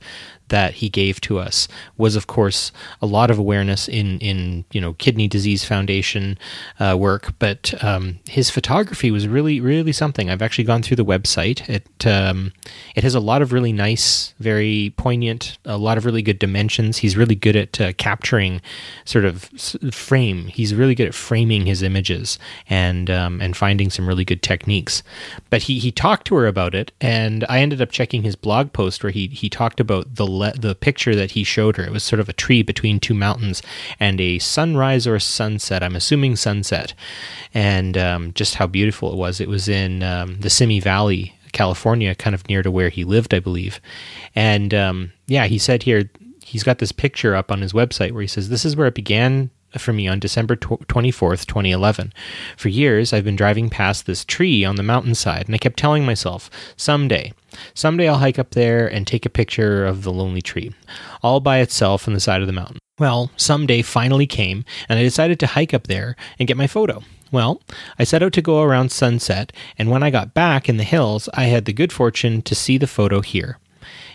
that 0.49 0.75
he 0.75 0.89
gave 0.89 1.19
to 1.21 1.39
us 1.39 1.67
was 1.97 2.15
of 2.15 2.27
course 2.27 2.71
a 3.01 3.05
lot 3.05 3.31
of 3.31 3.37
awareness 3.37 3.87
in 3.87 4.19
in 4.19 4.65
you 4.71 4.81
know 4.81 4.93
kidney 4.93 5.27
disease 5.27 5.63
foundation 5.63 6.37
uh, 6.79 6.95
work. 6.97 7.33
But 7.39 7.73
um, 7.83 8.19
his 8.29 8.49
photography 8.49 9.11
was 9.11 9.27
really 9.27 9.59
really 9.59 9.91
something. 9.91 10.29
I've 10.29 10.41
actually 10.41 10.65
gone 10.65 10.81
through 10.81 10.97
the 10.97 11.05
website. 11.05 11.67
It 11.69 12.05
um, 12.05 12.53
it 12.95 13.03
has 13.03 13.15
a 13.15 13.19
lot 13.19 13.41
of 13.41 13.53
really 13.53 13.73
nice 13.73 14.33
very 14.39 14.93
poignant 14.97 15.57
a 15.65 15.77
lot 15.77 15.97
of 15.97 16.05
really 16.05 16.21
good 16.21 16.39
dimensions. 16.39 16.97
He's 16.97 17.17
really 17.17 17.35
good 17.35 17.55
at 17.55 17.81
uh, 17.81 17.93
capturing 17.93 18.61
sort 19.05 19.25
of 19.25 19.43
frame. 19.91 20.47
He's 20.47 20.73
really 20.73 20.95
good 20.95 21.07
at 21.07 21.13
framing 21.13 21.65
his 21.65 21.81
images 21.81 22.39
and 22.69 23.09
um, 23.09 23.41
and 23.41 23.55
finding 23.55 23.89
some 23.89 24.07
really 24.07 24.25
good 24.25 24.41
techniques. 24.41 25.03
But 25.49 25.63
he 25.63 25.79
he 25.79 25.91
talked 25.91 26.27
to 26.27 26.35
her 26.35 26.47
about 26.47 26.75
it 26.75 26.91
and 27.01 27.45
i 27.49 27.59
ended 27.59 27.81
up 27.81 27.91
checking 27.91 28.23
his 28.23 28.35
blog 28.35 28.73
post 28.73 29.03
where 29.03 29.11
he 29.11 29.27
he 29.27 29.49
talked 29.49 29.79
about 29.79 30.15
the 30.15 30.25
le- 30.35 30.53
the 30.53 30.75
picture 30.75 31.15
that 31.15 31.31
he 31.31 31.43
showed 31.43 31.77
her 31.77 31.83
it 31.83 31.91
was 31.91 32.03
sort 32.03 32.19
of 32.19 32.29
a 32.29 32.33
tree 32.33 32.61
between 32.61 32.99
two 32.99 33.13
mountains 33.13 33.61
and 33.99 34.19
a 34.21 34.39
sunrise 34.39 35.07
or 35.07 35.15
a 35.15 35.21
sunset 35.21 35.81
i'm 35.83 35.95
assuming 35.95 36.35
sunset. 36.35 36.93
And 37.53 37.97
um, 37.97 38.33
just 38.33 38.55
how 38.55 38.67
beautiful 38.67 39.11
it 39.11 39.17
was. 39.17 39.39
It 39.39 39.47
was 39.47 39.67
in 39.69 40.03
um, 40.03 40.39
the 40.39 40.49
simi 40.49 40.79
valley 40.79 41.33
california 41.53 42.13
kind 42.13 42.33
of 42.33 42.47
near 42.49 42.61
to 42.61 42.69
where 42.69 42.89
he 42.89 43.05
lived 43.05 43.33
i 43.33 43.39
believe. 43.39 43.79
And 44.35 44.73
um, 44.73 45.13
yeah 45.27 45.45
he 45.45 45.57
said 45.57 45.83
here 45.83 46.09
he's 46.43 46.63
got 46.63 46.79
this 46.79 46.91
picture 46.91 47.35
up 47.35 47.51
on 47.51 47.61
his 47.61 47.73
website 47.73 48.11
where 48.11 48.21
he 48.21 48.27
says 48.27 48.49
this 48.49 48.65
is 48.65 48.75
where 48.75 48.87
it 48.87 48.93
began 48.93 49.49
for 49.81 49.93
me 49.93 50.07
on 50.07 50.19
December 50.19 50.55
tw- 50.55 50.87
24th, 50.87 51.45
2011. 51.45 52.13
For 52.57 52.69
years, 52.69 53.13
I've 53.13 53.23
been 53.23 53.35
driving 53.35 53.69
past 53.69 54.05
this 54.05 54.25
tree 54.25 54.63
on 54.65 54.75
the 54.75 54.83
mountainside, 54.83 55.45
and 55.45 55.55
I 55.55 55.57
kept 55.57 55.77
telling 55.77 56.05
myself, 56.05 56.49
someday, 56.77 57.33
someday 57.73 58.07
I'll 58.07 58.17
hike 58.17 58.39
up 58.39 58.51
there 58.51 58.87
and 58.87 59.05
take 59.05 59.25
a 59.25 59.29
picture 59.29 59.85
of 59.85 60.03
the 60.03 60.11
lonely 60.11 60.41
tree, 60.41 60.73
all 61.21 61.39
by 61.39 61.59
itself 61.59 62.07
on 62.07 62.13
the 62.13 62.19
side 62.19 62.41
of 62.41 62.47
the 62.47 62.53
mountain. 62.53 62.79
Well, 62.97 63.31
someday 63.35 63.81
finally 63.81 64.27
came, 64.27 64.63
and 64.87 64.97
I 64.97 65.03
decided 65.03 65.39
to 65.41 65.47
hike 65.47 65.73
up 65.73 65.87
there 65.87 66.15
and 66.39 66.47
get 66.47 66.57
my 66.57 66.67
photo. 66.67 67.03
Well, 67.31 67.61
I 67.99 68.05
set 68.05 68.23
out 68.23 68.33
to 68.33 68.41
go 68.41 68.61
around 68.61 68.91
sunset, 68.91 69.51
and 69.77 69.89
when 69.91 70.03
I 70.03 70.09
got 70.09 70.33
back 70.33 70.69
in 70.69 70.77
the 70.77 70.83
hills, 70.83 71.27
I 71.33 71.45
had 71.45 71.65
the 71.65 71.73
good 71.73 71.91
fortune 71.91 72.41
to 72.43 72.55
see 72.55 72.77
the 72.77 72.87
photo 72.87 73.21
here. 73.21 73.57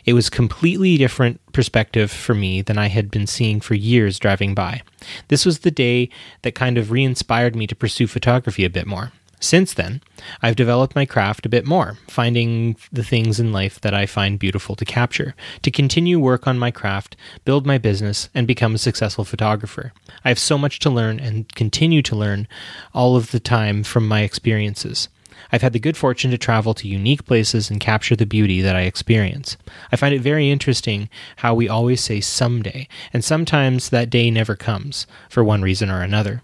It 0.05 0.15
was 0.15 0.31
completely 0.31 0.97
different 0.97 1.41
perspective 1.53 2.11
for 2.11 2.35
me 2.35 2.63
than 2.63 2.79
I 2.79 2.89
had 2.89 3.11
been 3.11 3.27
seeing 3.27 3.61
for 3.61 3.75
years 3.75 4.19
driving 4.19 4.55
by. 4.55 4.83
This 5.29 5.45
was 5.45 5.61
the 5.61 5.71
day 5.71 6.09
that 6.43 6.55
kind 6.55 6.79
of 6.79 6.91
re-inspired 6.91 7.55
me 7.57 7.67
to 7.67 7.75
pursue 7.75 8.07
photography 8.07 8.65
a 8.65 8.71
bit 8.71 8.87
more. 8.87 9.13
Since 9.43 9.73
then, 9.73 10.03
I've 10.43 10.55
developed 10.55 10.95
my 10.95 11.07
craft 11.07 11.47
a 11.47 11.49
bit 11.49 11.67
more, 11.67 11.97
finding 12.09 12.77
the 12.93 13.03
things 13.03 13.41
in 13.41 13.53
life 13.53 13.81
that 13.81 13.95
I 13.95 14.05
find 14.05 14.39
beautiful 14.39 14.77
to 14.77 14.85
capture, 14.85 15.35
to 15.63 15.71
continue 15.71 16.21
work 16.21 16.47
on 16.47 16.59
my 16.59 16.71
craft, 16.71 17.17
build 17.47 17.67
my 17.67 17.79
business, 17.79 18.29
and 18.35 18.47
become 18.47 18.75
a 18.75 18.79
successful 18.79 19.25
photographer. 19.25 19.95
I 20.27 20.29
have 20.29 20.39
so 20.39 20.59
much 20.59 20.79
to 20.81 20.91
learn 20.91 21.19
and 21.19 21.53
continue 21.55 22.03
to 22.03 22.17
learn 22.17 22.49
all 22.93 23.17
of 23.17 23.31
the 23.31 23.41
time 23.41 23.83
from 23.83 24.07
my 24.07 24.21
experiences. 24.21 25.09
I've 25.53 25.63
had 25.63 25.73
the 25.73 25.81
good 25.81 25.97
fortune 25.97 26.31
to 26.31 26.39
travel 26.39 26.75
to 26.75 26.89
unique 26.89 27.25
places 27.25 27.71
and 27.71 27.81
capture 27.81 28.17
the 28.17 28.27
beauty 28.27 28.61
that 28.61 28.77
I 28.77 28.83
experience. 28.83 29.57
I 29.91 29.97
find 29.97 30.15
it 30.15 30.21
very 30.21 30.51
interesting 30.51 31.09
how 31.37 31.55
we 31.55 31.69
always 31.69 32.01
say 32.01 32.21
someday, 32.21 32.89
and 33.13 33.25
sometimes 33.25 33.91
that 33.91 34.11
day 34.11 34.31
never 34.31 34.57
comes, 34.57 35.07
for 35.29 35.43
one 35.43 35.63
reason 35.63 35.91
or 35.91 36.03
another. 36.03 36.43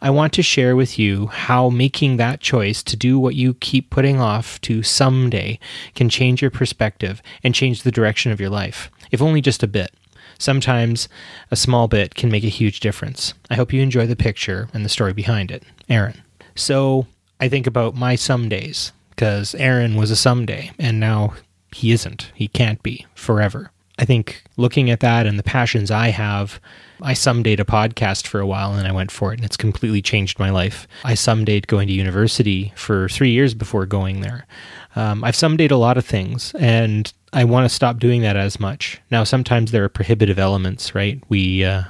I 0.00 0.10
want 0.10 0.32
to 0.34 0.42
share 0.42 0.74
with 0.74 0.98
you 0.98 1.28
how 1.28 1.70
making 1.70 2.16
that 2.16 2.40
choice 2.40 2.82
to 2.84 2.96
do 2.96 3.18
what 3.18 3.36
you 3.36 3.54
keep 3.54 3.90
putting 3.90 4.20
off 4.20 4.60
to 4.62 4.82
someday 4.82 5.58
can 5.94 6.08
change 6.08 6.42
your 6.42 6.50
perspective 6.50 7.22
and 7.44 7.54
change 7.54 7.82
the 7.82 7.92
direction 7.92 8.32
of 8.32 8.40
your 8.40 8.50
life, 8.50 8.90
if 9.10 9.22
only 9.22 9.40
just 9.40 9.62
a 9.62 9.68
bit. 9.68 9.94
Sometimes 10.38 11.08
a 11.52 11.56
small 11.56 11.86
bit 11.86 12.16
can 12.16 12.30
make 12.30 12.42
a 12.42 12.48
huge 12.48 12.80
difference. 12.80 13.34
I 13.48 13.54
hope 13.54 13.72
you 13.72 13.80
enjoy 13.80 14.06
the 14.06 14.16
picture 14.16 14.68
and 14.74 14.84
the 14.84 14.88
story 14.88 15.12
behind 15.12 15.52
it. 15.52 15.62
Aron. 15.88 16.20
So 16.56 17.06
I 17.42 17.48
think 17.48 17.66
about 17.66 17.96
my 17.96 18.14
some 18.14 18.48
days 18.48 18.92
because 19.10 19.56
Aron 19.56 19.96
was 19.96 20.12
a 20.12 20.16
someday 20.16 20.70
and 20.78 21.00
now 21.00 21.34
he 21.74 21.90
isn't. 21.90 22.30
He 22.36 22.46
can't 22.46 22.80
be 22.84 23.04
forever. 23.16 23.72
I 23.98 24.04
think 24.04 24.44
looking 24.56 24.90
at 24.90 25.00
that 25.00 25.26
and 25.26 25.40
the 25.40 25.42
passions 25.42 25.90
I 25.90 26.10
have, 26.10 26.60
I 27.00 27.14
sumdayed 27.14 27.58
a 27.58 27.64
podcast 27.64 28.28
for 28.28 28.38
a 28.38 28.46
while 28.46 28.74
and 28.74 28.86
I 28.86 28.92
went 28.92 29.10
for 29.10 29.32
it 29.32 29.40
and 29.40 29.44
it's 29.44 29.56
completely 29.56 30.00
changed 30.00 30.38
my 30.38 30.50
life. 30.50 30.86
I 31.02 31.14
sumdayed 31.14 31.66
going 31.66 31.88
to 31.88 31.92
university 31.92 32.72
for 32.76 33.08
three 33.08 33.32
years 33.32 33.54
before 33.54 33.86
going 33.86 34.20
there. 34.20 34.46
Um, 34.94 35.24
I've 35.24 35.34
sumdayed 35.34 35.72
a 35.72 35.76
lot 35.76 35.98
of 35.98 36.06
things 36.06 36.54
and 36.60 37.12
I 37.32 37.42
want 37.42 37.68
to 37.68 37.74
stop 37.74 37.98
doing 37.98 38.22
that 38.22 38.36
as 38.36 38.60
much. 38.60 39.00
Now, 39.10 39.24
sometimes 39.24 39.72
there 39.72 39.82
are 39.82 39.88
prohibitive 39.88 40.38
elements, 40.38 40.94
right? 40.94 41.20
We, 41.28 41.64
uh, 41.64 41.82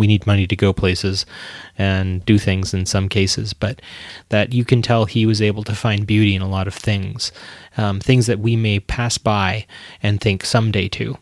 we 0.00 0.08
need 0.08 0.26
money 0.26 0.46
to 0.46 0.56
go 0.56 0.72
places 0.72 1.24
and 1.78 2.24
do 2.24 2.38
things 2.38 2.74
in 2.74 2.86
some 2.86 3.08
cases, 3.08 3.52
but 3.52 3.80
that 4.30 4.52
you 4.52 4.64
can 4.64 4.82
tell 4.82 5.04
he 5.04 5.26
was 5.26 5.40
able 5.40 5.62
to 5.64 5.74
find 5.74 6.06
beauty 6.06 6.34
in 6.34 6.42
a 6.42 6.48
lot 6.48 6.66
of 6.66 6.74
things, 6.74 7.30
um, 7.76 8.00
things 8.00 8.26
that 8.26 8.40
we 8.40 8.56
may 8.56 8.80
pass 8.80 9.18
by 9.18 9.66
and 10.02 10.20
think 10.20 10.44
someday 10.44 10.88
to. 10.88 11.16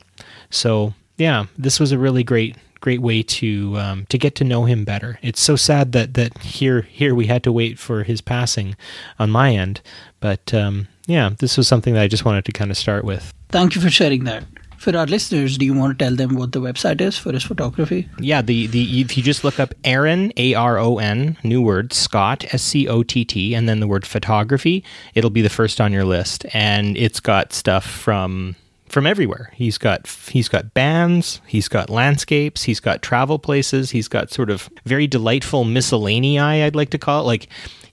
So 0.49 0.95
yeah, 1.19 1.47
this 1.59 1.79
was 1.79 1.93
a 1.93 1.99
really 1.99 2.25
great 2.25 2.57
great 2.81 3.03
way 3.03 3.25
to 3.25 3.77
um, 3.77 4.07
to 4.09 4.17
get 4.17 4.37
to 4.37 4.45
know 4.45 4.65
him 4.65 4.85
better. 4.85 5.19
It's 5.21 5.41
so 5.41 5.57
sad 5.57 5.93
that 5.93 6.15
that 6.15 6.39
here 6.39 6.83
here 6.83 7.15
we 7.15 7.27
had 7.27 7.43
to 7.43 7.53
wait 7.53 7.79
for 7.79 8.05
his 8.05 8.21
passing 8.21 8.77
on 9.19 9.31
my 9.31 9.53
end, 9.53 9.81
but 10.21 10.55
um, 10.55 10.89
yeah, 11.07 11.31
this 11.39 11.57
was 11.57 11.67
something 11.69 11.95
that 11.95 12.03
I 12.03 12.09
just 12.09 12.25
wanted 12.25 12.45
to 12.45 12.53
kind 12.53 12.71
of 12.71 12.77
start 12.77 13.05
with. 13.05 13.35
Thank 13.49 13.75
you 13.75 13.81
for 13.81 13.91
sharing 13.91 14.25
that. 14.25 14.45
For 14.79 14.97
our 14.97 15.07
listeners, 15.07 15.59
do 15.59 15.67
you 15.67 15.75
want 15.75 15.99
to 15.99 16.05
tell 16.05 16.15
them 16.15 16.37
what 16.37 16.53
the 16.53 16.61
website 16.61 17.01
is 17.01 17.19
for 17.19 17.33
his 17.33 17.43
photography? 17.43 18.09
Yeah, 18.21 18.43
the 18.43 18.69
the 18.69 19.01
if 19.01 19.17
you 19.17 19.23
just 19.25 19.43
look 19.43 19.59
up 19.59 19.75
Aron 19.85 20.33
A 20.37 20.55
R 20.55 20.79
O 20.79 20.99
N 20.99 21.37
new 21.43 21.61
word 21.61 21.93
Scott 21.93 22.45
S 22.55 22.63
C 22.63 22.87
O 22.87 23.03
T 23.03 23.25
T 23.25 23.55
and 23.55 23.69
then 23.69 23.81
the 23.81 23.89
word 23.89 24.07
photography, 24.07 24.85
it'll 25.15 25.31
be 25.31 25.43
the 25.43 25.51
first 25.51 25.81
on 25.81 25.93
your 25.93 26.05
list, 26.05 26.47
and 26.55 26.97
it's 26.97 27.19
got 27.19 27.53
stuff 27.53 27.85
from 27.85 28.55
from 28.89 29.07
everywhere. 29.07 29.53
He's 29.55 29.79
got 29.79 30.07
he's 30.31 30.49
got 30.49 30.75
bands, 30.75 31.41
he's 31.47 31.69
got 31.69 31.91
landscapes, 31.91 32.63
he's 32.63 32.81
got 32.81 33.03
travel 33.03 33.39
places, 33.39 33.91
he's 33.91 34.09
got 34.09 34.31
sort 34.31 34.49
of 34.49 34.71
very 34.85 35.09
delightful 35.09 35.65
miscellany. 35.65 36.39
I'd 36.39 36.77
like 36.77 36.91
to 36.91 36.99
call 36.99 37.23
it. 37.23 37.27
Like 37.27 37.49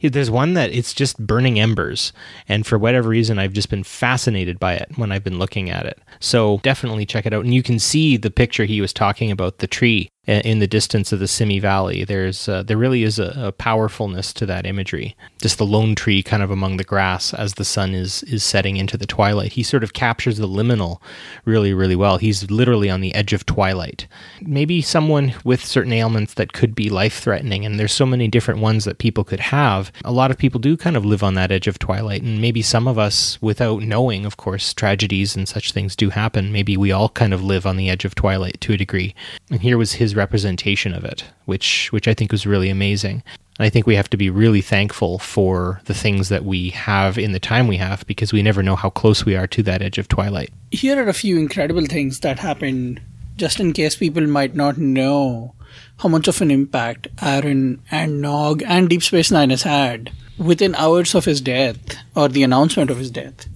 there's 0.10 0.32
one 0.32 0.54
that 0.54 0.72
it's 0.72 0.94
just 0.94 1.18
burning 1.26 1.60
embers, 1.60 2.14
and 2.48 2.66
for 2.66 2.78
whatever 2.78 3.10
reason, 3.10 3.40
I've 3.40 3.54
just 3.54 3.70
been 3.70 3.84
fascinated 3.84 4.60
by 4.60 4.74
it 4.74 4.90
when 4.96 5.12
I've 5.12 5.24
been 5.24 5.40
looking 5.40 5.70
at 5.70 5.86
it. 5.86 6.00
So 6.20 6.60
definitely 6.64 7.06
check 7.06 7.26
it 7.26 7.34
out, 7.34 7.46
and 7.46 7.54
you 7.54 7.64
can 7.64 7.80
see 7.80 8.18
the 8.18 8.32
picture 8.32 8.66
he 8.66 8.82
was 8.82 8.94
talking 8.94 9.32
about 9.32 9.60
the 9.60 9.68
tree 9.68 10.10
in 10.28 10.60
the 10.60 10.68
distance 10.68 11.12
of 11.12 11.20
the 11.20 11.28
Simi 11.28 11.60
Valley. 11.60 12.04
There's 12.04 12.50
uh, 12.50 12.64
there 12.64 12.78
really 12.78 13.04
is 13.04 13.20
a, 13.20 13.34
a, 13.38 13.52
powerfulness 13.52 14.34
to 14.34 14.46
that 14.48 14.66
imagery. 14.66 15.16
Just 15.42 15.58
the 15.58 15.66
lone 15.66 15.96
tree 15.96 16.24
kind 16.24 16.42
of 16.42 16.50
among 16.50 16.78
the 16.78 16.84
grass 16.84 17.34
as 17.34 17.56
the 17.56 17.66
sun 17.66 17.94
is 17.94 18.24
is 18.24 18.44
setting 18.44 18.78
into 18.78 18.98
the 18.98 19.06
twilight. 19.06 19.54
He 19.54 19.64
sort 19.64 19.84
of 19.84 19.94
captures 19.94 20.38
the 20.38 20.48
liminal 20.48 21.00
really 21.46 21.74
really 21.74 21.96
well. 21.96 22.18
He's 22.18 22.50
literally 22.50 22.90
on 22.90 23.02
the 23.02 23.14
edge 23.14 23.34
of 23.34 23.46
twilight. 23.46 24.08
Maybe 24.42 24.82
someone 24.82 25.36
with 25.44 25.64
certain 25.64 25.94
ailments 25.94 26.34
that 26.36 26.54
could 26.54 26.74
be 26.74 26.90
life 26.90 27.20
threatening, 27.20 27.66
and 27.66 27.80
there's 27.80 27.94
so 27.94 28.06
many 28.06 28.28
different 28.28 28.60
ones 28.60 28.86
that 28.86 28.98
people 28.98 29.24
could 29.24 29.40
have. 29.40 29.92
A 30.04 30.12
lot 30.12 30.32
of 30.32 30.38
people 30.38 30.60
do 30.60 30.76
kind 30.76 30.98
of 30.98 31.06
live 31.06 31.24
on 31.24 31.36
that 31.36 31.52
edge 31.52 31.68
of 31.68 31.80
twilight, 31.80 32.24
and 32.24 32.42
maybe 32.42 32.62
some 32.62 32.88
of 32.88 32.98
us, 32.98 33.40
without 33.42 33.84
knowing, 33.84 34.26
of 34.26 34.38
course, 34.38 34.74
tragedies 34.74 35.36
and 35.36 35.48
such 35.48 35.72
things 35.72 35.96
do 35.96 36.10
happen. 36.10 36.52
Maybe 36.52 36.78
we 36.78 36.92
all 36.92 37.10
kind 37.10 37.34
of 37.34 37.44
live 37.44 37.66
on 37.66 37.78
the 37.78 37.90
edge 37.90 38.06
of 38.06 38.16
twilight 38.16 38.60
to 38.62 38.74
a 38.74 38.78
degree. 38.78 39.14
And 39.52 39.62
here 39.62 39.78
was 39.78 39.94
his 39.94 40.15
representation 40.16 40.94
of 40.94 41.06
it, 41.06 41.24
which 41.46 41.92
which 41.92 42.08
I 42.08 42.14
think 42.14 42.32
was 42.32 42.46
really 42.46 42.70
amazing. 42.70 43.24
And 43.58 43.66
I 43.66 43.70
think 43.70 43.88
we 43.88 43.96
have 43.96 44.10
to 44.10 44.18
be 44.18 44.30
really 44.30 44.62
thankful 44.62 45.18
for 45.20 45.82
the 45.86 45.94
things 45.94 46.30
that 46.30 46.44
we 46.44 46.72
have 46.72 47.18
in 47.18 47.32
the 47.32 47.40
time 47.40 47.68
we 47.68 47.78
have 47.78 48.06
because 48.06 48.34
we 48.34 48.44
never 48.44 48.62
know 48.62 48.76
how 48.76 48.90
close 48.90 49.26
we 49.26 49.36
are 49.36 49.48
to 49.48 49.64
that 49.64 49.82
edge 49.82 49.98
of 49.98 50.10
twilight. 50.10 50.52
Here 50.72 51.02
are 51.02 51.08
a 51.08 51.14
few 51.14 51.38
incredible 51.38 51.86
things 51.86 52.20
that 52.20 52.40
happened 52.40 53.02
just 53.38 53.60
in 53.60 53.74
case 53.74 53.96
people 53.96 54.28
might 54.28 54.56
not 54.56 54.78
know 54.78 55.56
how 56.00 56.10
much 56.10 56.28
of 56.28 56.42
an 56.42 56.52
impact 56.52 57.08
Aron 57.22 57.82
and 57.92 58.22
Nog 58.22 58.62
and 58.64 58.90
Deep 58.90 59.04
Space 59.04 59.32
Nine 59.32 59.50
has 59.50 59.64
had 59.64 60.12
within 60.38 60.76
hours 60.76 61.16
of 61.16 61.26
his 61.26 61.42
death 61.42 61.98
or 62.16 62.28
the 62.28 62.44
announcement 62.44 62.90
of 62.90 62.98
his 62.98 63.12
death 63.12 63.48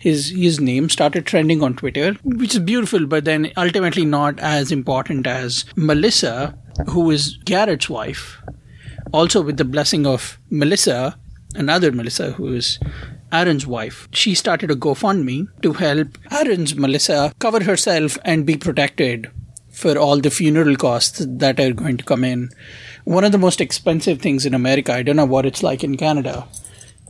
his 0.00 0.30
his 0.30 0.58
name 0.60 0.88
started 0.88 1.26
trending 1.26 1.62
on 1.62 1.74
Twitter, 1.74 2.14
which 2.24 2.54
is 2.54 2.60
beautiful, 2.60 3.06
but 3.06 3.26
then 3.26 3.52
ultimately 3.56 4.04
not 4.04 4.40
as 4.40 4.72
important 4.72 5.26
as 5.26 5.66
Melissa, 5.76 6.58
who 6.88 7.10
is 7.10 7.36
Garrett's 7.44 7.90
wife. 7.90 8.38
Also, 9.12 9.42
with 9.42 9.58
the 9.58 9.64
blessing 9.64 10.06
of 10.06 10.38
Melissa, 10.48 11.18
another 11.54 11.92
Melissa, 11.92 12.32
who 12.32 12.54
is 12.54 12.78
Aron's 13.32 13.66
wife, 13.66 14.08
she 14.12 14.34
started 14.34 14.70
a 14.70 14.74
GoFundMe 14.74 15.48
to 15.62 15.74
help 15.74 16.16
Aron's 16.32 16.74
Melissa 16.74 17.34
cover 17.38 17.62
herself 17.62 18.18
and 18.24 18.46
be 18.46 18.56
protected 18.56 19.30
for 19.70 19.98
all 19.98 20.18
the 20.18 20.30
funeral 20.30 20.76
costs 20.76 21.24
that 21.26 21.60
are 21.60 21.72
going 21.72 21.96
to 21.96 22.04
come 22.04 22.24
in. 22.24 22.48
One 23.04 23.24
of 23.24 23.32
the 23.32 23.38
most 23.38 23.60
expensive 23.60 24.20
things 24.20 24.46
in 24.46 24.54
America, 24.54 24.94
I 24.94 25.02
don't 25.02 25.16
know 25.16 25.24
what 25.24 25.46
it's 25.46 25.62
like 25.62 25.84
in 25.84 25.96
Canada, 25.96 26.46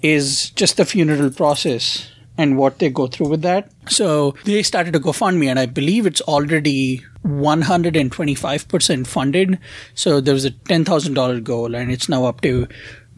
is 0.03 0.51
just 0.51 0.76
the 0.76 0.84
funeral 0.84 1.30
process 1.30 2.11
and 2.41 2.57
what 2.57 2.78
they 2.78 2.88
go 2.88 3.07
through 3.07 3.28
with 3.28 3.43
that. 3.43 3.70
So 3.88 4.34
they 4.45 4.62
started 4.62 4.97
a 4.97 5.01
GoFundMe, 5.01 5.49
and 5.49 5.59
I 5.59 5.66
believe 5.66 6.07
it's 6.07 6.22
already 6.22 7.05
125% 7.26 9.07
funded. 9.07 9.59
So 9.95 10.20
there 10.22 10.32
was 10.32 10.47
a 10.47 10.51
$10,000 10.51 11.45
goal, 11.45 11.74
and 11.74 11.91
it's 11.91 12.09
now 12.09 12.24
up 12.24 12.41
to 12.41 12.66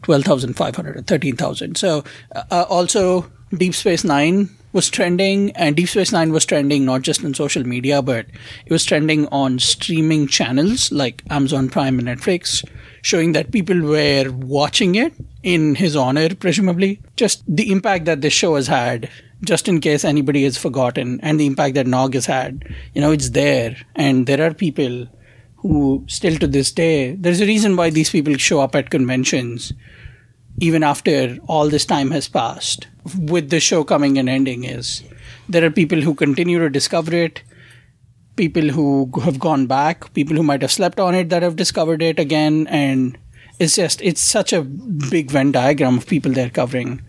12,500 0.01 0.97
or 0.97 1.01
13,000. 1.01 1.77
So 1.77 2.03
uh, 2.35 2.65
also, 2.69 3.31
Deep 3.57 3.73
Space 3.73 4.03
Nine 4.03 4.49
was 4.73 4.89
trending, 4.89 5.51
and 5.51 5.77
Deep 5.77 5.87
Space 5.87 6.11
Nine 6.11 6.33
was 6.33 6.45
trending 6.45 6.83
not 6.83 7.03
just 7.03 7.23
on 7.23 7.33
social 7.33 7.65
media, 7.65 8.01
but 8.01 8.25
it 8.65 8.71
was 8.71 8.83
trending 8.83 9.27
on 9.27 9.57
streaming 9.59 10.27
channels 10.27 10.91
like 10.91 11.23
Amazon 11.29 11.69
Prime 11.69 11.97
and 11.97 12.09
Netflix, 12.09 12.67
showing 13.01 13.31
that 13.31 13.53
people 13.53 13.79
were 13.79 14.29
watching 14.31 14.95
it 14.95 15.13
in 15.43 15.75
his 15.75 15.95
honor, 15.95 16.33
presumably. 16.33 17.01
Just 17.15 17.43
the 17.47 17.71
impact 17.71 18.05
that 18.05 18.21
this 18.21 18.33
show 18.33 18.55
has 18.55 18.67
had, 18.67 19.09
just 19.43 19.67
in 19.67 19.81
case 19.81 20.03
anybody 20.03 20.43
has 20.43 20.57
forgotten, 20.57 21.19
and 21.21 21.39
the 21.39 21.45
impact 21.45 21.75
that 21.75 21.87
Nog 21.87 22.13
has 22.13 22.25
had. 22.25 22.67
You 22.93 23.01
know, 23.01 23.11
it's 23.11 23.29
there, 23.29 23.75
and 23.95 24.25
there 24.25 24.41
are 24.41 24.53
people 24.53 25.07
who 25.57 26.03
still 26.07 26.37
to 26.37 26.47
this 26.47 26.71
day, 26.71 27.15
there's 27.15 27.41
a 27.41 27.45
reason 27.45 27.75
why 27.75 27.89
these 27.89 28.09
people 28.09 28.35
show 28.35 28.59
up 28.59 28.75
at 28.75 28.89
conventions 28.89 29.71
even 30.59 30.83
after 30.83 31.37
all 31.47 31.69
this 31.69 31.85
time 31.85 32.11
has 32.11 32.27
passed 32.27 32.87
with 33.17 33.49
the 33.49 33.59
show 33.59 33.83
coming 33.83 34.17
and 34.17 34.29
ending 34.29 34.63
is 34.63 35.03
there 35.49 35.65
are 35.65 35.71
people 35.71 36.01
who 36.01 36.13
continue 36.13 36.59
to 36.59 36.69
discover 36.69 37.13
it 37.13 37.41
people 38.35 38.69
who 38.69 39.09
have 39.23 39.39
gone 39.39 39.65
back 39.65 40.13
people 40.13 40.35
who 40.35 40.43
might 40.43 40.61
have 40.61 40.71
slept 40.71 40.99
on 40.99 41.15
it 41.15 41.29
that 41.29 41.43
have 41.43 41.55
discovered 41.55 42.01
it 42.01 42.19
again 42.19 42.67
and 42.67 43.17
it's 43.59 43.75
just 43.75 44.01
it's 44.01 44.21
such 44.21 44.53
a 44.53 44.61
big 44.61 45.31
venn 45.31 45.51
diagram 45.51 45.97
of 45.97 46.07
people 46.07 46.31
they're 46.31 46.49
covering 46.49 47.01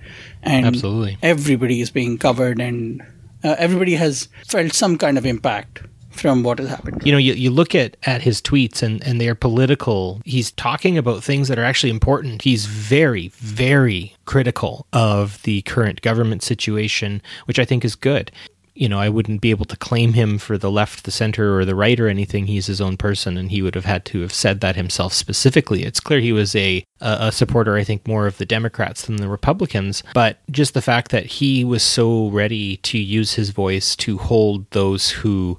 and 0.43 0.67
Absolutely. 0.67 1.19
everybody 1.23 1.81
is 1.81 1.91
being 1.91 2.19
covered 2.19 2.61
and 2.61 3.03
uh, 3.43 3.57
everybody 3.59 3.95
has 3.95 4.29
felt 4.47 4.73
some 4.73 4.99
kind 4.99 5.19
of 5.19 5.27
impact 5.27 5.83
from 6.11 6.45
what 6.45 6.59
has 6.61 6.69
happened. 6.69 7.03
you 7.05 7.11
know 7.11 7.19
you, 7.19 7.33
you 7.33 7.51
look 7.51 7.75
at 7.75 7.97
at 8.05 8.23
his 8.23 8.41
tweets 8.41 8.83
and 8.83 9.03
and 9.05 9.21
they're 9.21 9.35
political 9.35 10.21
he's 10.25 10.53
talking 10.53 10.97
about 10.97 11.25
things 11.25 11.49
that 11.49 11.59
are 11.59 11.65
actually 11.65 11.91
important 11.91 12.43
he's 12.43 12.67
very 12.67 13.29
very 13.35 14.15
critical 14.25 14.87
of 14.93 15.43
the 15.43 15.63
current 15.63 16.03
government 16.03 16.43
situation 16.43 17.21
which 17.47 17.59
i 17.59 17.65
think 17.65 17.85
is 17.85 17.97
good 17.97 18.31
you 18.75 18.89
know 18.89 18.99
i 18.99 19.09
wouldn't 19.09 19.41
be 19.41 19.51
able 19.51 19.65
to 19.65 19.77
claim 19.77 20.15
him 20.15 20.39
for 20.39 20.59
the 20.59 20.71
left 20.71 21.05
the 21.05 21.11
center 21.11 21.57
or 21.57 21.65
the 21.65 21.75
right 21.75 21.99
or 22.01 22.09
anything. 22.09 22.47
He's 22.47 22.67
his 22.67 22.81
own 22.81 22.97
person 22.97 23.37
and 23.37 23.51
he 23.51 23.63
would 23.63 23.75
have 23.75 23.85
had 23.85 24.05
to 24.07 24.21
have 24.21 24.33
said 24.33 24.61
that 24.61 24.77
himself 24.77 25.13
specifically. 25.13 25.85
It's 25.85 26.01
clear 26.01 26.21
he 26.21 26.33
was 26.33 26.55
a 26.55 26.85
a, 27.05 27.33
supporter 27.33 27.77
i 27.77 27.85
think 27.85 28.07
more 28.07 28.27
of 28.27 28.39
the 28.39 28.47
democrats 28.47 29.07
than 29.07 29.17
the 29.17 29.29
republicans 29.29 30.03
but 30.15 30.39
just 30.51 30.75
the 30.75 30.83
fact 30.83 31.11
that 31.11 31.27
he 31.27 31.65
was 31.65 31.83
so 31.83 32.29
ready 32.29 32.77
to 32.79 32.99
use 32.99 33.35
his 33.35 33.51
voice 33.51 33.97
to 33.97 34.19
hold 34.19 34.69
those 34.71 35.11
who 35.11 35.59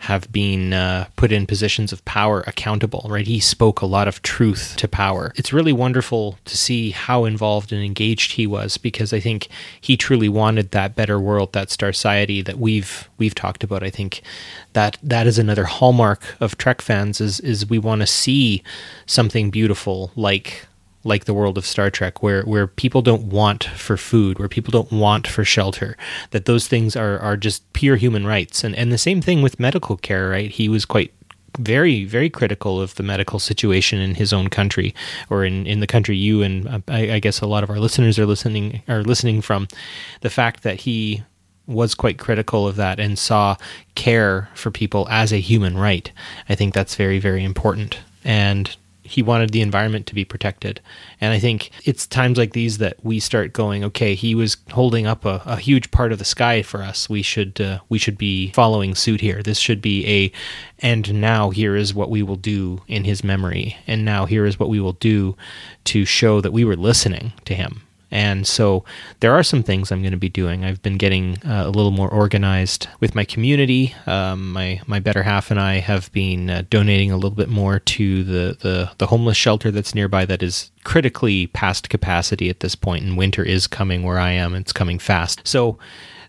have 0.00 0.30
been 0.30 0.72
uh, 0.72 1.06
put 1.16 1.32
in 1.32 1.46
positions 1.46 1.92
of 1.92 2.04
power 2.04 2.44
accountable, 2.46 3.06
right? 3.08 3.26
He 3.26 3.40
spoke 3.40 3.80
a 3.80 3.86
lot 3.86 4.08
of 4.08 4.22
truth 4.22 4.74
to 4.78 4.88
power. 4.88 5.32
It's 5.36 5.52
really 5.52 5.72
wonderful 5.72 6.38
to 6.44 6.56
see 6.56 6.90
how 6.90 7.24
involved 7.24 7.72
and 7.72 7.82
engaged 7.82 8.32
he 8.32 8.46
was 8.46 8.76
because 8.76 9.12
I 9.12 9.20
think 9.20 9.48
he 9.80 9.96
truly 9.96 10.28
wanted 10.28 10.70
that 10.70 10.94
better 10.94 11.18
world, 11.18 11.52
that 11.52 11.70
star 11.70 11.92
society 11.92 12.42
that 12.42 12.58
we've 12.58 13.08
we've 13.18 13.34
talked 13.34 13.64
about. 13.64 13.82
I 13.82 13.90
think 13.90 14.22
that 14.74 14.98
that 15.02 15.26
is 15.26 15.38
another 15.38 15.64
hallmark 15.64 16.36
of 16.40 16.58
Trek 16.58 16.80
fans 16.80 17.20
is 17.20 17.40
is 17.40 17.68
we 17.68 17.78
want 17.78 18.00
to 18.02 18.06
see 18.06 18.62
something 19.06 19.50
beautiful 19.50 20.12
like 20.14 20.66
like 21.06 21.24
the 21.24 21.34
world 21.34 21.56
of 21.56 21.66
Star 21.66 21.90
Trek, 21.90 22.22
where 22.22 22.42
where 22.44 22.66
people 22.66 23.02
don't 23.02 23.24
want 23.24 23.64
for 23.64 23.96
food, 23.96 24.38
where 24.38 24.48
people 24.48 24.72
don't 24.72 24.92
want 24.92 25.26
for 25.26 25.44
shelter, 25.44 25.96
that 26.30 26.44
those 26.44 26.68
things 26.68 26.96
are 26.96 27.18
are 27.18 27.36
just 27.36 27.72
pure 27.72 27.96
human 27.96 28.26
rights, 28.26 28.64
and 28.64 28.74
and 28.74 28.92
the 28.92 28.98
same 28.98 29.22
thing 29.22 29.42
with 29.42 29.60
medical 29.60 29.96
care, 29.96 30.28
right? 30.30 30.50
He 30.50 30.68
was 30.68 30.84
quite 30.84 31.12
very 31.58 32.04
very 32.04 32.28
critical 32.28 32.82
of 32.82 32.94
the 32.96 33.02
medical 33.02 33.38
situation 33.38 33.98
in 33.98 34.14
his 34.14 34.30
own 34.30 34.48
country 34.48 34.94
or 35.30 35.42
in, 35.42 35.66
in 35.66 35.80
the 35.80 35.86
country 35.86 36.14
you 36.14 36.42
and 36.42 36.82
I, 36.86 37.12
I 37.14 37.18
guess 37.18 37.40
a 37.40 37.46
lot 37.46 37.64
of 37.64 37.70
our 37.70 37.78
listeners 37.78 38.18
are 38.18 38.26
listening 38.26 38.82
are 38.88 39.02
listening 39.02 39.40
from 39.40 39.66
the 40.20 40.28
fact 40.28 40.64
that 40.64 40.80
he 40.80 41.22
was 41.66 41.94
quite 41.94 42.18
critical 42.18 42.66
of 42.66 42.76
that 42.76 43.00
and 43.00 43.18
saw 43.18 43.56
care 43.94 44.48
for 44.54 44.70
people 44.70 45.06
as 45.10 45.32
a 45.32 45.40
human 45.40 45.76
right. 45.76 46.10
I 46.48 46.54
think 46.54 46.74
that's 46.74 46.94
very, 46.94 47.18
very 47.18 47.44
important. 47.44 47.98
And 48.24 48.74
he 49.06 49.22
wanted 49.22 49.50
the 49.50 49.60
environment 49.60 50.06
to 50.06 50.14
be 50.14 50.24
protected. 50.24 50.80
And 51.20 51.32
I 51.32 51.38
think 51.38 51.70
it's 51.84 52.06
times 52.06 52.38
like 52.38 52.52
these 52.52 52.78
that 52.78 52.96
we 53.02 53.20
start 53.20 53.52
going, 53.52 53.84
okay, 53.84 54.14
he 54.14 54.34
was 54.34 54.56
holding 54.72 55.06
up 55.06 55.24
a, 55.24 55.42
a 55.46 55.56
huge 55.56 55.90
part 55.90 56.12
of 56.12 56.18
the 56.18 56.24
sky 56.24 56.62
for 56.62 56.82
us. 56.82 57.08
We 57.08 57.22
should 57.22 57.60
uh, 57.60 57.80
we 57.88 57.98
should 57.98 58.18
be 58.18 58.52
following 58.52 58.94
suit 58.94 59.20
here. 59.20 59.42
This 59.42 59.58
should 59.58 59.80
be 59.80 60.06
a 60.06 60.32
and 60.78 61.20
now 61.20 61.50
here 61.50 61.76
is 61.76 61.94
what 61.94 62.10
we 62.10 62.22
will 62.22 62.36
do 62.36 62.82
in 62.86 63.04
his 63.04 63.24
memory. 63.24 63.76
And 63.86 64.04
now 64.04 64.26
here 64.26 64.44
is 64.44 64.58
what 64.58 64.68
we 64.68 64.80
will 64.80 64.92
do 64.92 65.36
to 65.84 66.04
show 66.04 66.40
that 66.40 66.52
we 66.52 66.64
were 66.64 66.76
listening 66.76 67.32
to 67.44 67.54
him. 67.54 67.85
And 68.10 68.46
so 68.46 68.84
there 69.20 69.32
are 69.32 69.42
some 69.42 69.62
things 69.62 69.90
I'm 69.90 70.02
going 70.02 70.12
to 70.12 70.16
be 70.16 70.28
doing. 70.28 70.64
I've 70.64 70.82
been 70.82 70.96
getting 70.96 71.38
uh, 71.44 71.64
a 71.66 71.70
little 71.70 71.90
more 71.90 72.08
organized 72.08 72.88
with 73.00 73.14
my 73.14 73.24
community. 73.24 73.94
Um, 74.06 74.52
my 74.52 74.80
my 74.86 75.00
better 75.00 75.22
half 75.22 75.50
and 75.50 75.58
I 75.58 75.80
have 75.80 76.12
been 76.12 76.48
uh, 76.48 76.62
donating 76.70 77.10
a 77.10 77.16
little 77.16 77.30
bit 77.30 77.48
more 77.48 77.80
to 77.80 78.24
the, 78.24 78.56
the 78.60 78.90
the 78.98 79.06
homeless 79.06 79.36
shelter 79.36 79.70
that's 79.70 79.94
nearby 79.94 80.24
that 80.26 80.42
is 80.42 80.70
critically 80.84 81.48
past 81.48 81.90
capacity 81.90 82.48
at 82.48 82.60
this 82.60 82.76
point, 82.76 83.04
and 83.04 83.16
winter 83.16 83.42
is 83.42 83.66
coming 83.66 84.02
where 84.02 84.18
I 84.18 84.30
am. 84.30 84.54
It's 84.54 84.72
coming 84.72 84.98
fast. 84.98 85.46
So 85.46 85.78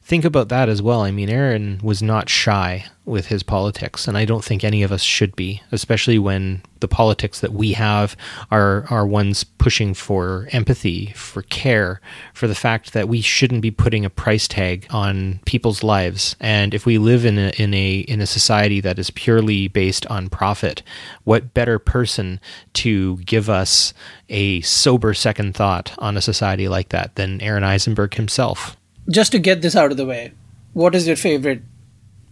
think 0.07 0.23
about 0.23 0.47
that 0.47 0.69
as 0.69 0.81
well. 0.81 1.01
I 1.01 1.11
mean, 1.11 1.29
Aron 1.29 1.81
was 1.83 2.01
not 2.01 2.29
shy 2.29 2.85
with 3.03 3.27
his 3.27 3.43
politics, 3.43 4.07
and 4.07 4.17
I 4.17 4.23
don't 4.23 4.43
think 4.43 4.63
any 4.63 4.81
of 4.81 4.93
us 4.93 5.01
should 5.01 5.35
be, 5.35 5.61
especially 5.69 6.17
when 6.17 6.61
the 6.79 6.87
politics 6.87 7.41
that 7.41 7.51
we 7.51 7.73
have 7.73 8.15
are 8.49 8.85
are 8.89 9.05
ones 9.05 9.43
pushing 9.43 9.93
for 9.93 10.47
empathy, 10.53 11.07
for 11.07 11.41
care, 11.41 11.99
for 12.33 12.47
the 12.47 12.55
fact 12.55 12.93
that 12.93 13.09
we 13.09 13.19
shouldn't 13.19 13.61
be 13.61 13.69
putting 13.69 14.05
a 14.05 14.09
price 14.09 14.47
tag 14.47 14.87
on 14.91 15.41
people's 15.45 15.83
lives. 15.83 16.37
And 16.39 16.73
if 16.73 16.85
we 16.85 16.97
live 16.97 17.25
in 17.25 17.37
a 17.37 17.51
in 17.57 17.73
a 17.73 17.97
in 17.99 18.21
a 18.21 18.25
society 18.25 18.79
that 18.79 18.99
is 18.99 19.09
purely 19.09 19.67
based 19.67 20.05
on 20.05 20.29
profit, 20.29 20.83
what 21.25 21.53
better 21.53 21.79
person 21.79 22.39
to 22.75 23.17
give 23.17 23.49
us 23.49 23.93
a 24.29 24.61
sober 24.61 25.13
second 25.13 25.53
thought 25.53 25.93
on 25.97 26.15
a 26.15 26.21
society 26.21 26.69
like 26.69 26.89
that 26.89 27.15
than 27.15 27.41
Aaron 27.41 27.65
Eisenberg 27.65 28.13
himself? 28.13 28.76
Just 29.09 29.31
to 29.31 29.39
get 29.39 29.61
this 29.61 29.75
out 29.75 29.91
of 29.91 29.97
the 29.97 30.05
way, 30.05 30.33
what 30.73 30.95
is 30.95 31.07
your 31.07 31.15
favorite 31.15 31.61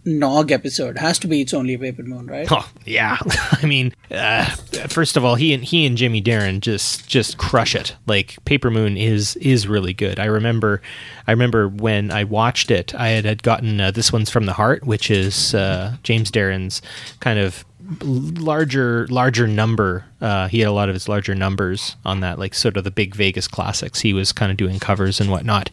Nog 0.04 0.52
episode? 0.52 0.98
Has 0.98 1.18
to 1.18 1.26
be 1.26 1.40
It's 1.40 1.52
Only 1.52 1.74
a 1.74 1.78
Paper 1.78 2.04
Moon, 2.04 2.26
right? 2.26 2.46
Oh 2.50 2.68
yeah, 2.84 3.18
I 3.52 3.66
mean, 3.66 3.92
uh, 4.10 4.44
first 4.88 5.16
of 5.16 5.24
all, 5.24 5.34
he 5.34 5.52
and 5.52 5.64
he 5.64 5.84
and 5.84 5.96
Jimmy 5.96 6.22
Darren 6.22 6.60
just 6.60 7.08
just 7.08 7.38
crush 7.38 7.74
it. 7.74 7.96
Like 8.06 8.36
Paper 8.44 8.70
Moon 8.70 8.96
is 8.96 9.34
is 9.36 9.66
really 9.66 9.92
good. 9.92 10.20
I 10.20 10.26
remember, 10.26 10.80
I 11.26 11.32
remember 11.32 11.68
when 11.68 12.12
I 12.12 12.22
watched 12.22 12.70
it, 12.70 12.94
I 12.94 13.08
had, 13.08 13.24
had 13.24 13.42
gotten 13.42 13.80
uh, 13.80 13.90
this 13.90 14.12
one's 14.12 14.30
from 14.30 14.46
the 14.46 14.52
heart, 14.52 14.86
which 14.86 15.10
is 15.10 15.54
uh, 15.54 15.96
James 16.04 16.30
Darren's 16.30 16.82
kind 17.18 17.40
of 17.40 17.64
larger 18.02 19.06
larger 19.08 19.46
number 19.46 20.04
uh, 20.20 20.48
he 20.48 20.60
had 20.60 20.68
a 20.68 20.72
lot 20.72 20.88
of 20.88 20.94
his 20.94 21.08
larger 21.08 21.34
numbers 21.34 21.96
on 22.04 22.20
that 22.20 22.38
like 22.38 22.54
sort 22.54 22.76
of 22.76 22.84
the 22.84 22.90
big 22.90 23.14
vegas 23.14 23.46
classics. 23.46 24.00
He 24.00 24.12
was 24.12 24.32
kind 24.32 24.50
of 24.50 24.56
doing 24.56 24.78
covers 24.78 25.20
and 25.20 25.30
whatnot. 25.30 25.70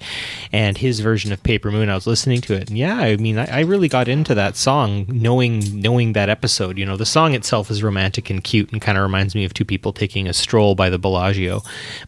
And 0.52 0.78
his 0.78 1.00
version 1.00 1.32
of 1.32 1.42
paper 1.44 1.72
moon 1.72 1.90
i 1.90 1.96
was 1.96 2.08
listening 2.08 2.42
to 2.42 2.54
it 2.54 2.70
and 2.70 2.78
yeah 2.78 2.98
i 2.98 3.16
mean 3.16 3.38
I, 3.38 3.46
I 3.46 3.60
really 3.62 3.88
got 3.88 4.08
into 4.08 4.36
that 4.36 4.56
song 4.56 5.06
knowing 5.08 5.82
knowing 5.82 6.14
that 6.14 6.30
episode. 6.30 6.78
You 6.78 6.86
know 6.86 6.98
the 6.98 7.06
song 7.06 7.34
itself 7.34 7.72
is 7.72 7.84
romantic 7.84 8.30
and 8.30 8.44
cute 8.44 8.72
and 8.72 8.82
kind 8.82 8.98
of 8.98 9.04
reminds 9.04 9.36
me 9.36 9.46
of 9.46 9.54
two 9.54 9.66
people 9.66 9.94
taking 9.94 10.28
a 10.28 10.34
stroll 10.34 10.76
by 10.76 10.90
the 10.90 11.00
bellagio. 11.00 11.62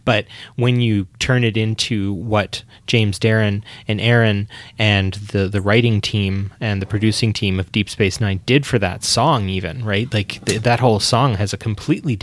But 0.04 0.26
when 0.56 0.82
you 0.82 1.08
turn 1.20 1.44
it 1.44 1.58
into 1.58 2.14
what 2.14 2.64
james 2.88 3.20
darren 3.20 3.64
and 3.88 4.02
aron 4.02 4.48
and 4.78 5.14
the 5.14 5.48
the 5.48 5.62
writing 5.62 6.02
team 6.02 6.54
and 6.60 6.82
the 6.82 6.86
producing 6.86 7.34
team 7.34 7.60
of 7.60 7.72
deep 7.72 7.90
space 7.90 8.20
nine 8.20 8.42
did 8.46 8.66
for 8.66 8.80
that 8.80 9.04
song 9.04 9.50
even 9.50 9.86
right? 9.86 10.14
Like 10.14 10.44
th- 10.46 10.62
that 10.62 10.80
whole 10.80 11.00
song 11.00 11.36
has 11.36 11.54
a 11.54 11.58
completely 11.58 12.16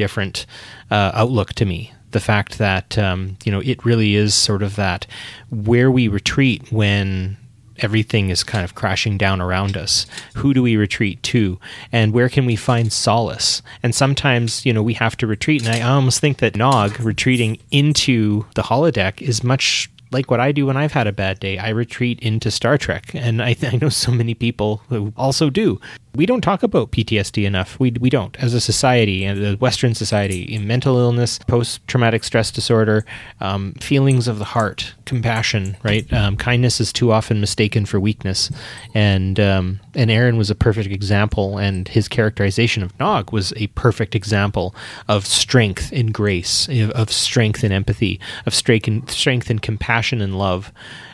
uh, 0.90 1.12
outlook 1.14 1.52
to 1.54 1.64
me 1.64 1.92
the 2.12 2.20
fact 2.20 2.58
that 2.58 2.96
um, 2.98 3.36
you 3.44 3.50
know 3.50 3.60
it 3.60 3.84
really 3.84 4.14
is 4.14 4.34
sort 4.34 4.62
of 4.62 4.76
that 4.76 5.06
where 5.50 5.90
we 5.90 6.08
retreat 6.08 6.70
when 6.70 7.36
everything 7.78 8.28
is 8.28 8.44
kind 8.44 8.64
of 8.64 8.74
crashing 8.74 9.18
down 9.18 9.40
around 9.40 9.76
us 9.76 10.06
who 10.34 10.54
do 10.54 10.62
we 10.62 10.76
retreat 10.76 11.22
to 11.22 11.58
and 11.90 12.12
where 12.12 12.28
can 12.28 12.46
we 12.46 12.54
find 12.54 12.92
solace 12.92 13.62
and 13.82 13.94
sometimes 13.94 14.64
you 14.64 14.72
know 14.72 14.82
we 14.82 14.94
have 14.94 15.16
to 15.16 15.26
retreat 15.26 15.66
and 15.66 15.74
i 15.74 15.80
almost 15.80 16.20
think 16.20 16.38
that 16.38 16.54
nog 16.54 17.00
retreating 17.00 17.58
into 17.70 18.44
the 18.54 18.62
holodeck 18.62 19.20
is 19.20 19.42
much 19.42 19.90
like 20.12 20.30
what 20.30 20.40
I 20.40 20.52
do 20.52 20.66
when 20.66 20.76
I've 20.76 20.92
had 20.92 21.06
a 21.06 21.12
bad 21.12 21.40
day, 21.40 21.58
I 21.58 21.70
retreat 21.70 22.20
into 22.20 22.50
Star 22.50 22.78
Trek. 22.78 23.14
And 23.14 23.42
I, 23.42 23.56
I, 23.62 23.76
know 23.76 23.88
so 23.88 24.12
many 24.12 24.34
people 24.34 24.82
who 24.88 25.12
also 25.16 25.50
do. 25.50 25.80
We 26.14 26.26
don't 26.26 26.42
talk 26.42 26.62
about 26.62 26.92
PTSD 26.92 27.46
enough. 27.46 27.80
We, 27.80 27.92
we 27.92 28.10
don't. 28.10 28.36
As 28.42 28.52
a 28.52 28.60
society, 28.60 29.24
and 29.24 29.44
a 29.44 29.56
Western 29.56 29.94
society, 29.94 30.42
in 30.42 30.66
mental 30.66 30.98
illness, 30.98 31.38
post 31.38 31.86
traumatic 31.88 32.22
stress 32.24 32.50
disorder, 32.50 33.04
um, 33.40 33.72
feelings 33.80 34.28
of 34.28 34.38
the 34.38 34.44
heart, 34.44 34.94
compassion, 35.06 35.76
right? 35.82 36.10
Um, 36.12 36.36
kindness 36.36 36.80
is 36.80 36.92
too 36.92 37.12
often 37.12 37.40
mistaken 37.40 37.86
for 37.86 37.98
weakness. 37.98 38.50
And, 38.94 39.40
um, 39.40 39.80
and 39.94 40.10
Aron 40.10 40.36
was 40.36 40.50
a 40.50 40.54
perfect 40.54 40.90
example, 40.90 41.58
and 41.58 41.88
his 41.88 42.08
characterization 42.08 42.82
of 42.82 42.98
Nog 43.00 43.32
was 43.32 43.54
a 43.56 43.68
perfect 43.68 44.14
example 44.14 44.74
of 45.08 45.26
strength 45.26 45.92
and 45.92 46.12
grace, 46.12 46.68
of 46.94 47.10
strength 47.10 47.64
and 47.64 47.72
empathy, 47.72 48.20
of 48.44 48.54
strength 48.54 48.86
and, 48.86 49.10
strength 49.10 49.48
and 49.48 49.62
compassion 49.62 50.20
and 50.20 50.38
love 50.38 50.72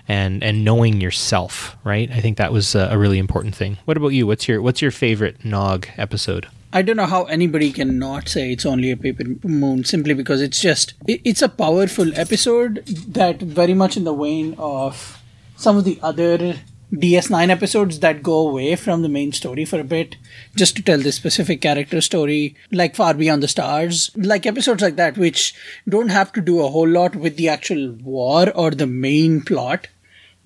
and 0.08 0.42
and 0.42 0.64
knowing 0.64 1.00
yourself, 1.00 1.76
right? 1.84 2.10
I 2.10 2.20
think 2.20 2.38
that 2.38 2.52
was 2.52 2.74
a, 2.74 2.88
a 2.90 2.98
really 2.98 3.18
important 3.18 3.54
thing. 3.54 3.76
What 3.84 3.96
about 3.96 4.08
you? 4.08 4.26
What's 4.26 4.48
your 4.48 4.60
what's 4.62 4.82
your 4.82 4.90
favorite 4.90 5.44
Nog 5.44 5.86
episode? 5.96 6.48
I 6.72 6.82
don't 6.82 6.96
know 6.96 7.06
how 7.06 7.24
anybody 7.24 7.72
can 7.72 7.98
not 7.98 8.28
say 8.28 8.52
it's 8.52 8.66
only 8.66 8.90
a 8.90 8.96
paper 8.96 9.24
moon 9.42 9.84
simply 9.84 10.12
because 10.14 10.42
it's 10.42 10.60
just 10.60 10.94
it, 11.06 11.20
it's 11.24 11.42
a 11.42 11.48
powerful 11.48 12.12
episode 12.18 12.84
that 12.86 13.40
very 13.40 13.74
much 13.74 13.96
in 13.96 14.04
the 14.04 14.14
vein 14.14 14.54
of 14.58 15.22
some 15.56 15.76
of 15.76 15.84
the 15.84 15.98
other 16.02 16.56
DS9 16.92 17.50
episodes 17.50 18.00
that 18.00 18.22
go 18.22 18.48
away 18.48 18.74
from 18.74 19.02
the 19.02 19.10
main 19.10 19.32
story 19.32 19.66
for 19.66 19.78
a 19.78 19.84
bit 19.84 20.16
just 20.56 20.74
to 20.76 20.82
tell 20.82 20.98
this 20.98 21.16
specific 21.16 21.60
character 21.60 22.00
story, 22.00 22.56
like 22.72 22.96
Far 22.96 23.12
Beyond 23.12 23.42
the 23.42 23.48
Stars, 23.48 24.10
like 24.16 24.46
episodes 24.46 24.82
like 24.82 24.96
that, 24.96 25.18
which 25.18 25.54
don't 25.86 26.08
have 26.08 26.32
to 26.32 26.40
do 26.40 26.60
a 26.60 26.68
whole 26.68 26.88
lot 26.88 27.14
with 27.14 27.36
the 27.36 27.48
actual 27.48 27.92
war 27.92 28.50
or 28.54 28.70
the 28.70 28.86
main 28.86 29.42
plot, 29.42 29.88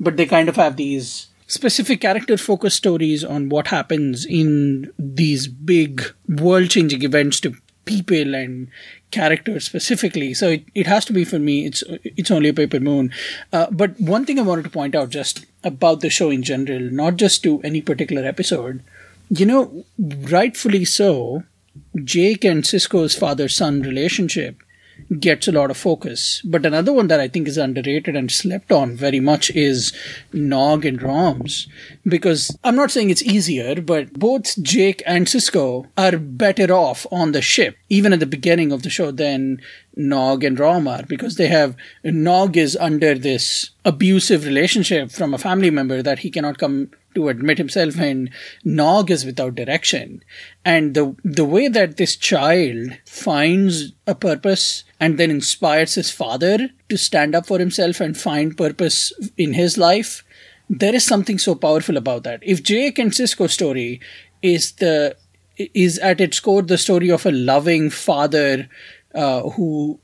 but 0.03 0.17
they 0.17 0.27
kind 0.27 0.49
of 0.49 0.57
have 0.57 0.77
these 0.77 1.29
specific 1.47 2.01
character 2.01 2.37
focused 2.37 2.77
stories 2.77 3.25
on 3.25 3.49
what 3.49 3.69
happens 3.69 4.25
in 4.27 4.93
these 4.99 5.47
big 5.47 6.03
world 6.29 6.71
changing 6.71 7.03
events 7.03 7.41
to 7.41 7.55
people 7.85 8.35
and 8.35 8.69
characters 9.11 9.65
specifically. 9.65 10.35
So 10.35 10.51
it, 10.51 10.65
it 10.75 10.87
has 10.87 11.05
to 11.07 11.13
be 11.13 11.25
for 11.25 11.39
me. 11.39 11.67
It's 11.67 11.85
it's 12.05 12.31
only 12.31 12.49
a 12.49 12.55
paper 12.55 12.81
moon. 12.81 13.13
Uh, 13.53 13.67
but 13.71 13.99
one 14.01 14.25
thing 14.25 14.39
I 14.39 14.43
wanted 14.43 14.65
to 14.65 14.71
point 14.71 14.95
out 14.95 15.11
just 15.11 15.47
about 15.63 16.01
the 16.01 16.11
show 16.11 16.31
in 16.31 16.43
general, 16.43 16.81
not 16.81 17.17
just 17.17 17.43
to 17.45 17.61
any 17.63 17.81
particular 17.81 18.25
episode, 18.25 18.83
you 19.29 19.47
know, 19.47 19.85
rightfully 19.99 20.85
so, 20.85 21.45
Jake 22.03 22.45
and 22.45 22.65
Sisko's 22.65 23.15
father 23.15 23.49
son 23.49 23.83
relationship 23.83 24.57
gets 25.19 25.49
a 25.49 25.53
lot 25.53 25.71
of 25.71 25.77
focus. 25.77 26.43
But 26.45 26.65
another 26.67 26.93
one 26.93 27.09
that 27.09 27.21
I 27.21 27.29
think 27.29 27.49
is 27.49 27.59
underrated 27.59 28.17
and 28.17 28.31
slept 28.31 28.73
on 28.73 28.97
very 28.97 29.21
much 29.21 29.51
is 29.51 29.93
Nog 30.33 30.85
and 30.85 31.03
Rom's. 31.03 31.69
Because 32.07 32.57
I'm 32.65 32.77
not 32.77 32.91
saying 32.91 33.11
it's 33.11 33.23
easier, 33.23 33.81
but 33.81 34.13
both 34.15 34.61
Jake 34.63 35.03
and 35.07 35.27
Sisko 35.27 35.87
are 35.97 36.17
better 36.19 36.73
off 36.73 37.07
on 37.11 37.33
the 37.33 37.43
ship, 37.43 37.77
even 37.89 38.13
at 38.13 38.21
the 38.21 38.27
beginning 38.27 38.73
of 38.73 38.83
the 38.83 38.91
show, 38.91 39.11
than 39.11 39.61
Nog 39.97 40.43
and 40.43 40.59
Rom 40.59 40.89
are 40.89 41.03
because 41.03 41.37
they 41.37 41.49
have 41.49 41.77
Nog 42.03 42.57
is 42.57 42.77
under 42.77 43.15
this 43.15 43.71
abusive 43.85 44.47
relationship 44.47 45.11
from 45.11 45.35
a 45.35 45.39
family 45.39 45.71
member 45.71 46.03
that 46.03 46.21
he 46.21 46.31
cannot 46.31 46.59
come 46.59 46.91
to 47.15 47.29
admit 47.29 47.59
himself 47.59 47.99
and 47.99 48.31
Nog 48.65 49.11
is 49.11 49.25
without 49.25 49.55
direction. 49.55 50.23
And 50.65 50.95
the 50.95 51.15
the 51.25 51.45
way 51.45 51.69
that 51.69 51.97
this 51.97 52.17
child 52.17 52.99
finds 53.07 53.93
a 54.07 54.15
purpose 54.15 54.85
and 55.01 55.19
then 55.19 55.31
inspires 55.31 55.95
his 55.95 56.11
father 56.11 56.71
to 56.89 56.97
stand 56.99 57.35
up 57.35 57.47
for 57.47 57.59
himself 57.59 58.01
and 58.01 58.17
find 58.17 58.57
purpose 58.57 59.13
in 59.37 59.55
his 59.55 59.77
life, 59.79 60.25
there 60.69 60.95
is 60.95 61.05
something 61.05 61.39
so 61.39 61.55
powerful 61.55 61.97
about 61.97 62.23
that. 62.25 62.41
If 62.43 62.63
Jake 62.63 62.99
and 62.99 63.13
Sisko 63.13 63.51
story 63.51 64.01
is 64.43 64.73
the 64.73 65.17
is 65.57 65.99
at 65.99 66.21
its 66.21 66.41
core 66.41 66.63
the 66.63 66.79
story 66.79 67.11
of 67.11 67.27
a 67.27 67.31
loving 67.31 67.91
father 67.91 68.69
uh, 69.15 69.43
who 69.51 69.99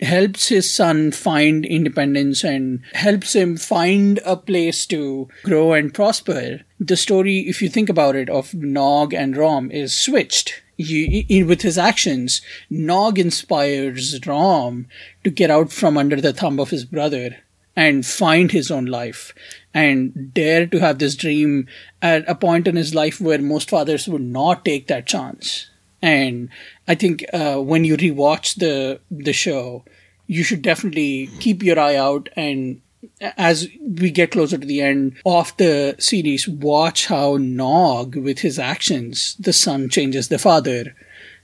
helps 0.00 0.48
his 0.48 0.72
son 0.72 1.12
find 1.12 1.64
independence 1.64 2.42
and 2.44 2.80
helps 2.92 3.34
him 3.34 3.56
find 3.56 4.18
a 4.24 4.36
place 4.36 4.86
to 4.86 5.28
grow 5.44 5.72
and 5.72 5.94
prosper. 5.94 6.60
The 6.80 6.96
story, 6.96 7.40
if 7.40 7.62
you 7.62 7.68
think 7.68 7.88
about 7.88 8.16
it, 8.16 8.28
of 8.28 8.54
Nog 8.54 9.14
and 9.14 9.36
Rom 9.36 9.70
is 9.70 9.96
switched. 9.96 10.62
With 10.76 11.62
his 11.62 11.78
actions, 11.78 12.42
Nog 12.68 13.18
inspires 13.18 14.18
Rom 14.26 14.86
to 15.22 15.30
get 15.30 15.50
out 15.50 15.72
from 15.72 15.96
under 15.96 16.20
the 16.20 16.32
thumb 16.32 16.58
of 16.58 16.70
his 16.70 16.84
brother 16.84 17.36
and 17.76 18.04
find 18.04 18.50
his 18.50 18.70
own 18.70 18.86
life 18.86 19.32
and 19.72 20.34
dare 20.34 20.66
to 20.66 20.80
have 20.80 20.98
this 20.98 21.14
dream 21.14 21.68
at 22.02 22.28
a 22.28 22.34
point 22.34 22.66
in 22.66 22.74
his 22.76 22.94
life 22.94 23.20
where 23.20 23.38
most 23.38 23.70
fathers 23.70 24.08
would 24.08 24.22
not 24.22 24.64
take 24.64 24.88
that 24.88 25.06
chance. 25.06 25.70
And 26.02 26.50
I 26.86 26.94
think 26.94 27.24
uh, 27.32 27.56
when 27.58 27.84
you 27.84 27.96
rewatch 27.96 28.56
the 28.56 29.00
the 29.10 29.32
show, 29.32 29.84
you 30.26 30.42
should 30.42 30.62
definitely 30.62 31.28
keep 31.40 31.62
your 31.62 31.78
eye 31.78 31.96
out 31.96 32.28
and 32.36 32.80
as 33.36 33.68
we 33.80 34.10
get 34.10 34.30
closer 34.30 34.58
to 34.58 34.66
the 34.66 34.80
end 34.80 35.16
of 35.26 35.56
the 35.56 35.94
series, 35.98 36.48
watch 36.48 37.06
how 37.06 37.36
Nog, 37.36 38.16
with 38.16 38.40
his 38.40 38.58
actions, 38.58 39.36
the 39.38 39.52
son 39.52 39.88
changes 39.88 40.28
the 40.28 40.38
father, 40.38 40.94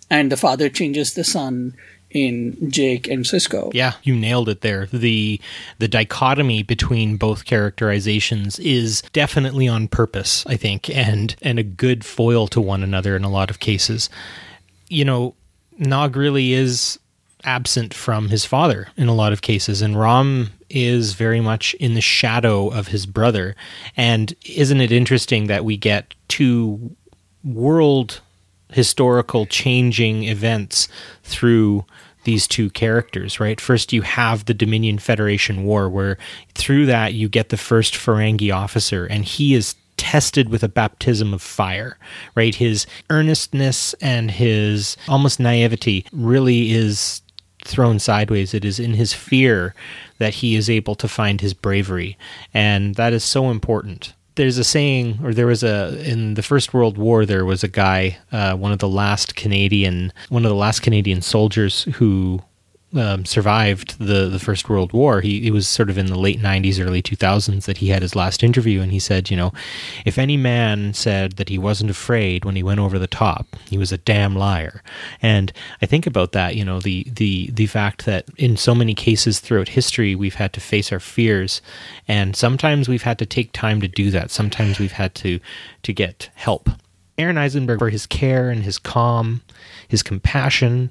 and 0.08 0.30
the 0.30 0.36
father 0.36 0.68
changes 0.68 1.14
the 1.14 1.24
son 1.24 1.76
in 2.10 2.70
Jake 2.70 3.06
and 3.08 3.24
Sisko. 3.24 3.72
Yeah, 3.72 3.94
you 4.02 4.16
nailed 4.16 4.48
it 4.48 4.62
there. 4.62 4.86
The 4.86 5.40
the 5.78 5.88
dichotomy 5.88 6.62
between 6.62 7.16
both 7.16 7.44
characterizations 7.44 8.58
is 8.58 9.02
definitely 9.12 9.68
on 9.68 9.88
purpose, 9.88 10.44
I 10.46 10.56
think, 10.56 10.90
and 10.90 11.36
and 11.40 11.58
a 11.58 11.64
good 11.64 12.04
foil 12.04 12.48
to 12.48 12.60
one 12.60 12.82
another 12.82 13.16
in 13.16 13.24
a 13.24 13.30
lot 13.30 13.50
of 13.50 13.60
cases. 13.60 14.10
You 14.90 15.06
know, 15.06 15.34
Nog 15.78 16.16
really 16.16 16.52
is 16.52 16.98
absent 17.44 17.94
from 17.94 18.28
his 18.28 18.44
father 18.44 18.88
in 18.98 19.08
a 19.08 19.14
lot 19.14 19.32
of 19.32 19.40
cases, 19.40 19.80
and 19.80 19.98
Rom 19.98 20.50
is 20.68 21.14
very 21.14 21.40
much 21.40 21.72
in 21.74 21.94
the 21.94 22.00
shadow 22.00 22.68
of 22.68 22.88
his 22.88 23.06
brother. 23.06 23.56
And 23.96 24.34
isn't 24.44 24.80
it 24.80 24.92
interesting 24.92 25.46
that 25.46 25.64
we 25.64 25.76
get 25.76 26.14
two 26.28 26.94
world 27.42 28.20
historical 28.70 29.46
changing 29.46 30.24
events 30.24 30.88
through 31.24 31.84
these 32.24 32.46
two 32.46 32.70
characters, 32.70 33.40
right? 33.40 33.60
First, 33.60 33.92
you 33.92 34.02
have 34.02 34.44
the 34.44 34.54
Dominion 34.54 34.98
Federation 34.98 35.64
War, 35.64 35.88
where 35.88 36.18
through 36.54 36.86
that 36.86 37.14
you 37.14 37.28
get 37.28 37.48
the 37.48 37.56
first 37.56 37.94
Ferengi 37.94 38.54
officer, 38.54 39.06
and 39.06 39.24
he 39.24 39.54
is 39.54 39.74
tested 40.00 40.48
with 40.48 40.62
a 40.62 40.68
baptism 40.68 41.34
of 41.34 41.42
fire, 41.42 41.98
right? 42.34 42.54
His 42.54 42.86
earnestness 43.10 43.92
and 44.00 44.30
his 44.30 44.96
almost 45.06 45.38
naivety 45.38 46.06
really 46.10 46.72
is 46.72 47.20
thrown 47.66 47.98
sideways. 47.98 48.54
It 48.54 48.64
is 48.64 48.80
in 48.80 48.94
his 48.94 49.12
fear 49.12 49.74
that 50.16 50.34
he 50.36 50.56
is 50.56 50.70
able 50.70 50.94
to 50.94 51.06
find 51.06 51.42
his 51.42 51.52
bravery. 51.52 52.16
And 52.54 52.94
that 52.94 53.12
is 53.12 53.22
so 53.22 53.50
important. 53.50 54.14
There's 54.36 54.56
a 54.56 54.64
saying, 54.64 55.18
or 55.22 55.34
there 55.34 55.46
was 55.46 55.62
a, 55.62 56.02
in 56.10 56.32
the 56.32 56.42
First 56.42 56.72
World 56.72 56.96
War, 56.96 57.26
there 57.26 57.44
was 57.44 57.62
a 57.62 57.68
guy, 57.68 58.16
uh, 58.32 58.56
one 58.56 58.72
of 58.72 58.78
the 58.78 58.88
last 58.88 59.36
Canadian, 59.36 60.14
one 60.30 60.46
of 60.46 60.48
the 60.48 60.54
last 60.54 60.80
Canadian 60.80 61.20
soldiers 61.20 61.82
who 61.96 62.40
um, 62.94 63.24
survived 63.24 63.98
the, 63.98 64.28
the 64.28 64.38
First 64.38 64.68
World 64.68 64.92
War. 64.92 65.20
He, 65.20 65.40
he 65.40 65.50
was 65.50 65.68
sort 65.68 65.90
of 65.90 65.98
in 65.98 66.06
the 66.06 66.18
late 66.18 66.40
90s, 66.40 66.84
early 66.84 67.02
2000s 67.02 67.64
that 67.64 67.78
he 67.78 67.88
had 67.88 68.02
his 68.02 68.16
last 68.16 68.42
interview, 68.42 68.80
and 68.80 68.90
he 68.90 68.98
said, 68.98 69.30
you 69.30 69.36
know, 69.36 69.52
if 70.04 70.18
any 70.18 70.36
man 70.36 70.92
said 70.92 71.32
that 71.32 71.48
he 71.48 71.58
wasn't 71.58 71.90
afraid 71.90 72.44
when 72.44 72.56
he 72.56 72.62
went 72.62 72.80
over 72.80 72.98
the 72.98 73.06
top, 73.06 73.46
he 73.68 73.78
was 73.78 73.92
a 73.92 73.98
damn 73.98 74.34
liar. 74.34 74.82
And 75.22 75.52
I 75.80 75.86
think 75.86 76.06
about 76.06 76.32
that, 76.32 76.56
you 76.56 76.64
know, 76.64 76.80
the, 76.80 77.06
the, 77.08 77.50
the 77.52 77.66
fact 77.66 78.06
that 78.06 78.26
in 78.36 78.56
so 78.56 78.74
many 78.74 78.94
cases 78.94 79.40
throughout 79.40 79.68
history, 79.68 80.14
we've 80.14 80.34
had 80.34 80.52
to 80.54 80.60
face 80.60 80.92
our 80.92 81.00
fears, 81.00 81.62
and 82.08 82.34
sometimes 82.34 82.88
we've 82.88 83.02
had 83.02 83.18
to 83.18 83.26
take 83.26 83.52
time 83.52 83.80
to 83.80 83.88
do 83.88 84.10
that. 84.10 84.30
Sometimes 84.30 84.78
we've 84.78 84.92
had 84.92 85.14
to, 85.16 85.38
to 85.82 85.92
get 85.92 86.30
help. 86.34 86.68
Aron 87.18 87.38
Eisenberg, 87.38 87.78
for 87.78 87.90
his 87.90 88.06
care 88.06 88.50
and 88.50 88.62
his 88.62 88.78
calm, 88.78 89.42
his 89.86 90.02
compassion, 90.02 90.90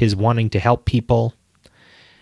his 0.00 0.16
wanting 0.16 0.48
to 0.48 0.58
help 0.58 0.86
people, 0.86 1.34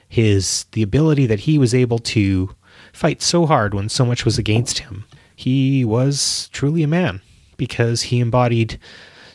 his 0.09 0.67
the 0.73 0.83
ability 0.83 1.27
that 1.27 1.41
he 1.41 1.59
was 1.59 1.73
able 1.73 2.01
to 2.01 2.51
fight 2.93 3.23
so 3.23 3.47
hard 3.47 3.73
when 3.73 3.89
so 3.89 4.05
much 4.05 4.25
was 4.25 4.37
against 4.37 4.81
him. 4.81 5.05
He 5.37 5.85
was 5.85 6.51
truly 6.53 6.83
a 6.83 6.89
man 6.89 7.23
because 7.57 8.03
he 8.03 8.19
embodied 8.19 8.81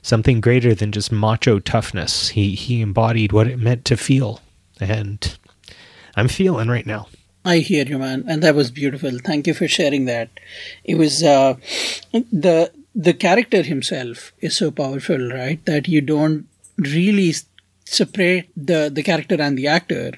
something 0.02 0.42
greater 0.42 0.76
than 0.76 0.92
just 0.92 1.10
macho 1.10 1.60
toughness. 1.60 2.30
He 2.30 2.56
he 2.56 2.82
embodied 2.82 3.32
what 3.32 3.48
it 3.48 3.60
meant 3.60 3.86
to 3.86 3.96
feel. 3.96 4.42
And 4.82 5.38
I'm 6.18 6.28
feeling 6.28 6.68
right 6.68 6.86
now. 6.86 7.08
I 7.46 7.60
hear 7.60 7.86
you, 7.86 7.98
man, 7.98 8.26
and 8.28 8.44
that 8.44 8.56
was 8.56 8.72
beautiful. 8.72 9.20
Thank 9.24 9.48
you 9.48 9.54
for 9.54 9.70
sharing 9.70 10.04
that. 10.06 10.30
It 10.84 10.96
was 10.96 11.24
uh, 11.24 11.56
the 12.12 12.72
the 12.94 13.14
character 13.14 13.62
himself 13.64 14.34
is 14.40 14.58
so 14.58 14.70
powerful, 14.70 15.30
right? 15.30 15.66
That 15.66 15.88
you 15.88 16.02
don't 16.02 16.48
really 16.78 17.34
separate 17.86 18.50
the, 18.56 18.90
the 18.94 19.04
character 19.04 19.42
and 19.42 19.58
the 19.58 19.68
actor 19.68 20.14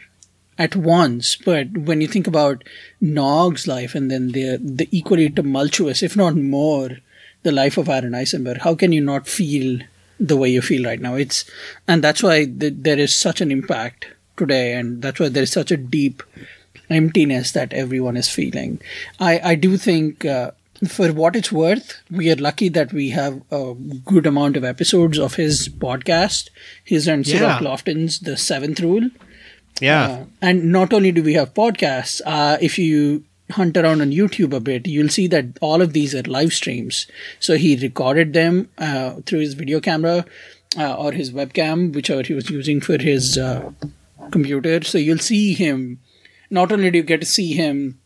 at 0.57 0.76
once. 0.76 1.36
But 1.36 1.78
when 1.78 2.01
you 2.01 2.07
think 2.07 2.28
about 2.28 2.63
Nog's 3.01 3.68
life 3.68 3.95
and 3.95 4.09
then 4.09 4.32
the 4.32 4.57
the 4.57 4.88
equally 4.91 5.30
tumultuous, 5.30 6.03
if 6.03 6.16
not 6.16 6.36
more, 6.36 6.97
the 7.43 7.51
life 7.51 7.78
of 7.78 7.89
Aron 7.89 8.16
Eisenberg, 8.16 8.59
how 8.59 8.76
can 8.76 8.91
you 8.91 9.01
not 9.01 9.28
feel 9.28 9.80
the 10.20 10.38
way 10.38 10.49
you 10.49 10.61
feel 10.61 10.86
right 10.86 11.01
now? 11.01 11.16
It's 11.16 11.45
and 11.88 12.03
that's 12.03 12.24
why 12.24 12.45
the, 12.45 12.70
there 12.70 12.99
is 12.99 13.13
such 13.13 13.41
an 13.41 13.51
impact 13.51 14.07
today, 14.38 14.74
and 14.74 15.01
that's 15.01 15.20
why 15.20 15.30
there 15.30 15.43
is 15.43 15.51
such 15.51 15.72
a 15.72 15.78
deep 15.78 16.24
emptiness 16.89 17.51
that 17.51 17.74
everyone 17.74 18.18
is 18.18 18.30
feeling. 18.30 18.82
I 19.20 19.39
I 19.51 19.55
do 19.55 19.78
think. 19.78 20.26
Uh, 20.26 20.51
for 20.88 21.11
what 21.13 21.36
it's 21.36 21.51
worth, 21.51 22.01
we 22.11 22.32
are 22.32 22.36
lucky 22.36 22.69
that 22.69 22.91
we 22.91 23.09
have 23.11 23.41
a 23.51 23.73
good 24.05 24.26
amount 24.26 24.57
of 24.57 24.63
episodes 24.63 25.17
of 25.17 25.36
his 25.36 25.69
podcast, 25.69 26.49
his 26.84 27.07
and 27.07 27.26
Yeah. 27.26 27.59
Lofton's 27.59 28.19
The 28.19 28.38
Seventh 28.38 28.80
Rule. 28.82 29.09
Yeah. 29.82 30.05
Uh, 30.07 30.26
and 30.41 30.71
not 30.71 30.93
only 30.93 31.11
do 31.11 31.23
we 31.23 31.34
have 31.34 31.53
podcasts, 31.53 32.21
uh, 32.26 32.57
if 32.61 32.78
you 32.78 33.23
hunt 33.51 33.78
around 33.78 34.01
on 34.01 34.11
YouTube 34.11 34.53
a 34.53 34.59
bit, 34.59 34.88
you'll 34.88 35.09
see 35.09 35.28
that 35.28 35.45
all 35.61 35.82
of 35.82 35.93
these 35.93 36.15
are 36.15 36.23
live 36.23 36.53
streams. 36.53 37.07
So 37.39 37.57
he 37.57 37.76
recorded 37.76 38.34
them 38.34 38.69
uh, 38.78 39.21
through 39.26 39.39
his 39.39 39.53
video 39.53 39.80
camera 39.80 40.26
uh, 40.78 40.95
or 40.95 41.11
his 41.11 41.32
webcam, 41.32 41.93
whichever 41.93 42.23
he 42.23 42.34
was 42.34 42.49
using 42.49 42.82
for 42.82 42.97
his 42.97 43.38
uh, 43.38 43.71
computer. 44.32 44.84
So 44.84 44.97
you'll 44.97 45.19
see 45.19 45.53
him. 45.53 45.99
Not 46.49 46.71
only 46.71 46.91
do 46.91 46.97
you 46.97 47.03
get 47.03 47.21
to 47.21 47.26
see 47.26 47.53
him 47.53 47.99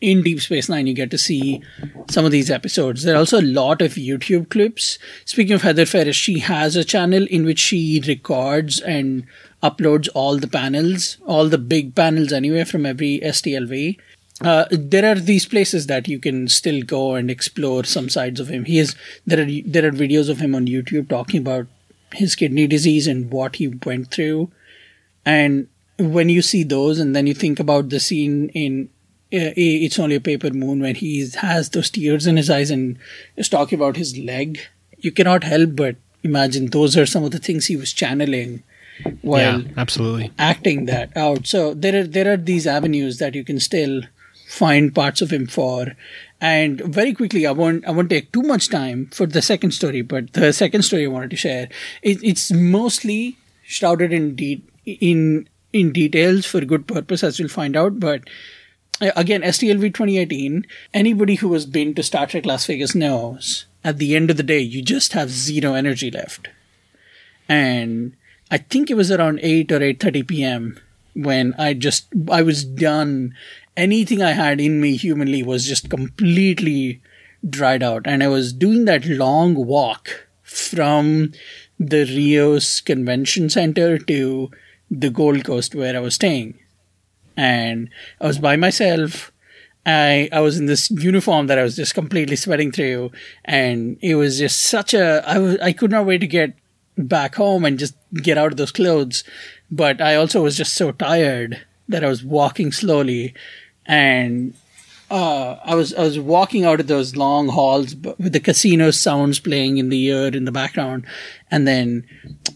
in 0.00 0.22
Deep 0.22 0.40
Space 0.40 0.68
Nine, 0.68 0.86
you 0.86 0.94
get 0.94 1.10
to 1.10 1.18
see 1.18 1.62
some 2.10 2.24
of 2.24 2.30
these 2.30 2.50
episodes. 2.50 3.02
There 3.02 3.14
are 3.14 3.18
also 3.18 3.40
a 3.40 3.42
lot 3.42 3.82
of 3.82 3.94
YouTube 3.94 4.48
clips. 4.48 4.98
Speaking 5.24 5.52
of 5.52 5.62
Heather 5.62 5.86
Ferris, 5.86 6.16
she 6.16 6.38
has 6.40 6.76
a 6.76 6.84
channel 6.84 7.26
in 7.26 7.44
which 7.44 7.58
she 7.58 8.02
records 8.06 8.80
and 8.80 9.26
uploads 9.62 10.08
all 10.14 10.38
the 10.38 10.48
panels, 10.48 11.18
all 11.26 11.48
the 11.48 11.58
big 11.58 11.94
panels 11.94 12.32
anyway 12.32 12.64
from 12.64 12.86
every 12.86 13.20
STLV. 13.20 13.98
Uh, 14.42 14.64
there 14.70 15.04
are 15.04 15.20
these 15.20 15.44
places 15.44 15.86
that 15.86 16.08
you 16.08 16.18
can 16.18 16.48
still 16.48 16.82
go 16.82 17.14
and 17.14 17.30
explore 17.30 17.84
some 17.84 18.08
sides 18.08 18.40
of 18.40 18.48
him. 18.48 18.64
He 18.64 18.78
is 18.78 18.96
there 19.26 19.42
are 19.42 19.46
there 19.66 19.86
are 19.86 19.90
videos 19.90 20.30
of 20.30 20.38
him 20.38 20.54
on 20.54 20.66
YouTube 20.66 21.10
talking 21.10 21.40
about 21.40 21.66
his 22.14 22.34
kidney 22.34 22.66
disease 22.66 23.06
and 23.06 23.30
what 23.30 23.56
he 23.56 23.68
went 23.68 24.10
through. 24.10 24.50
And 25.26 25.68
when 25.98 26.30
you 26.30 26.40
see 26.40 26.62
those, 26.62 26.98
and 26.98 27.14
then 27.14 27.26
you 27.26 27.34
think 27.34 27.60
about 27.60 27.90
the 27.90 28.00
scene 28.00 28.48
in 28.50 28.88
It's 29.30 29.98
Only 29.98 30.16
a 30.16 30.20
Paper 30.20 30.50
Moon 30.50 30.80
when 30.80 30.96
he 30.96 31.28
has 31.36 31.70
those 31.70 31.90
tears 31.90 32.26
in 32.26 32.36
his 32.36 32.50
eyes 32.50 32.70
and 32.70 32.98
is 33.36 33.48
talking 33.48 33.78
about 33.78 33.96
his 33.96 34.18
leg 34.18 34.60
you 35.02 35.10
cannot 35.10 35.44
help 35.44 35.76
but 35.76 35.96
imagine 36.22 36.66
those 36.66 36.96
are 36.96 37.06
some 37.06 37.24
of 37.24 37.30
the 37.30 37.38
things 37.38 37.66
he 37.66 37.76
was 37.76 37.92
channeling 37.92 38.62
while 39.22 39.62
yeah, 39.62 39.68
absolutely. 39.76 40.32
acting 40.38 40.84
that 40.86 41.16
out. 41.16 41.46
So 41.46 41.74
there 41.74 42.00
are 42.00 42.06
there 42.06 42.32
are 42.32 42.36
these 42.36 42.66
avenues 42.66 43.18
that 43.18 43.34
you 43.34 43.44
can 43.44 43.58
still 43.60 44.02
find 44.48 44.94
parts 44.94 45.22
of 45.22 45.30
him 45.30 45.46
for. 45.46 45.96
And 46.40 46.80
very 46.80 47.12
quickly, 47.14 47.46
I 47.46 47.52
won't 47.52 47.86
I 47.86 47.92
won't 47.92 48.10
take 48.10 48.32
too 48.32 48.42
much 48.42 48.68
time 48.68 49.06
for 49.06 49.26
the 49.26 49.42
second 49.42 49.72
story, 49.72 50.02
but 50.02 50.32
the 50.34 50.52
second 50.52 50.82
story 50.82 51.04
I 51.04 51.08
wanted 51.08 51.30
to 51.30 51.36
share, 51.36 51.68
it, 52.02 52.22
it's 52.22 52.50
mostly 52.50 53.38
shrouded 53.62 54.12
in 54.12 54.34
de- 54.34 54.62
in 54.84 55.48
in 55.72 55.92
details 55.92 56.46
for 56.46 56.60
good 56.60 56.86
purpose, 56.86 57.24
as 57.24 57.38
you'll 57.38 57.48
find 57.48 57.76
out. 57.76 58.00
But 58.00 58.28
again, 59.00 59.42
STLV 59.42 59.94
2018, 59.94 60.66
anybody 60.92 61.36
who 61.36 61.52
has 61.52 61.66
been 61.66 61.94
to 61.94 62.02
Star 62.02 62.26
Trek 62.26 62.46
Las 62.46 62.66
Vegas 62.66 62.94
knows 62.94 63.66
at 63.82 63.98
the 63.98 64.14
end 64.14 64.30
of 64.30 64.36
the 64.36 64.42
day, 64.42 64.60
you 64.60 64.82
just 64.82 65.12
have 65.14 65.30
zero 65.30 65.74
energy 65.74 66.10
left. 66.10 66.48
And 67.48 68.14
I 68.50 68.58
think 68.58 68.90
it 68.90 68.96
was 68.96 69.10
around 69.10 69.40
8 69.42 69.72
or 69.72 69.80
8.30 69.80 70.28
p.m. 70.28 70.80
when 71.14 71.54
I 71.58 71.74
just, 71.74 72.08
I 72.30 72.42
was 72.42 72.64
done. 72.64 73.34
Anything 73.76 74.22
I 74.22 74.32
had 74.32 74.60
in 74.60 74.80
me 74.80 74.96
humanly 74.96 75.42
was 75.42 75.66
just 75.66 75.88
completely 75.88 77.00
dried 77.48 77.82
out. 77.82 78.02
And 78.04 78.22
I 78.22 78.28
was 78.28 78.52
doing 78.52 78.84
that 78.84 79.06
long 79.06 79.54
walk 79.54 80.28
from 80.42 81.32
the 81.78 82.04
Rio's 82.04 82.80
Convention 82.82 83.48
Center 83.48 83.98
to 83.98 84.50
the 84.90 85.10
Gold 85.10 85.44
Coast 85.44 85.74
where 85.74 85.96
I 85.96 86.00
was 86.00 86.16
staying. 86.16 86.58
And 87.36 87.90
I 88.20 88.26
was 88.26 88.38
by 88.38 88.56
myself. 88.56 89.32
I 89.86 90.28
I 90.32 90.40
was 90.40 90.58
in 90.58 90.66
this 90.66 90.90
uniform 90.90 91.46
that 91.46 91.58
I 91.58 91.62
was 91.62 91.76
just 91.76 91.94
completely 91.94 92.36
sweating 92.36 92.70
through, 92.70 93.12
and 93.44 93.98
it 94.02 94.14
was 94.16 94.38
just 94.38 94.60
such 94.60 94.94
a 94.94 95.22
I 95.26 95.38
was 95.38 95.58
I 95.60 95.72
could 95.72 95.90
not 95.90 96.06
wait 96.06 96.18
to 96.18 96.26
get 96.26 96.54
back 96.98 97.36
home 97.36 97.64
and 97.64 97.78
just 97.78 97.94
get 98.14 98.36
out 98.36 98.52
of 98.52 98.58
those 98.58 98.72
clothes. 98.72 99.24
But 99.70 100.00
I 100.00 100.16
also 100.16 100.42
was 100.42 100.56
just 100.56 100.74
so 100.74 100.92
tired 100.92 101.64
that 101.88 102.04
I 102.04 102.08
was 102.08 102.22
walking 102.22 102.72
slowly, 102.72 103.34
and 103.86 104.54
uh, 105.10 105.56
I 105.64 105.74
was 105.74 105.92
I 105.94 106.02
was 106.02 106.18
walking 106.18 106.64
out 106.64 106.78
of 106.80 106.86
those 106.86 107.16
long 107.16 107.48
halls 107.48 107.94
with 107.96 108.32
the 108.32 108.40
casino 108.40 108.90
sounds 108.90 109.40
playing 109.40 109.78
in 109.78 109.88
the 109.88 110.02
ear 110.04 110.28
in 110.28 110.44
the 110.44 110.52
background, 110.52 111.04
and 111.50 111.66
then 111.66 112.06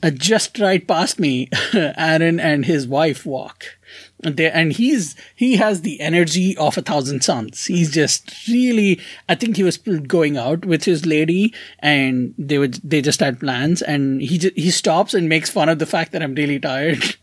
uh, 0.03 0.11
just 0.11 0.59
right 0.59 0.87
past 0.87 1.19
me, 1.19 1.49
Aron 1.75 2.39
and 2.39 2.65
his 2.65 2.87
wife 2.87 3.27
walk. 3.27 3.65
And, 4.25 4.37
they, 4.37 4.51
and 4.51 4.73
he's 4.73 5.15
he 5.35 5.57
has 5.57 5.83
the 5.83 6.01
energy 6.01 6.57
of 6.57 6.79
a 6.79 6.83
thousand 6.83 7.23
suns. 7.23 7.67
He's 7.67 7.93
just 7.93 8.49
really. 8.49 9.01
I 9.29 9.35
think 9.35 9.57
he 9.57 9.63
was 9.63 9.77
going 9.79 10.37
out 10.37 10.65
with 10.65 10.85
his 10.85 11.07
lady, 11.07 11.55
and 11.79 12.35
they 12.39 12.59
would 12.59 12.75
they 12.83 13.03
just 13.03 13.21
had 13.21 13.41
plans, 13.41 13.83
and 13.83 14.23
he 14.23 14.39
just, 14.39 14.57
he 14.57 14.71
stops 14.71 15.15
and 15.15 15.29
makes 15.29 15.51
fun 15.51 15.69
of 15.69 15.79
the 15.79 15.87
fact 15.87 16.13
that 16.13 16.23
I'm 16.23 16.35
really 16.35 16.59
tired. 16.59 17.17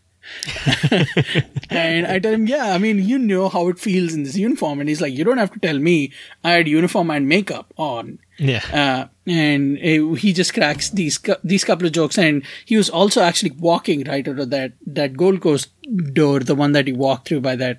and 1.70 2.06
I 2.06 2.18
tell 2.18 2.32
him, 2.32 2.46
yeah, 2.46 2.72
I 2.72 2.78
mean, 2.78 3.02
you 3.02 3.18
know 3.18 3.48
how 3.48 3.68
it 3.68 3.78
feels 3.78 4.14
in 4.14 4.22
this 4.22 4.36
uniform. 4.36 4.80
And 4.80 4.88
he's 4.88 5.00
like, 5.00 5.12
you 5.12 5.24
don't 5.24 5.38
have 5.38 5.52
to 5.52 5.58
tell 5.58 5.78
me 5.78 6.12
I 6.44 6.52
had 6.52 6.68
uniform 6.68 7.10
and 7.10 7.28
makeup 7.28 7.72
on. 7.76 8.18
Yeah. 8.42 8.64
Uh, 8.72 9.30
and 9.30 9.78
uh, 9.78 10.14
he 10.14 10.32
just 10.32 10.52
cracks 10.52 10.90
these 10.90 11.20
these 11.44 11.64
couple 11.64 11.86
of 11.86 11.92
jokes. 11.92 12.18
And 12.18 12.42
he 12.64 12.76
was 12.76 12.90
also 12.90 13.22
actually 13.22 13.52
walking 13.52 14.02
right 14.04 14.26
out 14.26 14.40
of 14.40 14.50
that, 14.50 14.72
that 14.86 15.16
Gold 15.16 15.40
Coast 15.40 15.70
door, 16.12 16.40
the 16.40 16.56
one 16.56 16.72
that 16.72 16.88
he 16.88 16.92
walked 16.92 17.28
through 17.28 17.40
by 17.40 17.54
that 17.56 17.78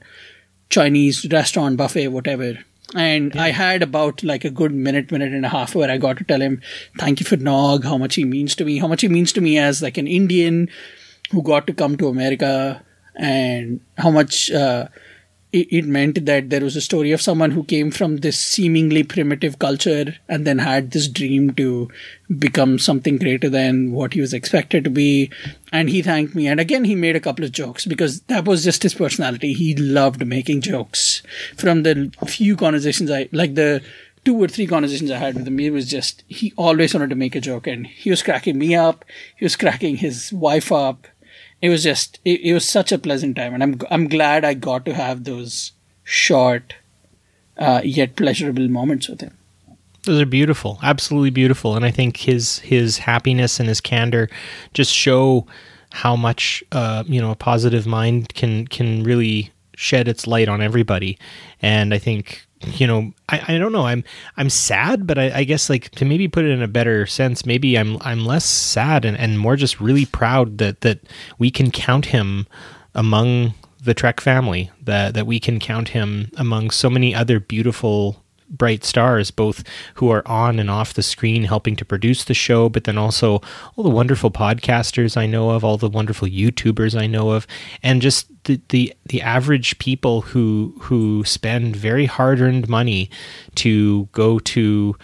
Chinese 0.70 1.28
restaurant, 1.30 1.76
buffet, 1.76 2.08
whatever. 2.08 2.60
And 2.96 3.36
yeah. 3.36 3.44
I 3.44 3.50
had 3.50 3.84
about 3.84 4.24
like 4.24 4.46
a 4.46 4.50
good 4.50 4.72
minute, 4.72 5.12
minute 5.12 5.34
and 5.34 5.46
a 5.46 5.50
half 5.50 5.76
where 5.76 5.92
I 5.92 5.98
got 5.98 6.18
to 6.20 6.24
tell 6.24 6.42
him, 6.42 6.62
thank 6.98 7.20
you 7.20 7.26
for 7.26 7.38
Nog, 7.38 7.84
how 7.84 7.98
much 7.98 8.16
he 8.16 8.24
means 8.24 8.56
to 8.56 8.66
me, 8.66 8.78
how 8.78 8.88
much 8.88 9.02
he 9.02 9.10
means 9.10 9.34
to 9.34 9.42
me 9.42 9.58
as 9.58 9.82
like 9.82 9.98
an 9.98 10.08
Indian 10.08 10.70
who 11.32 11.44
got 11.44 11.68
to 11.68 11.74
come 11.74 11.98
to 11.98 12.08
America 12.08 12.82
and 13.16 13.82
how 13.98 14.12
much 14.12 14.50
uh, 14.52 14.88
it, 15.54 15.86
meant 15.86 16.26
that 16.26 16.50
there 16.50 16.62
was 16.62 16.76
a 16.76 16.82
story 16.82 17.12
of 17.12 17.22
someone 17.22 17.52
who 17.52 17.64
came 17.64 17.92
from 17.92 18.18
this 18.18 18.40
seemingly 18.40 19.04
primitive 19.04 19.60
culture 19.60 20.16
and 20.28 20.46
then 20.48 20.58
had 20.58 20.92
this 20.92 21.08
dream 21.08 21.54
to 21.54 21.90
become 22.40 22.80
something 22.80 23.18
greater 23.18 23.50
than 23.50 23.92
what 23.92 24.14
he 24.14 24.22
was 24.22 24.34
expected 24.34 24.84
to 24.84 24.90
be. 24.90 25.30
And 25.72 25.90
he 25.90 26.02
thanked 26.02 26.34
me. 26.34 26.48
And 26.48 26.60
again, 26.60 26.86
he 26.86 26.96
made 26.96 27.16
a 27.16 27.20
couple 27.20 27.46
of 27.46 27.52
jokes 27.52 27.86
because 27.86 28.22
that 28.22 28.46
was 28.46 28.64
just 28.64 28.82
his 28.82 28.96
personality. 28.96 29.54
He 29.54 29.76
loved 29.76 30.26
making 30.26 30.62
jokes. 30.62 31.22
From 31.56 31.84
the 31.84 32.12
few 32.26 32.58
conversations 32.58 33.12
I 33.12 33.30
like, 33.32 33.54
the 33.54 33.84
two 34.26 34.42
or 34.42 34.48
three 34.48 34.66
conversations 34.66 35.12
I 35.12 35.18
had 35.18 35.36
with 35.36 35.48
him, 35.48 35.60
it 35.60 35.72
was 35.72 35.88
just, 35.88 36.24
he 36.28 36.52
always 36.58 36.94
wanted 36.94 37.10
to 37.12 37.16
make 37.16 37.36
a 37.36 37.42
joke 37.42 37.68
and 37.68 37.86
he 37.86 38.10
was 38.10 38.24
cracking 38.24 38.58
me 38.58 38.74
up. 38.74 39.06
He 39.36 39.46
was 39.46 39.56
cracking 39.56 39.98
his 39.98 40.34
wife 40.34 40.72
up 40.72 41.08
it 41.64 41.70
was 41.70 41.82
just 41.82 42.20
it, 42.26 42.42
it 42.42 42.54
was 42.54 42.68
such 42.68 42.92
a 42.92 43.00
pleasant 43.00 43.38
time, 43.38 43.54
and 43.54 43.64
I'm 43.64 43.80
I'm 43.90 44.08
glad 44.10 44.44
I 44.44 44.54
got 44.54 44.86
to 44.86 44.94
have 44.94 45.24
those 45.24 45.72
short 46.04 46.76
uh, 47.58 47.80
yet 47.86 48.18
pleasurable 48.18 48.68
moments 48.68 49.08
with 49.08 49.22
him. 49.22 49.38
Those 50.04 50.20
are 50.20 50.26
beautiful, 50.26 50.78
absolutely 50.84 51.30
beautiful, 51.30 51.78
and 51.78 51.86
I 51.86 51.92
think 51.92 52.18
his 52.18 52.60
his 52.60 52.98
happiness 52.98 53.62
and 53.62 53.70
his 53.70 53.80
candor 53.80 54.30
just 54.74 54.92
show 54.92 55.48
how 55.94 56.18
much 56.18 56.66
uh, 56.74 57.06
you 57.08 57.22
know 57.22 57.32
a 57.32 57.36
positive 57.36 57.88
mind 57.88 58.34
can 58.36 58.68
can 58.68 59.04
really 59.04 59.52
shed 59.74 60.10
its 60.10 60.28
light 60.28 60.50
on 60.50 60.62
everybody. 60.62 61.18
And 61.62 61.94
I 61.94 61.98
think 61.98 62.46
you 62.68 62.88
know, 62.88 63.14
I, 63.30 63.56
I 63.56 63.58
don't 63.58 63.72
know. 63.72 63.86
I'm 63.86 64.04
I'm 64.38 64.50
sad, 64.50 65.06
but 65.08 65.18
I, 65.18 65.40
I, 65.40 65.44
guess 65.44 65.70
like 65.70 65.92
to 65.92 66.06
maybe 66.06 66.28
put 66.28 66.46
it 66.46 66.52
in 66.52 66.62
a 66.62 66.68
better 66.68 67.06
sense, 67.06 67.46
maybe 67.46 67.78
I'm 67.78 67.98
I'm 68.02 68.26
less 68.26 68.46
sad 68.46 69.06
and, 69.06 69.18
and 69.18 69.40
more 69.40 69.56
just 69.56 69.80
really 69.80 70.06
proud 70.06 70.58
that 70.60 70.82
that 70.82 71.00
we 71.38 71.52
can 71.52 71.72
count 71.72 72.08
him 72.08 72.48
among 72.96 73.54
the 73.84 73.94
Trek 73.94 74.22
family. 74.22 74.72
That 74.82 75.14
that 75.14 75.28
we 75.28 75.40
can 75.40 75.60
count 75.60 75.90
him 75.90 76.32
among 76.38 76.72
so 76.72 76.90
many 76.90 77.14
other 77.14 77.40
beautiful 77.40 78.23
bright 78.54 78.84
stars, 78.84 79.32
both 79.32 79.64
who 79.96 80.10
are 80.10 80.26
on 80.28 80.60
and 80.60 80.70
off 80.70 80.94
the 80.94 81.04
screen 81.04 81.44
helping 81.44 81.76
to 81.76 81.86
produce 81.86 82.24
the 82.24 82.34
show, 82.34 82.70
but 82.70 82.86
then 82.86 82.98
also 82.98 83.42
all 83.76 83.84
the 83.84 83.90
wonderful 83.90 84.32
podcasters 84.32 85.18
I 85.18 85.26
know 85.26 85.50
of, 85.50 85.64
all 85.64 85.78
the 85.78 85.90
wonderful 85.90 86.28
YouTubers 86.28 87.00
I 87.00 87.08
know 87.08 87.32
of, 87.32 87.48
and 87.82 88.02
just 88.02 88.28
the 88.46 88.62
the, 88.70 88.94
the 89.06 89.22
average 89.22 89.78
people 89.80 90.22
who 90.22 90.76
who 90.82 91.24
spend 91.26 91.76
very 91.76 92.06
hard 92.06 92.40
earned 92.40 92.70
money 92.70 93.10
to 93.56 94.08
go 94.12 94.40
to 94.40 94.96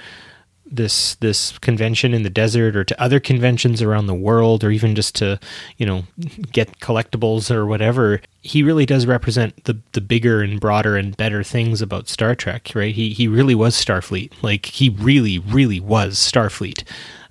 this 0.71 1.15
this 1.15 1.57
convention 1.59 2.13
in 2.13 2.23
the 2.23 2.29
desert 2.29 2.75
or 2.75 2.83
to 2.83 3.01
other 3.01 3.19
conventions 3.19 3.81
around 3.81 4.07
the 4.07 4.13
world 4.13 4.63
or 4.63 4.71
even 4.71 4.95
just 4.95 5.15
to 5.15 5.39
you 5.77 5.85
know 5.85 6.03
get 6.51 6.79
collectibles 6.79 7.51
or 7.51 7.65
whatever 7.65 8.21
he 8.41 8.63
really 8.63 8.85
does 8.85 9.05
represent 9.05 9.63
the 9.65 9.77
the 9.93 10.01
bigger 10.01 10.41
and 10.41 10.59
broader 10.59 10.95
and 10.95 11.17
better 11.17 11.43
things 11.43 11.81
about 11.81 12.07
Star 12.07 12.35
Trek 12.35 12.71
right? 12.75 12.93
He 12.93 13.09
he 13.13 13.27
really 13.27 13.55
was 13.55 13.75
Starfleet. 13.75 14.31
Like 14.41 14.65
he 14.65 14.89
really 14.89 15.39
really 15.39 15.79
was 15.79 16.17
Starfleet 16.17 16.83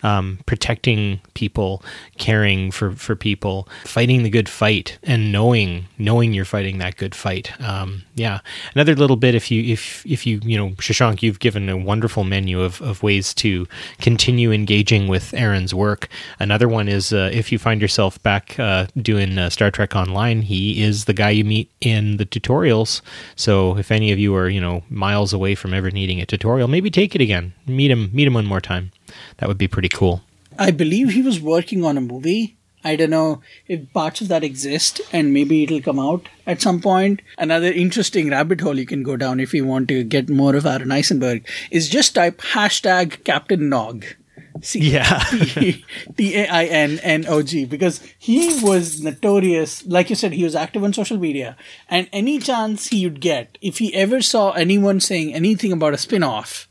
um, 0.02 0.38
protecting 0.46 1.20
people, 1.34 1.82
caring 2.18 2.70
for, 2.70 2.92
for 2.92 3.16
people, 3.16 3.68
fighting 3.84 4.22
the 4.22 4.30
good 4.30 4.48
fight, 4.48 4.98
and 5.02 5.32
knowing 5.32 5.86
knowing 5.98 6.32
you're 6.32 6.44
fighting 6.44 6.78
that 6.78 6.96
good 6.96 7.14
fight. 7.14 7.58
Um, 7.60 8.04
yeah, 8.14 8.40
another 8.74 8.94
little 8.94 9.16
bit 9.16 9.34
if 9.34 9.50
you 9.50 9.62
if 9.72 10.06
if 10.06 10.26
you 10.26 10.40
you 10.42 10.56
know 10.56 10.70
Shashank, 10.70 11.22
you've 11.22 11.40
given 11.40 11.68
a 11.68 11.76
wonderful 11.76 12.24
menu 12.24 12.60
of, 12.60 12.80
of 12.82 13.02
ways 13.02 13.34
to 13.34 13.66
continue 14.00 14.52
engaging 14.52 15.08
with 15.08 15.34
Aron's 15.34 15.74
work. 15.74 16.08
Another 16.38 16.68
one 16.68 16.88
is 16.88 17.12
uh, 17.12 17.30
if 17.32 17.50
you 17.50 17.58
find 17.58 17.80
yourself 17.80 18.22
back 18.22 18.58
uh, 18.58 18.86
doing 18.96 19.38
uh, 19.38 19.50
Star 19.50 19.70
Trek 19.70 19.96
Online, 19.96 20.42
he 20.42 20.82
is 20.82 21.04
the 21.06 21.14
guy 21.14 21.30
you 21.30 21.44
meet 21.44 21.70
in 21.80 22.16
the 22.16 22.26
tutorials. 22.26 23.00
So 23.36 23.76
if 23.76 23.90
any 23.90 24.12
of 24.12 24.18
you 24.18 24.34
are 24.36 24.48
you 24.48 24.60
know 24.60 24.82
miles 24.88 25.32
away 25.32 25.54
from 25.54 25.74
ever 25.74 25.90
needing 25.90 26.20
a 26.20 26.26
tutorial, 26.26 26.68
maybe 26.68 26.90
take 26.90 27.14
it 27.14 27.20
again. 27.20 27.54
Meet 27.66 27.90
him 27.90 28.10
meet 28.12 28.26
him 28.26 28.34
one 28.34 28.46
more 28.46 28.60
time 28.60 28.92
that 29.38 29.48
would 29.48 29.58
be 29.58 29.68
pretty 29.68 29.88
cool. 29.88 30.22
I 30.58 30.70
believe 30.70 31.10
he 31.10 31.22
was 31.22 31.40
working 31.40 31.84
on 31.84 31.96
a 31.96 32.00
movie. 32.00 32.56
I 32.84 32.94
don't 32.94 33.10
know 33.10 33.42
if 33.66 33.92
parts 33.92 34.20
of 34.20 34.28
that 34.28 34.44
exist 34.44 35.00
and 35.12 35.32
maybe 35.34 35.64
it'll 35.64 35.80
come 35.80 35.98
out 35.98 36.28
at 36.46 36.62
some 36.62 36.80
point. 36.80 37.22
Another 37.36 37.72
interesting 37.72 38.30
rabbit 38.30 38.60
hole 38.60 38.78
you 38.78 38.86
can 38.86 39.02
go 39.02 39.16
down 39.16 39.40
if 39.40 39.52
you 39.52 39.66
want 39.66 39.88
to 39.88 40.04
get 40.04 40.28
more 40.28 40.54
of 40.54 40.64
Aron 40.64 40.92
Eisenberg 40.92 41.46
is 41.70 41.88
just 41.88 42.14
type 42.14 42.40
hashtag 42.40 43.24
Captain 43.24 43.68
Nog. 43.68 44.04
C- 44.62 44.80
yeah. 44.80 45.18
T 46.16 46.36
A 46.36 46.46
I 46.48 46.64
N 46.64 46.98
N 47.02 47.24
O 47.28 47.42
G 47.42 47.64
because 47.64 48.00
he 48.18 48.60
was 48.62 49.02
notorious. 49.02 49.84
Like 49.86 50.10
you 50.10 50.16
said, 50.16 50.32
he 50.32 50.44
was 50.44 50.56
active 50.56 50.82
on 50.82 50.92
social 50.92 51.18
media. 51.18 51.56
And 51.88 52.08
any 52.12 52.38
chance 52.38 52.88
he 52.88 53.06
would 53.06 53.20
get, 53.20 53.58
if 53.60 53.78
he 53.78 53.94
ever 53.94 54.20
saw 54.20 54.52
anyone 54.52 55.00
saying 55.00 55.34
anything 55.34 55.72
about 55.72 55.94
a 55.94 55.98
spin 55.98 56.22
off, 56.22 56.67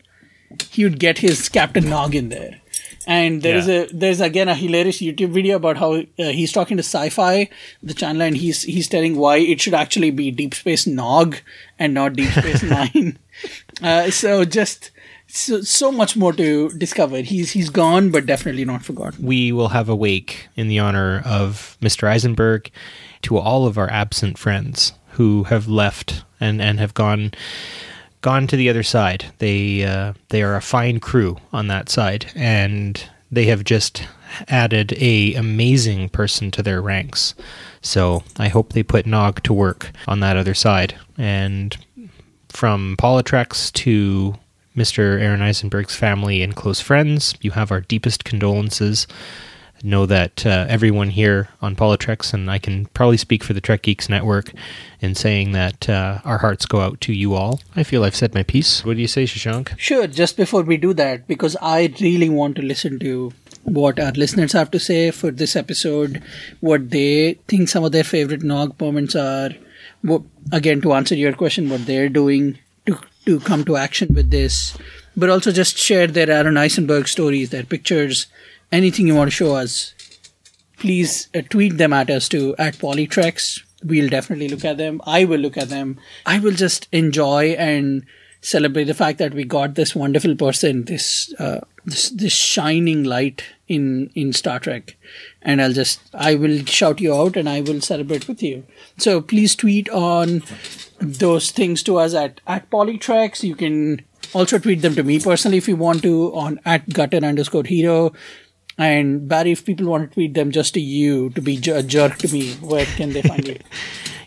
he 0.69 0.83
would 0.83 0.99
get 0.99 1.19
his 1.19 1.49
Captain 1.49 1.89
Nog 1.89 2.15
in 2.15 2.29
there. 2.29 2.61
And 3.05 3.41
there 3.41 3.53
yeah. 3.53 3.59
is 3.59 3.67
a 3.69 3.95
there's 3.95 4.19
again 4.19 4.49
a 4.49 4.53
hilarious 4.53 4.97
YouTube 4.97 5.29
video 5.29 5.55
about 5.55 5.77
how 5.77 5.93
uh, 5.93 6.03
he's 6.17 6.51
talking 6.51 6.75
to 6.75 6.83
Sci-Fi, 6.83 7.49
the 7.81 7.93
channel, 7.93 8.21
and 8.21 8.35
he's 8.35 8.63
he's 8.63 8.89
telling 8.89 9.15
why 9.15 9.37
it 9.37 9.61
should 9.61 9.73
actually 9.73 10.11
be 10.11 10.29
Deep 10.29 10.53
Space 10.53 10.85
Nog 10.85 11.37
and 11.79 11.93
not 11.93 12.13
Deep 12.13 12.29
Space 12.31 12.63
Nine. 12.75 13.17
Uh, 13.81 14.11
so 14.11 14.43
just 14.43 14.91
so, 15.27 15.61
so 15.61 15.89
much 15.89 16.17
more 16.17 16.33
to 16.33 16.69
discover. 16.71 17.21
He's 17.21 17.51
he's 17.51 17.69
gone, 17.69 18.11
but 18.11 18.25
definitely 18.25 18.65
not 18.65 18.83
forgotten. 18.83 19.25
We 19.25 19.53
will 19.53 19.69
have 19.69 19.87
a 19.87 19.95
wake 19.95 20.49
in 20.55 20.67
the 20.67 20.79
honor 20.79 21.21
of 21.25 21.77
Mr. 21.81 22.09
Eisenberg 22.09 22.71
to 23.21 23.37
all 23.37 23.65
of 23.65 23.77
our 23.77 23.89
absent 23.89 24.37
friends 24.37 24.93
who 25.11 25.45
have 25.45 25.67
left 25.67 26.23
and, 26.39 26.61
and 26.61 26.79
have 26.79 26.93
gone 26.93 27.31
gone 28.21 28.47
to 28.47 28.55
the 28.55 28.69
other 28.69 28.83
side. 28.83 29.25
They 29.39 29.83
uh, 29.83 30.13
they 30.29 30.43
are 30.43 30.55
a 30.55 30.61
fine 30.61 30.99
crew 30.99 31.37
on 31.53 31.67
that 31.67 31.89
side, 31.89 32.31
and 32.35 33.03
they 33.31 33.45
have 33.45 33.63
just 33.63 34.03
added 34.47 34.93
a 34.97 35.33
amazing 35.35 36.09
person 36.09 36.51
to 36.51 36.63
their 36.63 36.81
ranks. 36.81 37.33
So 37.81 38.23
I 38.37 38.47
hope 38.49 38.73
they 38.73 38.83
put 38.83 39.05
Nog 39.05 39.43
to 39.43 39.53
work 39.53 39.91
on 40.07 40.19
that 40.19 40.37
other 40.37 40.53
side. 40.53 40.95
And 41.17 41.77
from 42.49 42.95
PoliTreks 42.97 43.71
to 43.73 44.35
Mr. 44.75 45.19
Aron 45.19 45.41
Eisenberg's 45.41 45.95
family 45.95 46.43
and 46.43 46.55
close 46.55 46.79
friends, 46.79 47.35
you 47.41 47.51
have 47.51 47.71
our 47.71 47.81
deepest 47.81 48.23
condolences. 48.23 49.07
Know 49.83 50.05
that 50.07 50.45
uh, 50.45 50.65
everyone 50.67 51.11
here 51.11 51.49
on 51.61 51.75
PoliTreks, 51.75 52.33
and 52.33 52.49
I 52.49 52.57
can 52.57 52.87
probably 52.87 53.17
speak 53.17 53.43
for 53.43 53.53
the 53.53 53.61
Trek 53.61 53.83
Geeks 53.83 54.09
Network 54.09 54.51
in 55.01 55.13
saying 55.13 55.51
that 55.51 55.87
uh, 55.87 56.19
our 56.25 56.39
hearts 56.39 56.65
go 56.65 56.81
out 56.81 56.99
to 57.01 57.13
you 57.13 57.35
all. 57.35 57.59
I 57.75 57.83
feel 57.83 58.03
I've 58.03 58.15
said 58.15 58.33
my 58.33 58.43
piece. 58.43 58.83
What 58.83 58.95
do 58.95 59.01
you 59.01 59.07
say, 59.07 59.25
Shashank? 59.25 59.77
Sure, 59.77 60.07
just 60.07 60.35
before 60.35 60.63
we 60.63 60.77
do 60.77 60.93
that, 60.95 61.27
because 61.27 61.55
I 61.61 61.93
really 62.01 62.29
want 62.29 62.55
to 62.55 62.61
listen 62.63 62.97
to 62.99 63.33
what 63.63 63.99
our 63.99 64.11
listeners 64.13 64.53
have 64.53 64.71
to 64.71 64.79
say 64.79 65.11
for 65.11 65.29
this 65.29 65.55
episode, 65.55 66.23
what 66.59 66.89
they 66.89 67.33
think 67.47 67.69
some 67.69 67.83
of 67.83 67.91
their 67.91 68.03
favorite 68.03 68.43
Nog 68.43 68.79
moments 68.79 69.15
are. 69.15 69.51
What, 70.01 70.23
again, 70.51 70.81
to 70.81 70.93
answer 70.93 71.15
your 71.15 71.33
question, 71.33 71.69
what 71.69 71.85
they're 71.85 72.09
doing 72.09 72.57
to, 72.85 72.99
to 73.25 73.39
come 73.41 73.63
to 73.65 73.75
action 73.75 74.13
with 74.13 74.31
this, 74.31 74.77
but 75.15 75.29
also 75.29 75.51
just 75.51 75.77
share 75.77 76.07
their 76.07 76.31
Aron 76.31 76.57
Eisenberg 76.57 77.07
stories, 77.07 77.49
their 77.49 77.63
pictures, 77.63 78.27
anything 78.71 79.07
you 79.07 79.15
want 79.15 79.27
to 79.27 79.35
show 79.35 79.55
us. 79.55 79.93
Please 80.77 81.27
uh, 81.35 81.41
tweet 81.49 81.77
them 81.77 81.93
at 81.93 82.09
us 82.09 82.29
to 82.29 82.55
at 82.57 82.75
PoliTreks. 82.75 83.63
We'll 83.83 84.09
definitely 84.09 84.47
look 84.47 84.65
at 84.65 84.77
them. 84.77 85.01
I 85.05 85.25
will 85.25 85.39
look 85.39 85.57
at 85.57 85.69
them. 85.69 85.99
I 86.25 86.39
will 86.39 86.51
just 86.51 86.87
enjoy 86.91 87.55
and 87.57 88.05
celebrate 88.41 88.85
the 88.85 88.93
fact 88.93 89.17
that 89.19 89.33
we 89.33 89.43
got 89.43 89.75
this 89.75 89.95
wonderful 89.95 90.35
person, 90.35 90.85
this 90.85 91.33
uh, 91.39 91.61
this 91.85 92.09
this 92.09 92.33
shining 92.33 93.03
light 93.03 93.43
in 93.67 94.11
in 94.15 94.33
Star 94.33 94.59
Trek, 94.59 94.95
and 95.41 95.61
I'll 95.61 95.73
just 95.73 95.99
I 96.13 96.35
will 96.35 96.63
shout 96.65 97.01
you 97.01 97.15
out 97.15 97.37
and 97.37 97.49
I 97.49 97.61
will 97.61 97.81
celebrate 97.81 98.27
with 98.27 98.43
you. 98.43 98.65
So 98.97 99.21
please 99.21 99.55
tweet 99.55 99.89
on 99.89 100.43
those 100.99 101.51
things 101.51 101.83
to 101.83 101.97
us 101.97 102.13
at 102.13 102.41
at 102.47 102.69
PoliTreks. 102.69 103.43
You 103.43 103.55
can 103.55 104.01
also 104.33 104.59
tweet 104.59 104.81
them 104.81 104.95
to 104.95 105.03
me 105.03 105.19
personally 105.19 105.57
if 105.57 105.67
you 105.67 105.75
want 105.75 106.03
to 106.03 106.33
on 106.35 106.59
at 106.65 106.89
gutter 106.89 107.17
underscore 107.17 107.63
hero. 107.63 108.13
And 108.77 109.27
Barry, 109.27 109.53
if 109.53 109.65
people 109.65 109.87
want 109.87 110.09
to 110.09 110.13
tweet 110.13 110.35
them 110.35 110.51
just 110.51 110.75
to 110.75 110.79
you 110.79 111.31
to 111.31 111.41
be 111.41 111.57
a 111.71 111.81
jerk 111.81 112.17
to 112.17 112.31
me, 112.31 112.53
where 112.55 112.85
can 112.85 113.13
they 113.13 113.21
find 113.21 113.47
you? 113.47 113.57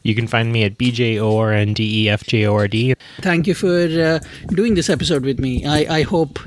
You 0.03 0.14
can 0.14 0.26
find 0.26 0.51
me 0.51 0.64
at 0.64 0.78
BJORNDEFJORD. 0.78 2.94
Thank 3.20 3.46
you 3.46 3.55
for 3.55 3.68
uh, 3.68 4.18
doing 4.48 4.72
this 4.72 4.88
episode 4.88 5.26
with 5.26 5.38
me. 5.38 5.66
I, 5.66 5.98
I 5.98 6.03
hope 6.05 6.38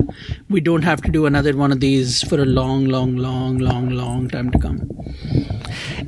we 0.50 0.60
don't 0.60 0.82
have 0.82 1.00
to 1.02 1.10
do 1.12 1.26
another 1.26 1.56
one 1.56 1.70
of 1.70 1.78
these 1.78 2.20
for 2.28 2.42
a 2.42 2.44
long, 2.44 2.86
long, 2.86 3.16
long, 3.16 3.58
long, 3.58 3.90
long 3.90 4.28
time 4.28 4.50
to 4.50 4.58
come. 4.58 4.90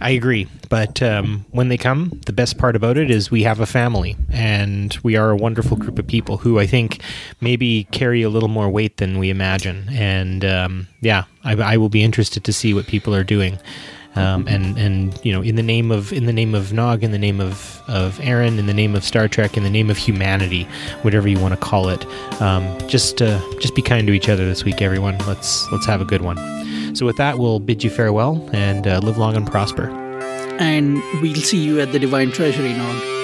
I 0.00 0.10
agree. 0.10 0.48
But 0.68 1.02
um, 1.02 1.44
when 1.50 1.68
they 1.68 1.76
come, 1.76 2.20
the 2.26 2.32
best 2.32 2.58
part 2.58 2.76
about 2.76 2.96
it 2.96 3.10
is 3.10 3.30
we 3.30 3.42
have 3.44 3.60
a 3.60 3.66
family 3.66 4.16
and 4.30 4.96
we 5.02 5.16
are 5.16 5.30
a 5.30 5.36
wonderful 5.36 5.76
group 5.76 5.98
of 5.98 6.06
people 6.06 6.38
who 6.38 6.58
I 6.58 6.66
think 6.66 7.00
maybe 7.40 7.84
carry 7.92 8.22
a 8.22 8.28
little 8.28 8.48
more 8.48 8.68
weight 8.68 8.96
than 8.96 9.18
we 9.18 9.30
imagine. 9.30 9.88
And 9.90 10.44
um, 10.44 10.88
yeah, 11.00 11.24
I, 11.44 11.52
I 11.54 11.76
will 11.76 11.88
be 11.88 12.02
interested 12.02 12.44
to 12.44 12.52
see 12.52 12.74
what 12.74 12.86
people 12.86 13.14
are 13.14 13.24
doing. 13.24 13.58
Um, 14.16 14.48
and 14.48 14.78
and 14.78 15.20
you 15.22 15.30
know 15.30 15.42
in 15.42 15.56
the 15.56 15.62
name 15.62 15.90
of 15.90 16.10
in 16.10 16.24
the 16.24 16.32
name 16.32 16.54
of 16.54 16.72
Nog, 16.72 17.04
in 17.04 17.10
the 17.10 17.18
name 17.18 17.38
of 17.38 17.82
of 17.86 18.18
Aron, 18.20 18.58
in 18.58 18.64
the 18.64 18.72
name 18.72 18.94
of 18.94 19.04
Star 19.04 19.28
Trek, 19.28 19.58
in 19.58 19.62
the 19.62 19.68
name 19.68 19.90
of 19.90 19.98
humanity, 19.98 20.66
whatever 21.02 21.28
you 21.28 21.38
want 21.38 21.52
to 21.52 21.60
call 21.60 21.90
it, 21.90 22.06
um, 22.40 22.64
just 22.88 23.20
uh, 23.20 23.38
just 23.60 23.74
be 23.74 23.82
kind 23.82 24.06
to 24.06 24.14
each 24.14 24.30
other 24.30 24.46
this 24.46 24.64
week, 24.64 24.80
everyone. 24.80 25.18
Let's 25.26 25.70
let's 25.70 25.84
have 25.84 26.00
a 26.00 26.06
good 26.06 26.22
one. 26.22 26.38
So 26.96 27.04
with 27.04 27.18
that, 27.18 27.38
we'll 27.38 27.60
bid 27.60 27.84
you 27.84 27.90
farewell 27.90 28.48
and 28.54 28.86
uh, 28.86 29.00
live 29.00 29.18
long 29.18 29.36
and 29.36 29.46
prosper. 29.46 29.90
And 30.58 31.02
we'll 31.20 31.34
see 31.34 31.62
you 31.62 31.78
at 31.78 31.92
the 31.92 31.98
Divine 31.98 32.32
Treasury, 32.32 32.72
Nog. 32.72 33.15